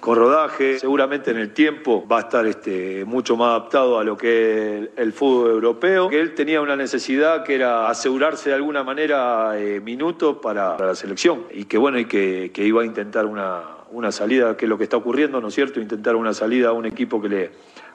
con 0.00 0.18
rodaje. 0.18 0.78
Seguramente 0.78 1.30
en 1.30 1.38
el 1.38 1.54
tiempo 1.54 2.06
va 2.06 2.18
a 2.18 2.20
estar 2.20 2.46
este, 2.46 3.04
mucho 3.06 3.36
más 3.36 3.50
adaptado 3.50 3.98
a 3.98 4.04
lo 4.04 4.16
que 4.16 4.78
es 4.78 4.88
el, 4.96 5.12
fútbol 5.12 5.52
europeo. 5.52 6.08
Que 6.10 6.20
él 6.20 6.34
tenía 6.34 6.60
una 6.60 6.76
necesidad 6.76 7.42
que 7.42 7.54
era 7.54 7.88
asegurarse 7.88 8.50
de 8.50 8.56
alguna 8.56 8.84
manera 8.84 9.58
eh, 9.58 9.80
minutos 9.80 10.36
para, 10.42 10.76
para 10.76 10.90
la 10.90 10.94
selección. 10.94 11.44
Y 11.52 11.64
que 11.64 11.78
bueno, 11.78 11.98
y 11.98 12.04
que, 12.04 12.50
que 12.52 12.64
iba 12.64 12.82
a 12.82 12.84
intentar 12.84 13.24
una, 13.24 13.62
una 13.92 14.12
salida, 14.12 14.56
que 14.56 14.66
es 14.66 14.68
lo 14.68 14.76
que 14.76 14.84
está 14.84 14.96
ocurriendo, 14.96 15.40
¿no 15.40 15.48
es 15.48 15.54
cierto? 15.54 15.80
Intentar 15.80 16.16
una 16.16 16.34
salida 16.34 16.68
a 16.68 16.72
un 16.72 16.84
equipo 16.84 17.22
que 17.22 17.28
le, 17.28 17.50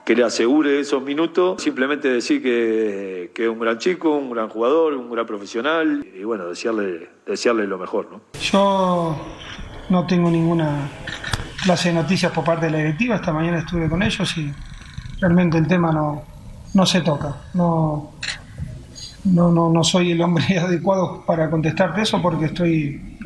que 0.05 0.15
le 0.15 0.23
asegure 0.23 0.79
esos 0.79 1.03
minutos. 1.03 1.61
Simplemente 1.61 2.09
decir 2.09 2.41
que, 2.41 3.31
que 3.33 3.43
es 3.43 3.49
un 3.49 3.59
gran 3.59 3.77
chico, 3.77 4.15
un 4.15 4.31
gran 4.31 4.49
jugador, 4.49 4.93
un 4.93 5.09
gran 5.11 5.25
profesional. 5.25 6.05
Y 6.15 6.23
bueno, 6.23 6.47
desearle, 6.47 7.09
desearle 7.25 7.67
lo 7.67 7.77
mejor, 7.77 8.09
¿no? 8.11 8.21
Yo 8.39 9.15
no 9.89 10.07
tengo 10.07 10.29
ninguna 10.29 10.89
clase 11.63 11.89
de 11.89 11.95
noticias 11.95 12.31
por 12.31 12.43
parte 12.43 12.65
de 12.67 12.71
la 12.71 12.77
directiva. 12.79 13.15
Esta 13.15 13.33
mañana 13.33 13.59
estuve 13.59 13.89
con 13.89 14.01
ellos 14.01 14.37
y 14.37 14.51
realmente 15.19 15.57
el 15.57 15.67
tema 15.67 15.91
no, 15.91 16.23
no 16.73 16.85
se 16.85 17.01
toca. 17.01 17.35
No, 17.53 18.11
no, 19.25 19.51
no, 19.51 19.69
no 19.69 19.83
soy 19.83 20.11
el 20.11 20.21
hombre 20.21 20.57
adecuado 20.59 21.23
para 21.25 21.49
contestarte 21.49 22.01
eso 22.01 22.21
porque 22.21 22.45
estoy 22.45 23.17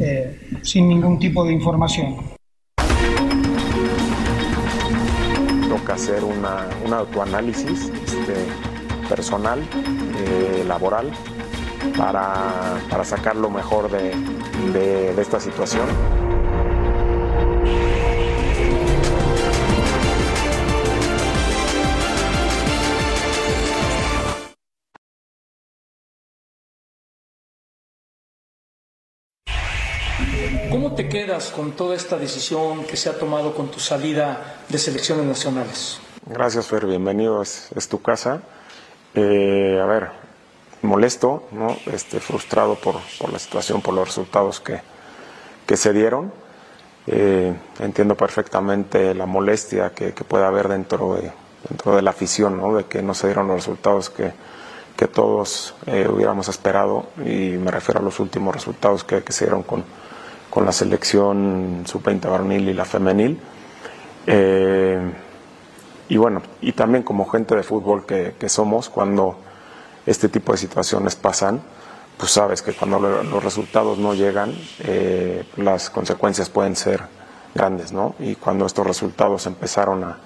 eh, 0.00 0.58
sin 0.62 0.88
ningún 0.88 1.18
tipo 1.18 1.44
de 1.44 1.52
información. 1.52 2.35
Hacer 5.96 6.24
una, 6.24 6.68
un 6.84 6.92
autoanálisis 6.92 7.90
este, 8.04 8.34
personal, 9.08 9.60
eh, 10.18 10.62
laboral, 10.66 11.10
para, 11.96 12.34
para 12.90 13.04
sacar 13.04 13.34
lo 13.34 13.48
mejor 13.50 13.90
de, 13.90 15.14
esta 15.18 15.40
situación. 15.40 15.86
Te 30.96 31.08
quedas 31.10 31.50
con 31.50 31.72
toda 31.72 31.94
esta 31.94 32.16
decisión 32.16 32.84
que 32.84 32.96
se 32.96 33.10
ha 33.10 33.18
tomado 33.18 33.54
con 33.54 33.70
tu 33.70 33.78
salida 33.78 34.62
de 34.66 34.78
selecciones 34.78 35.26
nacionales? 35.26 36.00
Gracias, 36.24 36.66
Fer, 36.66 36.86
bienvenido, 36.86 37.42
es, 37.42 37.68
es 37.76 37.86
tu 37.86 38.00
casa. 38.00 38.40
Eh, 39.14 39.78
a 39.80 39.84
ver, 39.84 40.08
molesto, 40.80 41.44
¿no? 41.52 41.76
este, 41.92 42.18
frustrado 42.18 42.76
por, 42.76 42.96
por 43.20 43.30
la 43.30 43.38
situación, 43.38 43.82
por 43.82 43.92
los 43.92 44.08
resultados 44.08 44.58
que, 44.60 44.80
que 45.66 45.76
se 45.76 45.92
dieron. 45.92 46.32
Eh, 47.06 47.54
entiendo 47.78 48.16
perfectamente 48.16 49.14
la 49.14 49.26
molestia 49.26 49.90
que, 49.90 50.14
que 50.14 50.24
puede 50.24 50.46
haber 50.46 50.66
dentro 50.68 51.16
de, 51.16 51.30
dentro 51.68 51.94
de 51.94 52.00
la 52.00 52.10
afición, 52.10 52.56
¿no? 52.56 52.74
de 52.74 52.84
que 52.84 53.02
no 53.02 53.12
se 53.12 53.26
dieron 53.26 53.48
los 53.48 53.56
resultados 53.56 54.08
que, 54.08 54.32
que 54.96 55.06
todos 55.06 55.74
eh, 55.86 56.08
hubiéramos 56.10 56.48
esperado, 56.48 57.06
y 57.18 57.58
me 57.58 57.70
refiero 57.70 58.00
a 58.00 58.02
los 58.02 58.18
últimos 58.18 58.54
resultados 58.54 59.04
que, 59.04 59.22
que 59.22 59.32
se 59.32 59.44
dieron 59.44 59.62
con, 59.62 59.84
con 60.56 60.64
la 60.64 60.72
selección 60.72 61.82
sub-20 61.84 62.30
varonil 62.30 62.66
y 62.70 62.72
la 62.72 62.86
femenil. 62.86 63.38
Eh, 64.26 64.98
y 66.08 66.16
bueno, 66.16 66.40
y 66.62 66.72
también 66.72 67.02
como 67.02 67.26
gente 67.28 67.54
de 67.54 67.62
fútbol 67.62 68.06
que, 68.06 68.48
somos, 68.48 68.88
cuando 68.88 69.36
este 70.06 70.30
tipo 70.30 70.52
de 70.52 70.56
situaciones 70.58 71.14
pasan, 71.14 71.60
pues 72.16 72.30
sabes 72.32 72.62
que 72.62 72.72
cuando 72.72 72.98
lo- 72.98 73.22
los 73.22 73.44
resultados 73.44 73.98
no 73.98 74.14
llegan, 74.14 74.54
eh, 74.78 75.44
las 75.56 75.90
consecuencias 75.90 76.48
pueden 76.48 76.74
ser 76.74 77.02
grandes, 77.54 77.92
¿no? 77.92 78.14
Y 78.18 78.36
cuando 78.36 78.64
estos 78.64 78.86
resultados 78.86 79.44
empezaron 79.46 80.04
a, 80.04 80.16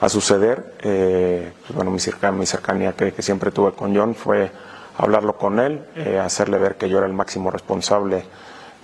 a 0.00 0.08
suceder, 0.08 0.76
eh, 0.84 1.52
pues 1.62 1.74
bueno, 1.74 1.90
mi, 1.90 1.98
cerca- 1.98 2.30
mi 2.30 2.46
cercanía 2.46 2.92
que, 2.92 3.12
que 3.12 3.22
siempre 3.22 3.50
tuve 3.50 3.72
con 3.72 3.96
John 3.96 4.14
fue 4.14 4.52
hablarlo 4.96 5.36
con 5.36 5.58
él, 5.58 5.84
eh, 5.96 6.20
hacerle 6.24 6.58
ver 6.58 6.76
que 6.76 6.88
yo 6.88 6.98
era 6.98 7.08
el 7.08 7.14
máximo 7.14 7.50
responsable 7.50 8.22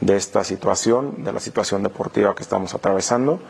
de 0.00 0.16
esta 0.16 0.44
situación, 0.44 1.24
de 1.24 1.32
la 1.32 1.40
situación 1.40 1.82
deportiva 1.82 2.34
que 2.34 2.42
estamos 2.42 2.74
atravesando. 2.74 3.40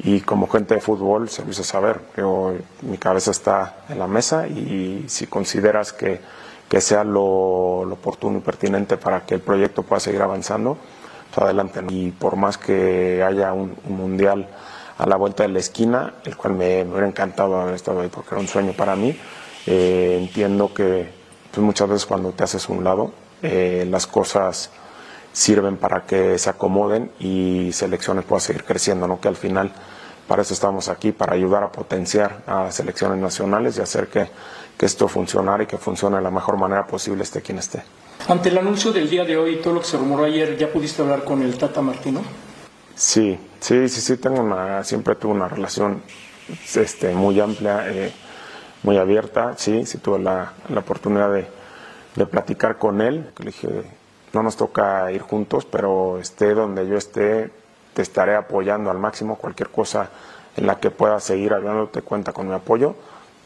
Y 0.00 0.20
como 0.20 0.48
gente 0.48 0.74
de 0.76 0.80
fútbol, 0.80 1.28
se 1.28 1.44
lo 1.44 1.50
hice 1.50 1.64
saber 1.64 2.00
hoy 2.22 2.60
mi 2.82 2.98
cabeza 2.98 3.32
está 3.32 3.78
en 3.88 3.98
la 3.98 4.06
mesa 4.06 4.46
y 4.46 5.04
si 5.08 5.26
consideras 5.26 5.92
que, 5.92 6.20
que 6.68 6.80
sea 6.80 7.02
lo, 7.02 7.84
lo 7.84 7.94
oportuno 7.94 8.38
y 8.38 8.40
pertinente 8.40 8.96
para 8.96 9.26
que 9.26 9.34
el 9.34 9.40
proyecto 9.40 9.82
pueda 9.82 9.98
seguir 9.98 10.22
avanzando, 10.22 10.78
pues 11.34 11.44
adelante. 11.44 11.80
Y 11.88 12.12
por 12.12 12.36
más 12.36 12.58
que 12.58 13.24
haya 13.24 13.52
un, 13.52 13.76
un 13.88 13.96
mundial 13.96 14.48
a 14.98 15.06
la 15.06 15.16
vuelta 15.16 15.42
de 15.42 15.48
la 15.48 15.58
esquina, 15.58 16.14
el 16.24 16.36
cual 16.36 16.54
me, 16.54 16.84
me 16.84 16.90
hubiera 16.92 17.08
encantado 17.08 17.60
haber 17.60 17.74
estado 17.74 18.00
ahí 18.00 18.08
porque 18.08 18.30
era 18.30 18.40
un 18.40 18.48
sueño 18.48 18.72
para 18.74 18.94
mí, 18.94 19.16
eh, 19.66 20.16
entiendo 20.20 20.72
que 20.72 21.08
pues 21.50 21.64
muchas 21.64 21.88
veces 21.88 22.06
cuando 22.06 22.32
te 22.32 22.44
haces 22.44 22.68
un 22.68 22.84
lado, 22.84 23.12
eh, 23.42 23.86
las 23.90 24.06
cosas 24.06 24.70
sirven 25.38 25.76
para 25.76 26.04
que 26.04 26.36
se 26.36 26.50
acomoden 26.50 27.12
y 27.20 27.70
selecciones 27.72 28.24
puedan 28.24 28.40
seguir 28.40 28.64
creciendo, 28.64 29.06
¿no? 29.06 29.20
Que 29.20 29.28
al 29.28 29.36
final 29.36 29.70
para 30.26 30.42
eso 30.42 30.52
estamos 30.52 30.88
aquí, 30.88 31.12
para 31.12 31.34
ayudar 31.34 31.62
a 31.62 31.70
potenciar 31.70 32.42
a 32.48 32.72
selecciones 32.72 33.20
nacionales 33.20 33.78
y 33.78 33.80
hacer 33.80 34.08
que, 34.08 34.28
que 34.76 34.84
esto 34.84 35.06
funcione 35.06 35.62
y 35.62 35.66
que 35.66 35.78
funcione 35.78 36.16
de 36.16 36.22
la 36.22 36.32
mejor 36.32 36.56
manera 36.56 36.84
posible 36.88 37.22
esté 37.22 37.40
quien 37.40 37.58
esté. 37.58 37.84
Ante 38.26 38.48
el 38.48 38.58
anuncio 38.58 38.90
del 38.92 39.08
día 39.08 39.24
de 39.24 39.36
hoy 39.36 39.60
todo 39.62 39.74
lo 39.74 39.80
que 39.80 39.86
se 39.86 39.96
rumoró 39.96 40.24
ayer, 40.24 40.58
¿ya 40.58 40.72
pudiste 40.72 41.02
hablar 41.02 41.22
con 41.22 41.40
el 41.40 41.56
Tata 41.56 41.82
Martino? 41.82 42.20
Sí, 42.96 43.38
sí, 43.60 43.88
sí, 43.88 44.00
sí, 44.00 44.16
tengo 44.16 44.40
una, 44.40 44.82
siempre 44.82 45.14
tuve 45.14 45.34
una 45.34 45.46
relación 45.46 46.02
este, 46.74 47.14
muy 47.14 47.38
amplia, 47.38 47.88
eh, 47.88 48.12
muy 48.82 48.98
abierta. 48.98 49.54
Sí, 49.56 49.86
sí 49.86 49.98
tuve 49.98 50.18
la, 50.18 50.52
la 50.68 50.80
oportunidad 50.80 51.32
de, 51.32 51.46
de 52.16 52.26
platicar 52.26 52.76
con 52.76 53.00
él. 53.00 53.30
Le 53.38 53.46
dije, 53.46 53.97
no 54.32 54.42
nos 54.42 54.56
toca 54.56 55.10
ir 55.12 55.22
juntos, 55.22 55.64
pero 55.64 56.18
esté 56.18 56.54
donde 56.54 56.86
yo 56.86 56.96
esté, 56.96 57.50
te 57.94 58.02
estaré 58.02 58.34
apoyando 58.34 58.90
al 58.90 58.98
máximo. 58.98 59.36
Cualquier 59.36 59.70
cosa 59.70 60.08
en 60.56 60.66
la 60.66 60.78
que 60.78 60.90
pueda 60.90 61.20
seguir 61.20 61.54
te 61.92 62.02
cuenta 62.02 62.32
con 62.32 62.48
mi 62.48 62.54
apoyo. 62.54 62.94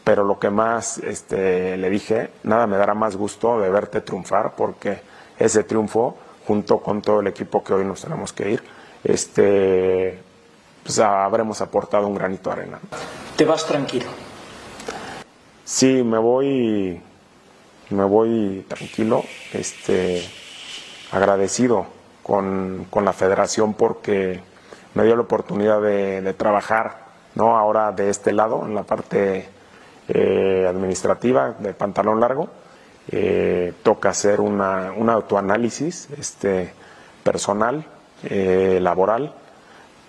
Pero 0.03 0.25
lo 0.25 0.37
que 0.37 0.49
más 0.49 0.97
este, 0.97 1.77
le 1.77 1.89
dije, 1.89 2.31
nada 2.43 2.67
me 2.67 2.77
dará 2.77 2.93
más 2.93 3.15
gusto 3.15 3.61
de 3.61 3.69
verte 3.69 4.01
triunfar, 4.01 4.53
porque 4.55 4.99
ese 5.39 5.63
triunfo, 5.63 6.17
junto 6.45 6.79
con 6.79 7.01
todo 7.01 7.21
el 7.21 7.27
equipo 7.27 7.63
que 7.63 7.73
hoy 7.73 7.85
nos 7.85 8.01
tenemos 8.01 8.33
que 8.33 8.51
ir, 8.51 8.63
este, 9.03 10.19
pues 10.83 10.99
habremos 10.99 11.61
aportado 11.61 12.07
un 12.07 12.15
granito 12.15 12.49
de 12.49 12.61
arena. 12.61 12.79
¿Te 13.37 13.45
vas 13.45 13.65
tranquilo? 13.65 14.07
Sí, 15.63 16.03
me 16.03 16.17
voy, 16.17 17.01
me 17.89 18.03
voy 18.03 18.65
tranquilo, 18.67 19.23
este, 19.53 20.21
agradecido 21.13 21.85
con, 22.23 22.87
con 22.89 23.05
la 23.05 23.13
federación 23.13 23.73
porque 23.73 24.41
me 24.95 25.03
dio 25.03 25.15
la 25.15 25.21
oportunidad 25.21 25.81
de, 25.81 26.33
trabajar, 26.33 27.05
¿no? 27.35 27.57
Ahora 27.57 27.91
de 27.91 28.09
este 28.09 28.33
lado, 28.33 28.65
en 28.65 28.75
la 28.75 28.83
parte 28.83 29.47
eh, 30.07 30.65
administrativa 30.67 31.55
de 31.59 31.73
pantalón 31.73 32.19
largo. 32.19 32.49
Eh, 33.11 33.73
toca 33.83 34.09
hacer 34.09 34.39
una, 34.39 34.93
un 34.95 35.09
autoanálisis 35.09 36.07
este, 36.17 36.73
personal, 37.21 37.85
eh, 38.23 38.79
laboral, 38.81 39.33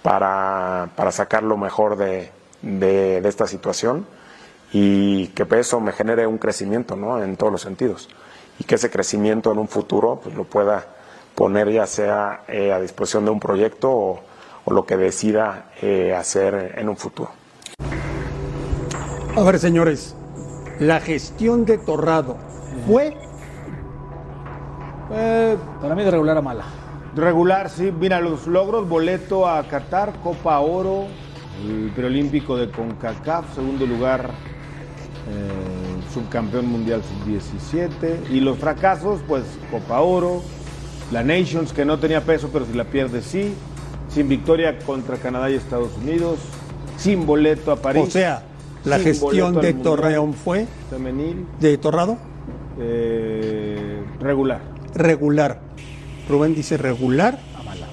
para, 0.03 0.91
para, 0.95 1.11
sacar 1.11 1.43
lo 1.43 1.57
mejor 1.57 1.97
de, 1.97 2.31
de, 2.63 3.21
de, 3.21 3.29
esta 3.29 3.49
situación 3.49 4.07
y 4.73 5.29
que 5.29 5.45
eso 5.59 5.81
me 5.81 5.91
genere 5.91 6.27
un 6.29 6.39
crecimiento 6.39 6.95
¿no? 6.95 7.21
en 7.21 7.37
todos 7.37 7.51
los 7.51 7.63
sentidos 7.63 8.09
y 8.59 8.65
que 8.65 8.77
ese 8.77 8.91
crecimiento 8.91 9.51
en 9.51 9.59
un 9.59 9.67
futuro 9.67 10.21
pues, 10.23 10.35
lo 10.37 10.45
pueda 10.45 10.87
poner 11.35 11.71
ya 11.71 11.87
sea 11.87 12.45
eh, 12.49 12.73
a 12.73 12.81
disposición 12.81 13.25
de 13.25 13.31
un 13.31 13.41
proyecto 13.41 13.91
o, 13.91 14.21
o 14.65 14.73
lo 14.73 14.87
que 14.87 14.97
decida 14.97 15.71
eh, 15.83 16.15
hacer 16.15 16.75
en 16.77 16.89
un 16.89 16.97
futuro. 16.97 17.31
A 19.37 19.43
ver, 19.43 19.59
señores, 19.59 20.15
la 20.79 21.01
gestión 21.01 21.65
de 21.65 21.79
Torrado 21.79 22.37
fue. 22.87 23.17
Eh, 25.13 25.57
para 25.81 25.95
mí 25.95 26.05
de 26.05 26.11
regular 26.11 26.37
a 26.37 26.41
mala. 26.41 26.65
Regular, 27.15 27.69
sí. 27.69 27.93
Mira, 27.93 28.21
los 28.21 28.47
logros, 28.47 28.89
boleto 28.89 29.49
a 29.49 29.63
Qatar, 29.69 30.13
Copa 30.23 30.59
Oro, 30.61 31.07
el 31.65 31.91
preolímpico 31.95 32.57
de 32.57 32.71
CONCACAF, 32.71 33.55
segundo 33.55 33.87
lugar, 33.87 34.31
eh, 35.29 36.13
subcampeón 36.13 36.67
mundial 36.67 37.03
sub-17. 37.03 38.31
Y 38.31 38.41
los 38.41 38.59
fracasos, 38.59 39.21
pues 39.27 39.45
Copa 39.71 40.01
Oro, 40.01 40.43
la 41.13 41.23
Nations, 41.23 41.73
que 41.73 41.85
no 41.85 41.99
tenía 41.99 42.23
peso, 42.23 42.51
pero 42.53 42.67
si 42.67 42.73
la 42.73 42.85
pierde 42.85 43.23
sí. 43.23 43.55
Sin 44.09 44.29
victoria 44.29 44.79
contra 44.81 45.17
Canadá 45.17 45.51
y 45.51 45.55
Estados 45.55 45.97
Unidos. 45.97 46.39
Sin 46.97 47.27
boleto 47.27 47.73
a 47.73 47.77
París. 47.77 48.05
O 48.07 48.11
sea, 48.11 48.45
la 48.85 48.99
gestión 48.99 49.61
de 49.61 49.75
Torreón 49.75 50.35
fue. 50.35 50.67
Femenil. 50.91 51.47
¿De 51.59 51.79
Torrado? 51.79 52.19
Eh, 52.79 54.03
regular. 54.21 54.61
Regular. 54.95 55.61
Rubén 56.29 56.55
dice 56.55 56.77
regular. 56.77 57.39
A 57.59 57.63
mala. 57.63 57.87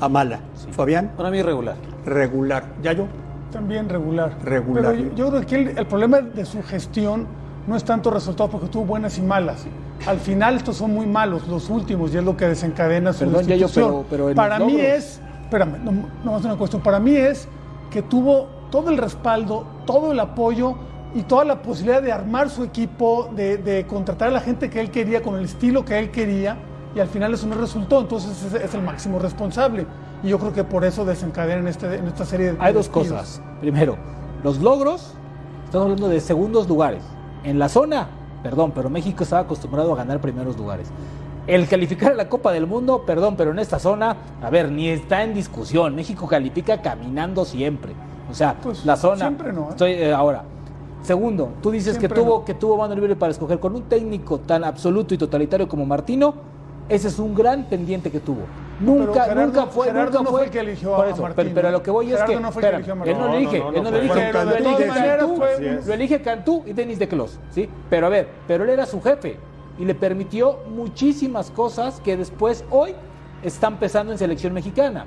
A 0.00 0.08
mala. 0.08 0.40
Sí. 0.54 0.68
Fabián. 0.72 1.12
Para 1.16 1.30
mí 1.30 1.42
regular. 1.42 1.76
Regular. 2.04 2.74
¿Yayo? 2.82 3.06
También 3.50 3.88
regular. 3.88 4.38
Regular. 4.44 4.94
Pero 4.94 5.10
yo, 5.10 5.14
yo 5.14 5.30
creo 5.30 5.46
que 5.46 5.54
el, 5.54 5.78
el, 5.78 5.86
problema 5.86 6.20
de 6.20 6.44
su 6.44 6.62
gestión 6.62 7.26
no 7.66 7.76
es 7.76 7.84
tanto 7.84 8.10
resultado 8.10 8.50
porque 8.50 8.68
tuvo 8.68 8.84
buenas 8.84 9.18
y 9.18 9.22
malas. 9.22 9.64
Al 10.06 10.18
final 10.18 10.56
estos 10.56 10.76
son 10.76 10.92
muy 10.92 11.06
malos, 11.06 11.46
los 11.46 11.70
últimos, 11.70 12.12
y 12.14 12.18
es 12.18 12.24
lo 12.24 12.36
que 12.36 12.46
desencadena 12.46 13.12
su 13.12 13.20
Perdón, 13.30 13.70
pero, 13.74 14.04
pero 14.10 14.34
Para 14.34 14.58
mí 14.58 14.80
es, 14.80 15.20
espérame, 15.44 15.78
no, 15.84 15.92
no 16.24 16.38
una 16.38 16.56
cuestión, 16.56 16.82
para 16.82 16.98
mí 16.98 17.14
es 17.14 17.48
que 17.90 18.02
tuvo 18.02 18.48
todo 18.70 18.90
el 18.90 18.98
respaldo, 18.98 19.66
todo 19.86 20.12
el 20.12 20.18
apoyo 20.18 20.74
y 21.14 21.22
toda 21.22 21.44
la 21.44 21.62
posibilidad 21.62 22.02
de 22.02 22.10
armar 22.10 22.50
su 22.50 22.64
equipo, 22.64 23.30
de, 23.36 23.58
de, 23.58 23.86
contratar 23.86 24.28
a 24.28 24.30
la 24.32 24.40
gente 24.40 24.70
que 24.70 24.80
él 24.80 24.90
quería 24.90 25.22
con 25.22 25.36
el 25.36 25.44
estilo 25.44 25.84
que 25.84 25.98
él 25.98 26.10
quería 26.10 26.56
y 26.94 27.00
al 27.00 27.08
final 27.08 27.32
eso 27.34 27.46
no 27.46 27.54
resultó, 27.54 28.00
entonces 28.00 28.44
es, 28.44 28.54
es 28.54 28.74
el 28.74 28.82
máximo 28.82 29.18
responsable. 29.18 29.86
Y 30.22 30.28
yo 30.28 30.38
creo 30.38 30.52
que 30.52 30.64
por 30.64 30.84
eso 30.84 31.04
desencadena 31.04 31.60
en, 31.60 31.68
este, 31.68 31.96
en 31.96 32.06
esta 32.06 32.24
serie 32.24 32.52
de... 32.52 32.58
Hay 32.60 32.72
dos 32.72 32.88
cosas. 32.88 33.42
Primero, 33.60 33.96
los 34.42 34.58
logros, 34.58 35.14
estamos 35.64 35.84
hablando 35.86 36.08
de 36.08 36.20
segundos 36.20 36.68
lugares. 36.68 37.02
En 37.44 37.58
la 37.58 37.68
zona, 37.68 38.06
perdón, 38.42 38.72
pero 38.74 38.90
México 38.90 39.24
estaba 39.24 39.42
acostumbrado 39.42 39.92
a 39.92 39.96
ganar 39.96 40.20
primeros 40.20 40.56
lugares. 40.56 40.88
El 41.46 41.66
calificar 41.66 42.12
a 42.12 42.14
la 42.14 42.28
Copa 42.28 42.52
del 42.52 42.66
Mundo, 42.66 43.02
perdón, 43.04 43.34
pero 43.36 43.50
en 43.50 43.58
esta 43.58 43.78
zona, 43.78 44.16
a 44.40 44.50
ver, 44.50 44.70
ni 44.70 44.88
está 44.88 45.24
en 45.24 45.34
discusión. 45.34 45.94
México 45.94 46.28
califica 46.28 46.80
caminando 46.80 47.44
siempre. 47.44 47.92
O 48.30 48.34
sea, 48.34 48.56
pues, 48.62 48.86
la 48.86 48.96
zona. 48.96 49.26
Siempre 49.26 49.52
no. 49.52 49.62
¿eh? 49.62 49.70
Estoy, 49.70 49.92
eh, 49.92 50.12
ahora, 50.12 50.44
segundo, 51.02 51.50
tú 51.60 51.72
dices 51.72 51.96
Siempre 51.96 52.08
que 52.08 52.14
tuvo, 52.14 52.38
no. 52.38 52.44
que 52.44 52.54
tuvo 52.54 52.76
mano 52.76 52.94
libre 52.94 53.16
para 53.16 53.32
escoger 53.32 53.58
con 53.58 53.74
un 53.74 53.82
técnico 53.82 54.38
tan 54.38 54.62
absoluto 54.62 55.14
y 55.14 55.18
totalitario 55.18 55.66
como 55.68 55.84
Martino. 55.84 56.34
Ese 56.88 57.08
es 57.08 57.18
un 57.18 57.34
gran 57.34 57.64
pendiente 57.64 58.10
que 58.10 58.20
tuvo. 58.20 58.42
Nunca, 58.82 59.24
Gerardo- 59.24 59.46
nunca 59.46 59.66
fue, 59.66 59.86
Gerardo 59.86 60.04
nunca 60.10 60.18
no 60.24 60.30
fue 60.30 60.38
fue 60.38 60.44
el 60.46 60.50
que 60.50 60.60
eligió 60.60 60.94
a 60.94 60.96
Por 60.96 61.06
eso, 61.08 61.22
Martino. 61.22 61.34
pero, 61.44 61.54
pero 61.54 61.68
a 61.68 61.70
lo 61.70 61.82
que 61.82 61.90
voy 61.90 62.12
es 62.12 62.22
que, 62.22 62.40
no 62.40 62.52
fue 62.52 62.62
el 62.62 62.68
que 62.70 62.74
eligió 62.76 62.92
a 62.94 63.04
él 63.06 63.18
no 63.18 63.28
lo 63.28 63.34
elige, 63.34 63.58
No, 63.58 63.68
él 63.70 63.82
no 63.82 63.90
lo 63.90 63.96
elige, 63.96 64.14
Pero 64.14 64.38
de 64.40 64.44
lo 64.44 64.56
elige 64.56 64.86
Cantú, 64.88 65.36
fue 65.36 65.80
lo 65.86 65.92
elige 65.94 66.22
Cantú 66.22 66.62
y 66.66 66.72
Denis 66.72 66.98
de 66.98 67.08
Clos, 67.08 67.38
¿sí? 67.50 67.68
Pero 67.90 68.06
a 68.06 68.10
ver, 68.10 68.28
pero 68.48 68.64
él 68.64 68.70
era 68.70 68.86
su 68.86 69.00
jefe 69.00 69.38
y 69.78 69.84
le 69.84 69.94
permitió 69.94 70.58
muchísimas 70.68 71.50
cosas 71.50 72.00
que 72.04 72.16
después 72.16 72.64
hoy 72.70 72.94
están 73.42 73.78
pesando 73.78 74.12
en 74.12 74.18
selección 74.18 74.52
mexicana. 74.52 75.04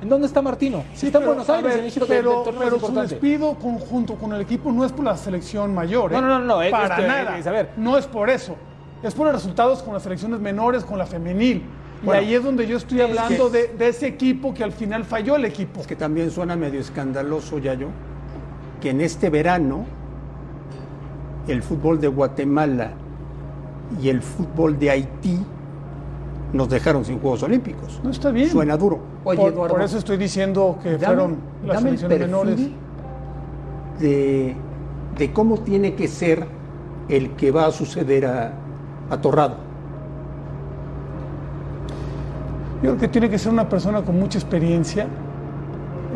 ¿En 0.00 0.08
dónde 0.08 0.28
está 0.28 0.40
Martino? 0.40 0.84
Sí, 0.94 1.06
está 1.06 1.18
en 1.18 1.22
pero, 1.24 1.26
Buenos 1.32 1.50
a 1.50 1.56
Aires, 1.56 1.64
ver, 1.64 1.72
en 1.72 1.78
el 1.78 1.84
inicio 1.86 2.06
pero, 2.06 2.30
del 2.30 2.42
torneo 2.44 2.62
pero 2.62 2.78
su 2.78 2.94
despido 2.94 3.54
conjunto 3.54 4.14
con 4.14 4.32
el 4.32 4.40
equipo 4.40 4.70
no 4.70 4.84
es 4.84 4.92
por 4.92 5.04
la 5.04 5.16
selección 5.16 5.74
mayor. 5.74 6.12
¿eh? 6.12 6.14
No, 6.14 6.20
no, 6.20 6.38
no, 6.38 6.44
no, 6.44 6.62
es- 6.62 6.70
Para 6.70 6.98
nada. 6.98 7.36
es, 7.36 7.46
a 7.46 7.50
ver. 7.50 7.70
No 7.76 7.98
es 7.98 8.06
por 8.06 8.30
eso. 8.30 8.54
Es 9.02 9.12
por 9.14 9.26
los 9.26 9.34
resultados 9.34 9.82
con 9.82 9.94
las 9.94 10.02
selecciones 10.04 10.38
menores, 10.40 10.84
con 10.84 10.98
la 10.98 11.06
femenil. 11.06 11.64
Bueno, 12.02 12.22
y 12.22 12.24
ahí 12.26 12.34
es 12.34 12.44
donde 12.44 12.66
yo 12.66 12.76
estoy 12.76 13.00
es 13.00 13.08
hablando 13.08 13.50
que- 13.50 13.58
de, 13.58 13.68
de 13.76 13.88
ese 13.88 14.06
equipo 14.06 14.54
que 14.54 14.62
al 14.64 14.72
final 14.72 15.04
falló 15.04 15.36
el 15.36 15.44
equipo. 15.44 15.80
Es 15.80 15.86
que 15.86 15.96
también 15.96 16.30
suena 16.30 16.54
medio 16.56 16.80
escandaloso, 16.80 17.58
Yayo, 17.58 17.88
que 18.80 18.90
en 18.90 19.00
este 19.00 19.30
verano 19.30 19.84
el 21.48 21.62
fútbol 21.62 22.00
de 22.00 22.08
Guatemala 22.08 22.90
y 24.02 24.08
el 24.10 24.22
fútbol 24.22 24.78
de 24.78 24.90
Haití 24.90 25.38
nos 26.52 26.68
dejaron 26.68 27.04
sin 27.04 27.18
Juegos 27.18 27.42
Olímpicos. 27.42 28.00
No 28.04 28.10
está 28.10 28.30
bien. 28.30 28.48
Suena 28.48 28.76
duro. 28.76 29.00
Oye, 29.24 29.38
por, 29.40 29.52
Eduardo, 29.52 29.74
por 29.74 29.82
eso 29.84 29.98
estoy 29.98 30.16
diciendo 30.18 30.78
que 30.82 30.90
dame- 30.98 31.06
fueron 31.06 31.36
las 31.66 31.82
selecciones 31.82 32.20
menores. 32.20 32.60
De, 33.98 34.54
de 35.16 35.32
cómo 35.32 35.58
tiene 35.58 35.94
que 35.94 36.06
ser 36.06 36.46
el 37.08 37.30
que 37.32 37.50
va 37.50 37.66
a 37.66 37.72
suceder 37.72 38.26
a, 38.26 38.52
a 39.10 39.20
Torrado. 39.20 39.56
Yo 42.82 42.90
creo 42.90 42.96
que 42.98 43.08
tiene 43.08 43.28
que 43.28 43.38
ser 43.38 43.52
una 43.52 43.68
persona 43.68 44.02
con 44.02 44.18
mucha 44.18 44.38
experiencia. 44.38 45.06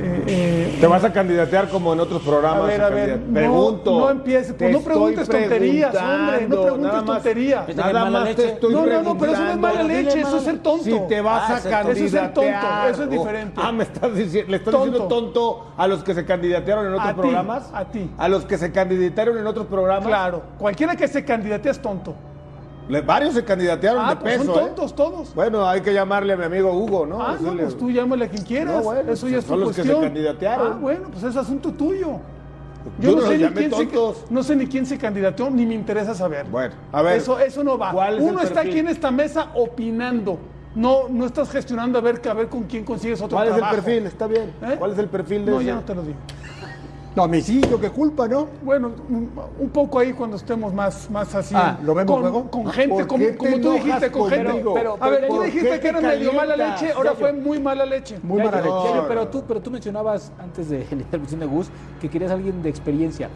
Eh, 0.01 0.25
eh, 0.27 0.79
¿Te 0.81 0.87
vas 0.87 1.05
a 1.05 1.13
candidatear 1.13 1.69
como 1.69 1.93
en 1.93 2.01
otros 2.01 2.23
programas? 2.23 2.63
A 2.63 2.67
ver, 2.67 2.81
a 2.83 2.89
ver, 2.89 3.21
no- 3.21 3.35
Pregunto. 3.35 3.99
no 4.01 4.11
empieces, 4.11 4.55
pues 4.59 4.73
no 4.73 4.81
preguntes 4.81 5.29
tonterías, 5.29 5.95
hombre, 5.95 6.49
no 6.49 6.63
preguntes 6.63 7.05
tonterías. 7.05 7.77
Nada 7.77 8.11
más 8.11 8.35
te 8.35 8.47
estoy 8.53 8.73
No, 8.73 8.87
no, 8.87 9.03
no, 9.03 9.19
pero 9.19 9.33
eso 9.33 9.45
no 9.45 9.51
es 9.51 9.59
mala 9.59 9.83
leche, 9.83 10.21
eso 10.21 10.37
es 10.39 10.45
ser 10.45 10.59
tonto. 10.61 10.85
Si 10.85 10.99
te 11.09 11.21
vas 11.21 11.51
Ah, 11.51 11.57
a 11.57 11.61
tonto. 11.83 11.91
Eso 11.93 12.05
es 12.05 12.11
ser 12.11 12.21
candidatear. 12.33 12.61
tonto, 12.63 12.89
eso 12.89 13.03
es 13.05 13.11
diferente. 13.11 13.61
Ah, 13.63 13.73
me 13.73 13.83
estás 13.83 14.15
diciendo, 14.15 14.51
le 14.51 14.57
estás 14.57 14.73
Tonto. 14.73 14.87
diciendo 14.87 15.09
tonto 15.15 15.67
a 15.77 15.87
los 15.87 16.03
que 16.03 16.15
se 16.15 16.25
candidatearon 16.25 16.87
en 16.87 16.93
otros 16.95 17.09
A 17.11 17.15
programas. 17.15 17.71
a 17.75 17.85
ti. 17.85 18.11
A 18.17 18.29
los 18.29 18.45
que 18.47 18.57
se 18.57 18.73
candidatearon 18.73 19.37
en 19.37 19.47
otros 19.47 19.67
programas. 19.67 20.07
Claro, 20.09 20.43
cualquiera 20.59 20.97
que 20.97 21.07
se 21.07 21.23
candidatea 21.25 21.71
es 21.73 21.79
tonto. 21.83 22.15
Varios 23.01 23.35
se 23.35 23.45
candidatearon 23.45 24.05
Ah, 24.05 24.11
de 24.11 24.17
pues 24.21 24.39
peso. 24.39 24.55
son 24.55 24.63
¿eh? 24.63 24.67
tontos 24.67 24.95
todos. 24.95 25.35
Bueno, 25.35 25.67
hay 25.67 25.81
que 25.81 25.95
llamarle 25.95 26.33
a 26.35 26.37
mi 26.37 26.45
amigo 26.45 26.73
Hugo, 26.73 27.07
¿no? 27.07 27.23
Ah, 27.23 27.37
no, 27.41 27.55
pues 27.57 27.77
tú 27.79 27.91
llámale 27.91 28.27
a 28.27 28.29
quien 28.29 28.45
quieras. 28.45 28.77
No, 28.77 28.83
bueno, 28.83 29.13
eso 29.13 29.29
ya 29.29 29.39
es 29.39 29.45
tu 29.45 29.51
son 29.53 29.61
los 29.61 29.75
que 29.75 29.83
se 29.83 29.93
candidatearon. 30.01 30.73
Ah, 30.73 30.79
bueno, 30.81 31.09
pues 31.11 31.25
es 31.25 31.37
asunto 31.37 31.73
tuyo. 31.73 32.19
Yo 32.99 33.11
Yo, 33.11 33.17
no 33.17 33.23
sé 33.29 33.39
ni 33.39 33.47
quién 33.49 33.71
se, 33.73 33.89
no 34.31 34.43
sé 34.43 34.57
ni 34.57 34.67
quién 34.67 34.87
se 34.87 34.99
candidateó, 34.99 35.49
ni 35.51 35.65
me 35.65 35.75
interesa 35.75 36.15
saber. 36.15 36.47
Bueno, 36.47 36.75
a 36.91 37.01
ver. 37.03 37.17
Eso, 37.17 37.39
eso 37.39 37.63
no 37.63 37.79
va. 37.79 37.93
¿cuál 37.93 38.17
es 38.19 38.23
Uno 38.23 38.41
está 38.41 38.55
perfil? 38.55 38.71
aquí 38.71 38.79
en 38.81 38.89
esta 38.89 39.11
mesa 39.13 39.51
opinando. 39.55 40.39
No, 40.75 41.09
no 41.09 41.27
estás 41.27 41.51
gestionando 41.51 41.99
a 41.99 42.03
ver, 42.03 42.21
a 42.29 42.35
ver 42.35 42.49
con 42.49 42.65
quién 42.65 42.83
consigues 42.85 43.21
otro 43.21 43.37
¿Cuál 43.37 43.49
es 43.49 43.55
el 43.57 43.61
perfil? 43.61 44.07
Está 44.07 44.27
bien. 44.27 44.53
¿Eh? 44.63 44.77
¿Cuál 44.79 44.93
es 44.93 44.99
el 44.99 45.07
perfil 45.09 45.45
de 45.45 45.51
No, 45.53 45.59
ese? 45.59 45.67
ya 45.67 45.75
no 45.77 45.83
te 45.83 45.95
lo 45.95 46.03
digo. 46.03 46.17
No, 47.15 47.29
Mesillo, 47.29 47.79
qué 47.79 47.91
culpa, 47.91 48.27
¿no? 48.27 48.49
Bueno, 48.63 48.91
un, 49.59 49.69
poco 49.69 49.99
ahí 49.99 50.15
cuando 50.15 50.37
estemos 50.37 50.73
más, 50.73 51.11
más 51.11 51.35
así. 51.35 51.55
Ah, 51.55 51.79
¿lo 51.83 51.95
vemos 51.95 52.11
con, 52.11 52.23
luego? 52.23 52.51
Con 52.51 52.65
¿Por 52.65 52.73
gente, 52.73 53.07
como, 53.07 53.25
tú 53.61 53.73
dijiste, 53.73 54.11
con 54.11 54.31
gente. 54.31 54.65
Pero, 54.73 54.97
a 54.99 55.11
ver, 55.11 55.27
tú 55.29 55.37
¿Por 55.37 55.45
dijiste 55.45 55.79
que 55.81 55.89
era 55.89 56.01
medio 56.01 56.33
mala 56.33 56.57
leche, 56.57 56.91
ahora 56.93 57.11
Yayo. 57.11 57.21
fue 57.21 57.33
muy 57.35 57.61
mala 57.61 57.85
leche. 57.85 58.19
Muy 58.23 58.43
mala 58.43 58.63
leche. 58.63 59.03
pero, 59.09 59.29
tú, 59.29 59.45
pero 59.47 59.61
tú 59.61 59.71
mencionabas 59.71 60.33
antes 60.39 60.71
de 60.71 60.79
la 60.91 60.97
intervención 61.03 61.41
de 61.41 61.47
Gus 61.47 61.69
que 62.01 62.09
querías 62.09 62.31
a 62.31 62.35
alguien 62.35 62.63
de 62.63 62.71
experiencia. 62.71 63.29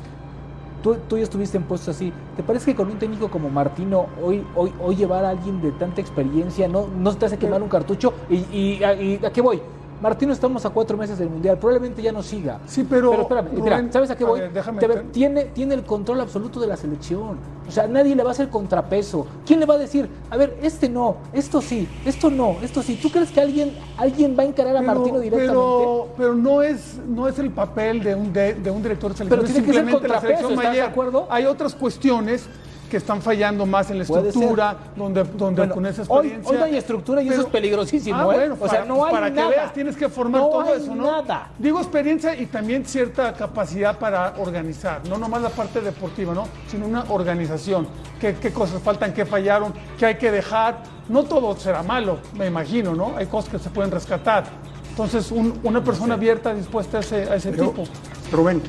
Tú, 0.82 0.96
tú 1.06 1.18
ya 1.18 1.24
estuviste 1.24 1.58
en 1.58 1.64
puestos 1.64 1.96
así. 1.96 2.12
¿Te 2.34 2.42
parece 2.42 2.66
que 2.70 2.76
con 2.76 2.88
un 2.90 2.98
técnico 2.98 3.28
como 3.28 3.50
Martino 3.50 4.06
hoy, 4.22 4.42
hoy, 4.54 4.72
hoy 4.82 4.96
llevar 4.96 5.24
a 5.26 5.30
alguien 5.30 5.60
de 5.60 5.72
tanta 5.72 6.00
experiencia 6.00 6.66
no, 6.66 6.86
no 6.86 7.14
te 7.14 7.26
hace 7.26 7.36
quemar 7.36 7.60
un 7.62 7.68
cartucho? 7.68 8.14
¿Y, 8.30 8.36
y, 8.56 8.84
a- 8.84 8.94
y 8.94 9.20
a 9.22 9.30
qué 9.30 9.40
voy? 9.42 9.60
Martino 10.00 10.32
estamos 10.32 10.64
a 10.66 10.70
cuatro 10.70 10.96
meses 10.96 11.18
del 11.18 11.30
Mundial, 11.30 11.58
probablemente 11.58 12.02
ya 12.02 12.12
no 12.12 12.22
siga. 12.22 12.58
Sí, 12.66 12.86
pero, 12.88 13.12
espérame, 13.22 13.48
mira, 13.52 13.76
Rubén, 13.78 13.92
¿sabes 13.92 14.10
a 14.10 14.16
qué 14.16 14.24
a 14.24 14.26
voy? 14.26 14.40
ver, 14.40 14.52
déjame 14.52 14.80
Te- 14.80 14.88
ter- 14.88 15.02
tiene, 15.10 15.44
tiene 15.46 15.74
el 15.74 15.84
control 15.84 16.20
absoluto 16.20 16.60
de 16.60 16.66
la 16.66 16.76
selección. 16.76 17.38
O 17.66 17.70
sea, 17.70 17.86
nadie 17.88 18.14
le 18.14 18.22
va 18.22 18.28
a 18.30 18.32
hacer 18.32 18.48
contrapeso. 18.48 19.26
¿Quién 19.44 19.58
le 19.60 19.66
va 19.66 19.74
a 19.74 19.78
decir, 19.78 20.08
a 20.30 20.36
ver, 20.36 20.56
este 20.62 20.88
no, 20.88 21.16
esto 21.32 21.60
sí, 21.60 21.88
esto 22.04 22.30
no, 22.30 22.56
esto 22.62 22.82
sí? 22.82 22.98
¿Tú 23.00 23.10
crees 23.10 23.30
que 23.32 23.40
alguien, 23.40 23.72
alguien 23.96 24.36
va 24.38 24.42
a 24.44 24.46
encarar 24.46 24.76
a 24.76 24.82
Martino 24.82 25.18
directamente? 25.18 25.48
Pero, 25.52 26.08
pero 26.16 26.34
no 26.34 26.62
es 26.62 26.98
no 27.08 27.26
es 27.26 27.38
el 27.38 27.50
papel 27.50 28.02
de 28.04 28.14
un 28.14 28.32
de, 28.32 28.54
de 28.54 28.70
un 28.70 28.82
director 28.82 29.10
de 29.12 29.16
selección. 29.16 29.40
Pero 29.40 29.52
tiene 29.52 29.66
que 29.66 29.72
ser 29.72 29.90
contrapeso, 29.90 30.20
selección 30.20 30.52
¿estás 30.52 30.74
de 30.74 30.82
acuerdo? 30.82 31.26
Hay 31.30 31.44
otras 31.46 31.74
cuestiones 31.74 32.46
que 32.86 32.96
están 32.98 33.20
fallando 33.20 33.66
más 33.66 33.90
en 33.90 33.98
la 33.98 34.04
estructura, 34.04 34.76
donde, 34.96 35.24
donde 35.24 35.60
Bueno, 35.62 35.74
con 35.74 35.86
esa 35.86 36.02
hoy- 36.08 36.26
experiencia. 36.28 36.50
hoy 36.52 36.58
no 36.58 36.64
hay 36.64 36.76
estructura 36.76 37.22
y 37.22 37.28
eso 37.28 37.40
es 37.42 37.46
peligrosísimo, 37.48 38.18
Ah, 38.18 38.22
¿eh? 38.22 38.36
bueno, 38.36 38.54
O 38.60 38.68
sea, 38.68 38.78
para, 38.80 38.84
no 38.84 39.04
hay 39.04 39.12
para 39.12 39.30
nada. 39.30 39.48
que 39.50 39.56
veas 39.56 39.72
tienes 39.74 39.96
que 39.96 40.08
formar 40.08 40.40
No 40.42 40.48
todo 40.48 40.60
hay 40.74 40.82
eso, 40.82 40.94
¿no? 40.94 41.04
nada. 41.22 41.50
Digo 41.58 41.78
experiencia 41.80 42.34
y 42.36 42.46
también 42.46 42.84
cierta 42.84 43.32
capacidad 43.34 43.98
para 43.98 44.34
organizar, 44.38 45.00
no 45.08 45.18
nomás 45.18 45.42
la 45.42 45.50
parte 45.50 45.80
deportiva, 45.80 46.32
¿no? 46.34 46.46
Sino 46.68 46.86
una 46.86 47.04
organización. 47.08 47.86
¿Qué, 48.20 48.34
qué 48.34 48.52
cosas 48.52 48.80
faltan, 48.82 49.12
qué 49.12 49.26
fallaron, 49.26 49.72
qué 49.98 50.06
hay 50.06 50.14
que 50.16 50.30
dejar? 50.30 50.82
No 51.08 51.24
todo 51.24 51.56
será 51.56 51.82
malo, 51.82 52.18
me 52.34 52.46
imagino, 52.46 52.94
¿no? 52.94 53.16
Hay 53.16 53.26
cosas 53.26 53.50
que 53.50 53.58
se 53.58 53.70
pueden 53.70 53.90
rescatar. 53.90 54.44
Entonces, 54.90 55.30
un- 55.30 55.60
una 55.62 55.84
persona 55.84 56.14
abierta, 56.14 56.54
dispuesta 56.54 56.98
a 56.98 57.00
ese, 57.00 57.16
a 57.30 57.34
ese 57.36 57.50
Pero, 57.50 57.70
tipo. 57.70 57.84
Rubén, 58.32 58.62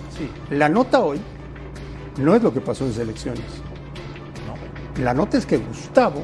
la 0.49 0.67
nota 0.67 0.99
hoy 0.99 1.19
no 2.17 2.35
es 2.35 2.43
lo 2.43 2.51
que 2.53 2.59
pasó 2.61 2.83
en 2.85 2.93
selecciones. 2.93 3.43
La 5.01 5.13
nota 5.13 5.37
es 5.37 5.45
que 5.45 5.57
Gustavo 5.57 6.23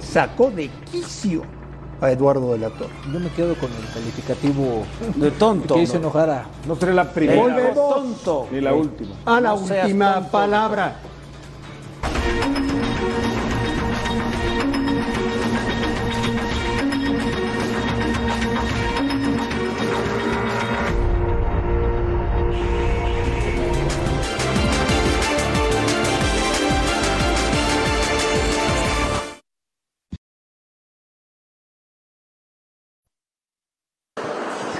sacó 0.00 0.50
de 0.50 0.68
quicio 0.90 1.42
a 2.00 2.10
Eduardo 2.10 2.52
de 2.52 2.58
la 2.58 2.70
Torre. 2.70 2.90
Yo 3.12 3.20
me 3.20 3.28
quedo 3.30 3.54
con 3.56 3.70
el 3.70 3.86
calificativo 3.92 4.84
De 5.16 5.30
tonto. 5.32 5.74
que 5.74 5.82
hizo 5.82 5.94
¿no? 5.94 6.00
enojar 6.00 6.30
a... 6.30 6.46
No 6.66 6.74
será 6.76 6.92
la 6.94 7.10
primera. 7.12 7.40
Volvemos 7.40 7.74
tonto. 7.74 8.48
Ni 8.50 8.60
la 8.60 8.74
última. 8.74 9.14
a 9.26 9.40
la 9.40 9.50
No 9.50 9.54
última 9.56 10.14
tonto. 10.14 10.30
palabra. 10.30 10.96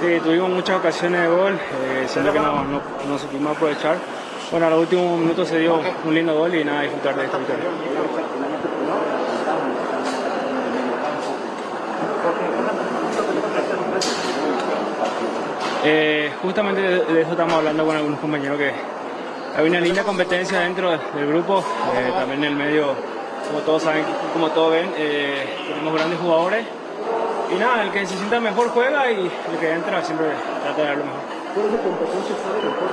Tuvimos 0.05 0.49
muchas 0.49 0.77
ocasiones 0.77 1.21
de 1.21 1.27
gol, 1.27 1.53
eh, 1.53 2.05
siendo 2.07 2.31
que 2.31 2.39
no, 2.39 2.63
no, 2.63 2.79
no 3.09 3.17
supimos 3.17 3.55
aprovechar. 3.55 3.97
Bueno, 4.51 4.67
a 4.67 4.69
los 4.69 4.81
últimos 4.81 5.19
minutos 5.19 5.47
se 5.47 5.57
dio 5.59 5.81
un 6.05 6.13
lindo 6.13 6.35
gol 6.35 6.53
y 6.53 6.63
nada, 6.63 6.81
disfrutar 6.83 7.15
de 7.15 7.25
esta 7.25 7.37
victoria. 7.39 7.65
Eh, 15.83 16.31
justamente 16.41 16.81
de, 16.81 17.05
de 17.05 17.21
eso 17.21 17.31
estamos 17.31 17.53
hablando 17.53 17.85
con 17.85 17.95
algunos 17.95 18.19
compañeros 18.19 18.57
que 18.59 18.71
hay 19.57 19.67
una 19.67 19.79
linda 19.79 20.03
competencia 20.03 20.59
dentro 20.59 20.91
del 20.91 21.27
grupo, 21.27 21.63
eh, 21.95 22.11
también 22.13 22.43
en 22.43 22.51
el 22.51 22.55
medio, 22.55 22.93
como 23.47 23.59
todos 23.65 23.81
saben, 23.83 24.03
como 24.33 24.49
todos 24.49 24.71
ven, 24.71 24.91
eh, 24.97 25.57
tenemos 25.67 25.93
grandes 25.95 26.19
jugadores 26.19 26.65
y 27.51 27.55
nada, 27.59 27.83
el 27.83 27.91
que 27.91 28.05
se 28.05 28.15
sienta 28.15 28.39
mejor 28.39 28.69
juega 28.69 29.11
y 29.11 29.25
el 29.51 29.59
que 29.59 29.71
entra 29.71 30.03
siempre 30.03 30.27
trata 30.63 30.81
de 30.81 30.87
dar 30.87 30.97
lo 30.97 31.05
mejor. 31.05 31.21
Por 31.55 31.65
esa 31.65 31.77
competencia 31.83 32.35
sabe 32.43 32.57
mejor 32.57 32.89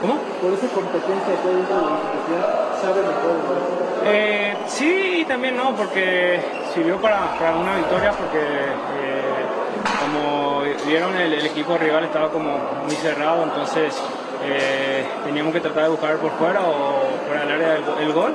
¿Cómo? 0.00 0.14
Por 0.40 0.52
esa 0.52 0.68
competencia 0.68 1.34
que 1.42 1.48
dentro 1.48 1.76
de 1.76 1.82
la 1.82 1.90
institución 1.96 2.40
sabe 2.80 3.00
mejor. 3.00 3.74
Eh, 4.06 4.56
sí 4.66 5.18
y 5.20 5.24
también 5.24 5.56
no, 5.56 5.74
porque 5.74 6.40
sirvió 6.74 7.00
para, 7.00 7.38
para 7.38 7.56
una 7.56 7.76
victoria, 7.76 8.12
porque 8.12 8.38
eh, 8.38 9.44
como 10.00 10.62
vieron 10.86 11.16
el, 11.16 11.32
el 11.32 11.46
equipo 11.46 11.78
rival 11.78 12.04
estaba 12.04 12.28
como 12.28 12.58
muy 12.84 12.94
cerrado, 12.96 13.44
entonces 13.44 13.96
eh, 14.44 15.06
teníamos 15.24 15.54
que 15.54 15.60
tratar 15.60 15.84
de 15.84 15.88
buscar 15.88 16.16
por 16.18 16.32
fuera 16.32 16.60
o 16.60 17.00
fuera 17.26 17.46
del 17.46 17.52
área 17.52 17.76
el, 17.76 18.06
el 18.06 18.12
gol. 18.12 18.34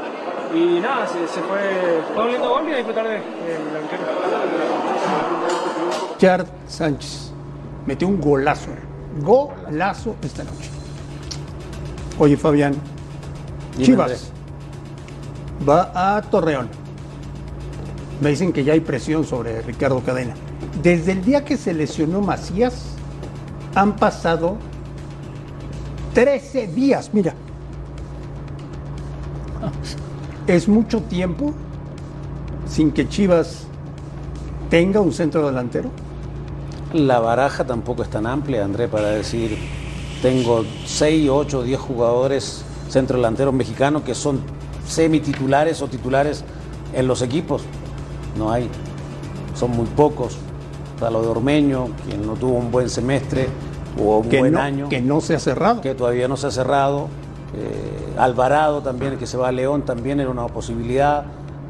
Y 0.53 0.79
nada, 0.79 1.05
se, 1.07 1.27
se 1.27 1.41
fue, 1.41 2.01
fue 2.13 2.23
un 2.25 2.31
lindo 2.31 2.49
gol 2.49 2.69
y 2.69 2.73
a 2.73 2.77
disfrutar 2.77 3.07
de, 3.07 3.13
de 3.13 3.19
la 3.73 3.79
victoria. 3.79 4.05
Chard 6.17 6.47
Sánchez 6.67 7.31
metió 7.85 8.07
un 8.07 8.19
golazo. 8.19 8.71
Golazo 9.21 10.15
esta 10.23 10.43
noche. 10.43 10.69
Oye, 12.17 12.35
Fabián. 12.35 12.73
Dime, 13.73 13.85
Chivas 13.85 14.31
va 15.67 16.17
a 16.17 16.21
Torreón. 16.21 16.69
Me 18.21 18.29
dicen 18.29 18.51
que 18.51 18.63
ya 18.63 18.73
hay 18.73 18.81
presión 18.81 19.25
sobre 19.25 19.61
Ricardo 19.61 20.01
Cadena. 20.01 20.33
Desde 20.81 21.13
el 21.13 21.23
día 21.23 21.45
que 21.45 21.57
se 21.57 21.73
lesionó 21.73 22.21
Macías, 22.21 22.95
han 23.75 23.95
pasado 23.95 24.57
13 26.13 26.67
días. 26.67 27.11
Mira. 27.13 27.33
Es 30.49 30.67
mucho 30.67 31.01
tiempo 31.03 31.53
sin 32.67 32.91
que 32.91 33.07
Chivas 33.07 33.65
tenga 34.69 34.99
un 34.99 35.13
centro 35.13 35.45
delantero. 35.45 35.89
La 36.93 37.19
baraja 37.19 37.65
tampoco 37.65 38.01
es 38.01 38.09
tan 38.09 38.25
amplia, 38.25 38.65
André, 38.65 38.87
para 38.87 39.09
decir, 39.11 39.55
tengo 40.23 40.63
6, 40.85 41.29
8, 41.29 41.61
10 41.63 41.79
jugadores 41.79 42.65
centro 42.89 43.17
delanteros 43.17 43.53
mexicanos 43.53 44.01
que 44.01 44.15
son 44.15 44.39
semititulares 44.87 45.83
o 45.83 45.87
titulares 45.87 46.43
en 46.95 47.07
los 47.07 47.21
equipos. 47.21 47.61
No 48.35 48.51
hay, 48.51 48.67
son 49.53 49.69
muy 49.71 49.85
pocos. 49.85 50.35
Está 50.95 51.11
lo 51.11 51.21
de 51.21 51.27
Ormeño, 51.27 51.89
quien 52.07 52.25
no 52.25 52.33
tuvo 52.33 52.57
un 52.57 52.71
buen 52.71 52.89
semestre 52.89 53.47
o 54.03 54.17
un 54.17 54.29
Que 54.29 54.39
buen 54.39 54.53
no- 54.53 54.59
año. 54.61 54.89
que 54.89 54.99
no 54.99 55.21
se 55.21 55.35
ha 55.35 55.39
cerrado. 55.39 55.81
Que 55.81 55.93
todavía 55.93 56.27
no 56.27 56.35
se 56.37 56.47
ha 56.47 56.51
cerrado. 56.51 57.07
Eh, 57.55 58.13
Alvarado 58.17 58.81
también, 58.81 59.17
que 59.17 59.25
se 59.25 59.37
va 59.37 59.47
a 59.47 59.51
León, 59.51 59.83
también 59.83 60.19
era 60.19 60.29
una 60.29 60.47
posibilidad. 60.47 61.25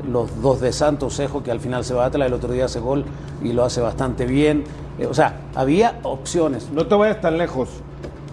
Los 0.09 0.41
dos 0.41 0.61
de 0.61 0.71
Santos, 0.71 1.15
Cejo, 1.17 1.43
que 1.43 1.51
al 1.51 1.59
final 1.59 1.83
se 1.83 1.93
va 1.93 2.03
a 2.03 2.07
Atlas, 2.07 2.27
el 2.27 2.33
otro 2.33 2.53
día 2.53 2.65
hace 2.65 2.79
gol 2.79 3.05
y 3.43 3.53
lo 3.53 3.63
hace 3.63 3.81
bastante 3.81 4.25
bien. 4.25 4.63
Eh, 4.97 5.05
o 5.05 5.13
sea, 5.13 5.41
había 5.55 5.99
opciones. 6.03 6.69
No 6.71 6.87
te 6.87 6.95
vayas 6.95 7.21
tan 7.21 7.37
lejos. 7.37 7.69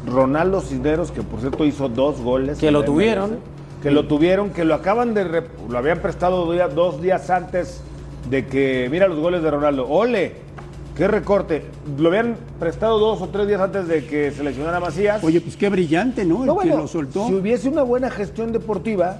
Ronaldo 0.06 0.60
Cisneros, 0.60 1.10
que 1.10 1.22
por 1.22 1.40
cierto 1.40 1.64
hizo 1.64 1.88
dos 1.88 2.20
goles. 2.20 2.58
Que 2.58 2.70
lo 2.70 2.84
tuvieron. 2.84 3.30
MLS, 3.30 3.82
Que 3.82 3.90
lo 3.90 4.06
tuvieron, 4.06 4.50
que 4.50 4.64
lo 4.64 4.74
acaban 4.74 5.14
de. 5.14 5.44
Lo 5.68 5.78
habían 5.78 6.00
prestado 6.00 6.44
dos 6.44 6.54
días, 6.54 6.74
dos 6.74 7.02
días 7.02 7.28
antes 7.30 7.82
de 8.30 8.46
que. 8.46 8.88
Mira 8.90 9.08
los 9.08 9.18
goles 9.18 9.42
de 9.42 9.50
Ronaldo. 9.50 9.88
¡Ole! 9.88 10.45
¡Qué 10.96 11.06
recorte! 11.06 11.62
Lo 11.98 12.08
habían 12.08 12.36
prestado 12.58 12.98
dos 12.98 13.20
o 13.20 13.28
tres 13.28 13.46
días 13.46 13.60
antes 13.60 13.86
de 13.86 14.06
que 14.06 14.30
seleccionara 14.30 14.80
Macías. 14.80 15.22
Oye, 15.22 15.42
pues 15.42 15.54
qué 15.54 15.68
brillante, 15.68 16.24
¿no? 16.24 16.40
El 16.40 16.46
No, 16.46 16.56
que 16.56 16.68
lo 16.68 16.88
soltó. 16.88 17.26
Si 17.26 17.34
hubiese 17.34 17.68
una 17.68 17.82
buena 17.82 18.10
gestión 18.10 18.50
deportiva, 18.50 19.18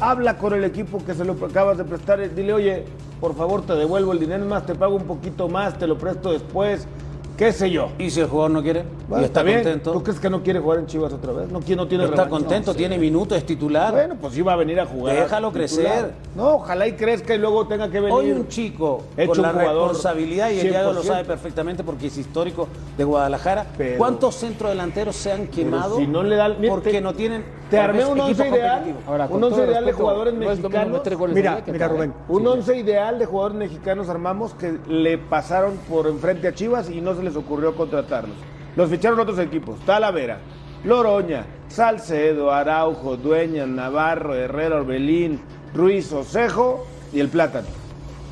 habla 0.00 0.36
con 0.36 0.52
el 0.52 0.64
equipo 0.64 0.98
que 1.04 1.14
se 1.14 1.24
lo 1.24 1.34
acabas 1.34 1.78
de 1.78 1.84
prestar. 1.84 2.34
Dile, 2.34 2.52
oye, 2.52 2.84
por 3.20 3.36
favor, 3.36 3.64
te 3.64 3.74
devuelvo 3.74 4.12
el 4.12 4.18
dinero, 4.18 4.44
más, 4.46 4.66
te 4.66 4.74
pago 4.74 4.96
un 4.96 5.04
poquito 5.04 5.48
más, 5.48 5.78
te 5.78 5.86
lo 5.86 5.96
presto 5.96 6.32
después, 6.32 6.88
qué 7.36 7.52
sé 7.52 7.70
yo. 7.70 7.88
¿Y 7.98 8.10
si 8.10 8.20
el 8.20 8.26
jugador 8.28 8.50
no 8.52 8.62
quiere? 8.62 8.84
Bueno, 9.08 9.22
y 9.22 9.26
está, 9.26 9.42
bien. 9.42 9.58
contento. 9.62 9.92
¿Tú 9.92 10.02
crees 10.02 10.20
que 10.20 10.30
no 10.30 10.42
quiere 10.42 10.58
jugar 10.60 10.78
en 10.78 10.86
Chivas 10.86 11.12
otra 11.12 11.32
vez? 11.32 11.48
No, 11.50 11.60
quiere- 11.60 11.76
no 11.76 11.88
tiene 11.88 12.04
Está 12.04 12.28
contento, 12.28 12.72
No, 12.72 12.76
tiene 12.76 12.94
sí. 12.96 13.00
minutos, 13.00 13.38
es 13.38 13.44
titular. 13.46 13.92
Bueno, 13.92 14.16
pues 14.20 14.36
iba 14.36 14.52
a 14.52 14.56
venir 14.56 14.80
a 14.80 14.86
jugar. 14.86 15.14
Déjalo 15.16 15.48
titular. 15.48 15.52
crecer. 15.68 16.12
No, 16.34 16.54
ojalá 16.54 16.86
y 16.86 16.92
crezca 16.92 17.34
y 17.34 17.38
luego 17.38 17.66
tenga 17.66 17.90
que 17.90 18.00
venir. 18.00 18.12
Hoy 18.14 18.30
un 18.32 18.48
chico 18.48 19.02
hecho 19.16 19.32
con 19.32 19.42
la 19.42 19.48
un 19.50 19.54
jugador 19.58 19.88
responsabilidad, 19.88 20.50
y 20.50 20.60
el 20.60 20.68
Diago 20.70 20.92
lo 20.92 21.02
100%. 21.02 21.06
sabe 21.06 21.24
perfectamente 21.24 21.84
porque 21.84 22.06
es 22.06 22.16
histórico 22.18 22.68
de 22.96 23.04
Guadalajara, 23.04 23.66
Pero- 23.76 23.98
¿cuántos 23.98 24.36
centrodelanteros 24.36 25.16
se 25.16 25.32
han 25.32 25.46
quemado 25.48 25.96
si 25.98 26.06
no 26.06 26.22
le 26.22 26.36
da- 26.36 26.48
mira, 26.48 26.72
porque 26.72 26.90
te- 26.92 27.00
no 27.00 27.12
tienen 27.14 27.44
Te 27.70 27.78
armé 27.78 28.04
un 28.04 28.20
once 28.20 28.46
ideal? 28.48 28.94
Ahora, 29.06 29.26
un 29.30 29.42
once 29.44 29.64
ideal 29.64 29.84
de 29.84 29.92
jugadores 29.92 30.34
mexicanos. 30.34 31.00
Mira, 31.32 31.62
mira, 31.66 31.88
Rubén. 31.88 32.12
Un 32.28 32.46
once 32.46 32.76
ideal 32.76 33.18
de 33.18 33.26
jugadores 33.26 33.56
mexicanos 33.58 34.08
armamos 34.08 34.54
que 34.54 34.78
le 34.88 35.18
pasaron 35.18 35.76
por 35.88 36.06
enfrente 36.06 36.48
a 36.48 36.54
Chivas 36.54 36.90
y 36.90 37.00
no 37.00 37.14
se 37.14 37.21
les 37.22 37.36
ocurrió 37.36 37.74
contratarlos. 37.74 38.36
Los 38.76 38.90
ficharon 38.90 39.20
otros 39.20 39.38
equipos. 39.38 39.78
Talavera, 39.86 40.38
Loroña, 40.84 41.44
Salcedo, 41.68 42.50
Araujo, 42.52 43.16
Dueña, 43.16 43.66
Navarro, 43.66 44.34
Herrera, 44.34 44.76
Orbelín, 44.76 45.40
Ruiz, 45.74 46.12
Osejo 46.12 46.86
y 47.12 47.20
el 47.20 47.28
Plátano. 47.28 47.66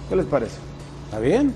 ¿Qué 0.09 0.17
les 0.17 0.27
parece? 0.27 0.59
¿Está 1.07 1.19
bien? 1.21 1.55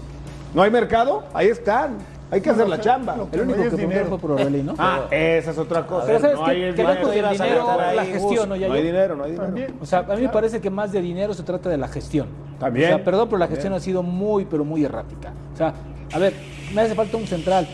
¿No 0.55 0.63
hay 0.63 0.71
mercado? 0.71 1.25
Ahí 1.35 1.49
están. 1.49 1.99
Hay 2.31 2.41
que 2.41 2.51
hacer 2.51 2.69
la 2.69 2.81
chamba. 2.81 3.17
Lo 3.17 3.29
El 3.31 3.43
único 3.43 3.59
no 3.65 3.71
que 3.71 3.77
dinero. 3.77 4.07
fue 4.07 4.19
por 4.19 4.33
Orbelín, 4.33 4.67
¿no? 4.67 4.75
Ah, 4.79 5.03
esa 5.11 5.51
es 5.53 5.59
otra 5.59 5.87
cosa. 5.87 6.07
Pero 6.07 6.19
¿sabes 6.21 6.37
no 6.39 6.45
qué? 6.45 6.51
hay 6.51 6.63
el 6.63 6.75
Que 6.75 6.83
dinero. 6.83 7.77
la 7.95 8.05
gestión, 8.05 8.49
¿no, 8.49 8.55
hay 8.55 8.83
dinero, 8.83 9.15
no 9.17 9.25
hay 9.25 9.31
dinero. 9.33 9.47
También. 9.47 9.75
O 9.81 9.87
sea, 9.87 10.01
a 10.01 10.17
mí 10.17 10.23
me 10.23 10.29
parece 10.31 10.61
que 10.61 10.71
más 10.71 10.91
de 10.91 11.01
dinero 11.01 11.33
se 11.35 11.43
trata 11.43 11.69
de 11.69 11.77
la 11.77 11.87
gestión. 11.87 12.29
También. 12.59 12.87
O 12.93 12.97
sea, 12.97 13.05
perdón, 13.05 13.29
pero 13.29 13.39
la 13.39 13.47
También. 13.47 13.57
gestión 13.57 13.73
ha 13.75 13.81
sido 13.81 14.03
muy, 14.03 14.47
pero 14.47 14.65
muy 14.65 14.85
errática. 14.85 15.33
O 15.53 15.57
sea, 15.57 15.75
a 16.15 16.19
ver, 16.19 16.35
me 16.75 16.81
hace 16.83 16.95
falta 16.95 17.17
un 17.17 17.27
central. 17.27 17.67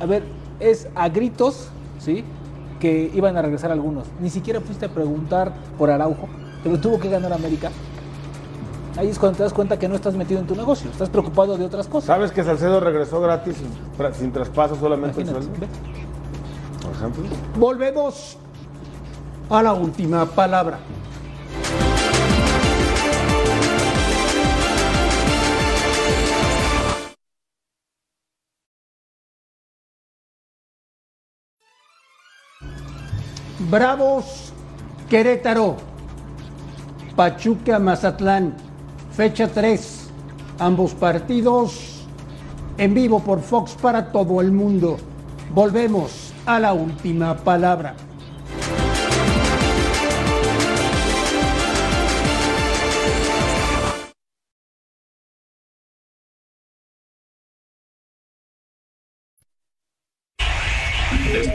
A 0.00 0.06
ver, 0.06 0.24
es 0.60 0.88
a 0.94 1.08
gritos, 1.08 1.68
¿sí? 1.98 2.24
Que 2.80 3.10
iban 3.14 3.36
a 3.36 3.42
regresar 3.42 3.70
algunos. 3.70 4.06
Ni 4.20 4.30
siquiera 4.30 4.60
fuiste 4.60 4.86
a 4.86 4.88
preguntar 4.88 5.52
por 5.78 5.90
Araujo, 5.90 6.28
que 6.62 6.68
lo 6.68 6.80
tuvo 6.80 6.98
que 6.98 7.08
ganar 7.08 7.32
América. 7.32 7.70
Ahí 8.96 9.08
es 9.08 9.18
cuando 9.18 9.36
te 9.38 9.42
das 9.42 9.52
cuenta 9.52 9.78
que 9.78 9.88
no 9.88 9.96
estás 9.96 10.14
metido 10.14 10.38
en 10.40 10.46
tu 10.46 10.54
negocio, 10.54 10.88
estás 10.90 11.08
preocupado 11.10 11.56
de 11.58 11.64
otras 11.64 11.88
cosas. 11.88 12.06
¿Sabes 12.06 12.30
que 12.30 12.44
Salcedo 12.44 12.78
regresó 12.80 13.20
gratis 13.20 13.56
sin, 13.56 13.66
tra- 13.98 14.12
sin 14.12 14.30
traspaso 14.32 14.76
solamente 14.76 15.20
el 15.22 15.26
ve. 15.26 15.32
Por 16.82 16.92
ejemplo. 16.92 17.22
Volvemos 17.58 18.36
a 19.50 19.62
la 19.62 19.72
última 19.72 20.26
palabra. 20.26 20.78
Bravos, 33.70 34.52
Querétaro, 35.08 35.76
Pachuca, 37.16 37.78
Mazatlán, 37.78 38.54
fecha 39.12 39.48
3, 39.48 40.10
ambos 40.58 40.92
partidos 40.92 42.04
en 42.76 42.92
vivo 42.92 43.20
por 43.20 43.40
Fox 43.40 43.74
para 43.80 44.12
todo 44.12 44.40
el 44.40 44.52
mundo. 44.52 44.98
Volvemos 45.54 46.32
a 46.44 46.60
la 46.60 46.74
última 46.74 47.36
palabra. 47.36 47.94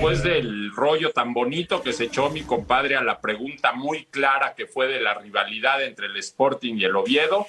Después 0.10 0.34
del 0.34 0.72
rollo 0.72 1.12
tan 1.12 1.36
bonito 1.36 1.84
que 1.84 1.93
se 1.93 2.05
echó 2.05 2.32
mi 2.32 2.41
compadre 2.41 2.95
a 2.95 3.03
la 3.03 3.22
pregunta 3.22 3.74
muy 3.74 4.05
clara 4.05 4.55
que 4.55 4.66
fue 4.66 4.88
de 4.88 4.99
la 4.99 5.14
rivalidad 5.14 5.84
entre 5.84 6.07
el 6.07 6.18
Sporting 6.18 6.78
y 6.78 6.86
el 6.86 6.95
Oviedo, 6.95 7.45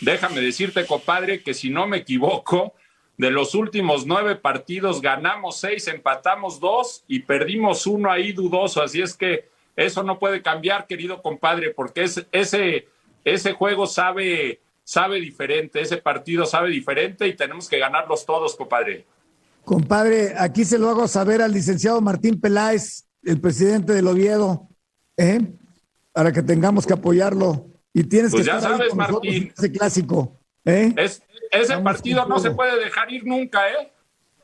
déjame 0.00 0.40
decirte, 0.40 0.86
compadre, 0.86 1.42
que 1.42 1.52
si 1.52 1.68
no 1.68 1.86
me 1.86 1.98
equivoco, 1.98 2.72
de 3.18 3.30
los 3.30 3.54
últimos 3.54 4.06
nueve 4.06 4.36
partidos 4.36 5.02
ganamos 5.02 5.60
seis, 5.60 5.86
empatamos 5.86 6.60
dos 6.60 7.04
y 7.08 7.18
perdimos 7.18 7.86
uno 7.86 8.10
ahí 8.10 8.32
dudoso. 8.32 8.82
Así 8.82 9.02
es 9.02 9.14
que 9.14 9.50
eso 9.76 10.02
no 10.02 10.18
puede 10.18 10.40
cambiar, 10.40 10.86
querido 10.86 11.20
compadre, 11.20 11.74
porque 11.74 12.04
es, 12.04 12.26
ese, 12.32 12.88
ese 13.22 13.52
juego 13.52 13.86
sabe, 13.86 14.60
sabe 14.82 15.20
diferente, 15.20 15.82
ese 15.82 15.98
partido 15.98 16.46
sabe 16.46 16.70
diferente 16.70 17.28
y 17.28 17.34
tenemos 17.34 17.68
que 17.68 17.78
ganarlos 17.78 18.24
todos, 18.24 18.56
compadre. 18.56 19.04
Compadre, 19.64 20.34
aquí 20.38 20.64
se 20.64 20.78
lo 20.78 20.88
hago 20.90 21.06
saber 21.06 21.40
al 21.40 21.52
licenciado 21.52 22.00
Martín 22.00 22.40
Peláez, 22.40 23.04
el 23.22 23.40
presidente 23.40 23.92
del 23.92 24.08
Oviedo, 24.08 24.68
¿eh? 25.16 25.52
para 26.12 26.32
que 26.32 26.42
tengamos 26.42 26.86
que 26.86 26.92
apoyarlo. 26.94 27.68
Y 27.94 28.04
tienes 28.04 28.32
Pues 28.32 28.42
que 28.44 28.46
ya 28.50 28.56
estar 28.56 28.72
ahí 28.72 28.78
sabes, 28.78 28.90
con 28.90 28.98
nosotros 28.98 29.24
Martín. 29.24 29.42
en 29.44 29.52
ese 29.56 29.72
clásico. 29.72 30.40
¿eh? 30.64 30.94
Es, 30.96 31.22
ese 31.50 31.74
Vamos 31.74 31.84
partido 31.84 32.26
no 32.26 32.38
se 32.40 32.50
puede 32.50 32.82
dejar 32.82 33.12
ir 33.12 33.26
nunca, 33.26 33.60
¿eh? 33.68 33.92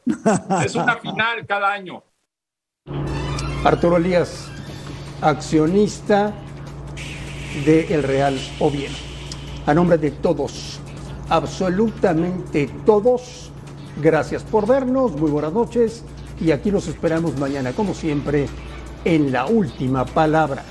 Es 0.64 0.74
una 0.74 0.96
final 0.96 1.46
cada 1.46 1.72
año. 1.72 2.02
Arturo 3.64 3.96
Elías, 3.96 4.48
accionista 5.20 6.32
de 7.64 7.92
El 7.92 8.02
Real 8.02 8.38
Oviedo. 8.60 8.94
A 9.66 9.74
nombre 9.74 9.98
de 9.98 10.10
todos, 10.12 10.80
absolutamente 11.28 12.70
todos, 12.86 13.47
gracias 14.02 14.42
por 14.42 14.66
vernos, 14.66 15.12
muy 15.12 15.30
buenas 15.30 15.52
noches 15.52 16.04
y 16.40 16.50
aquí 16.52 16.70
los 16.70 16.86
esperamos 16.88 17.38
mañana, 17.38 17.72
como 17.72 17.94
siempre, 17.94 18.46
en 19.04 19.32
la 19.32 19.46
última 19.46 20.04
palabra. 20.04 20.64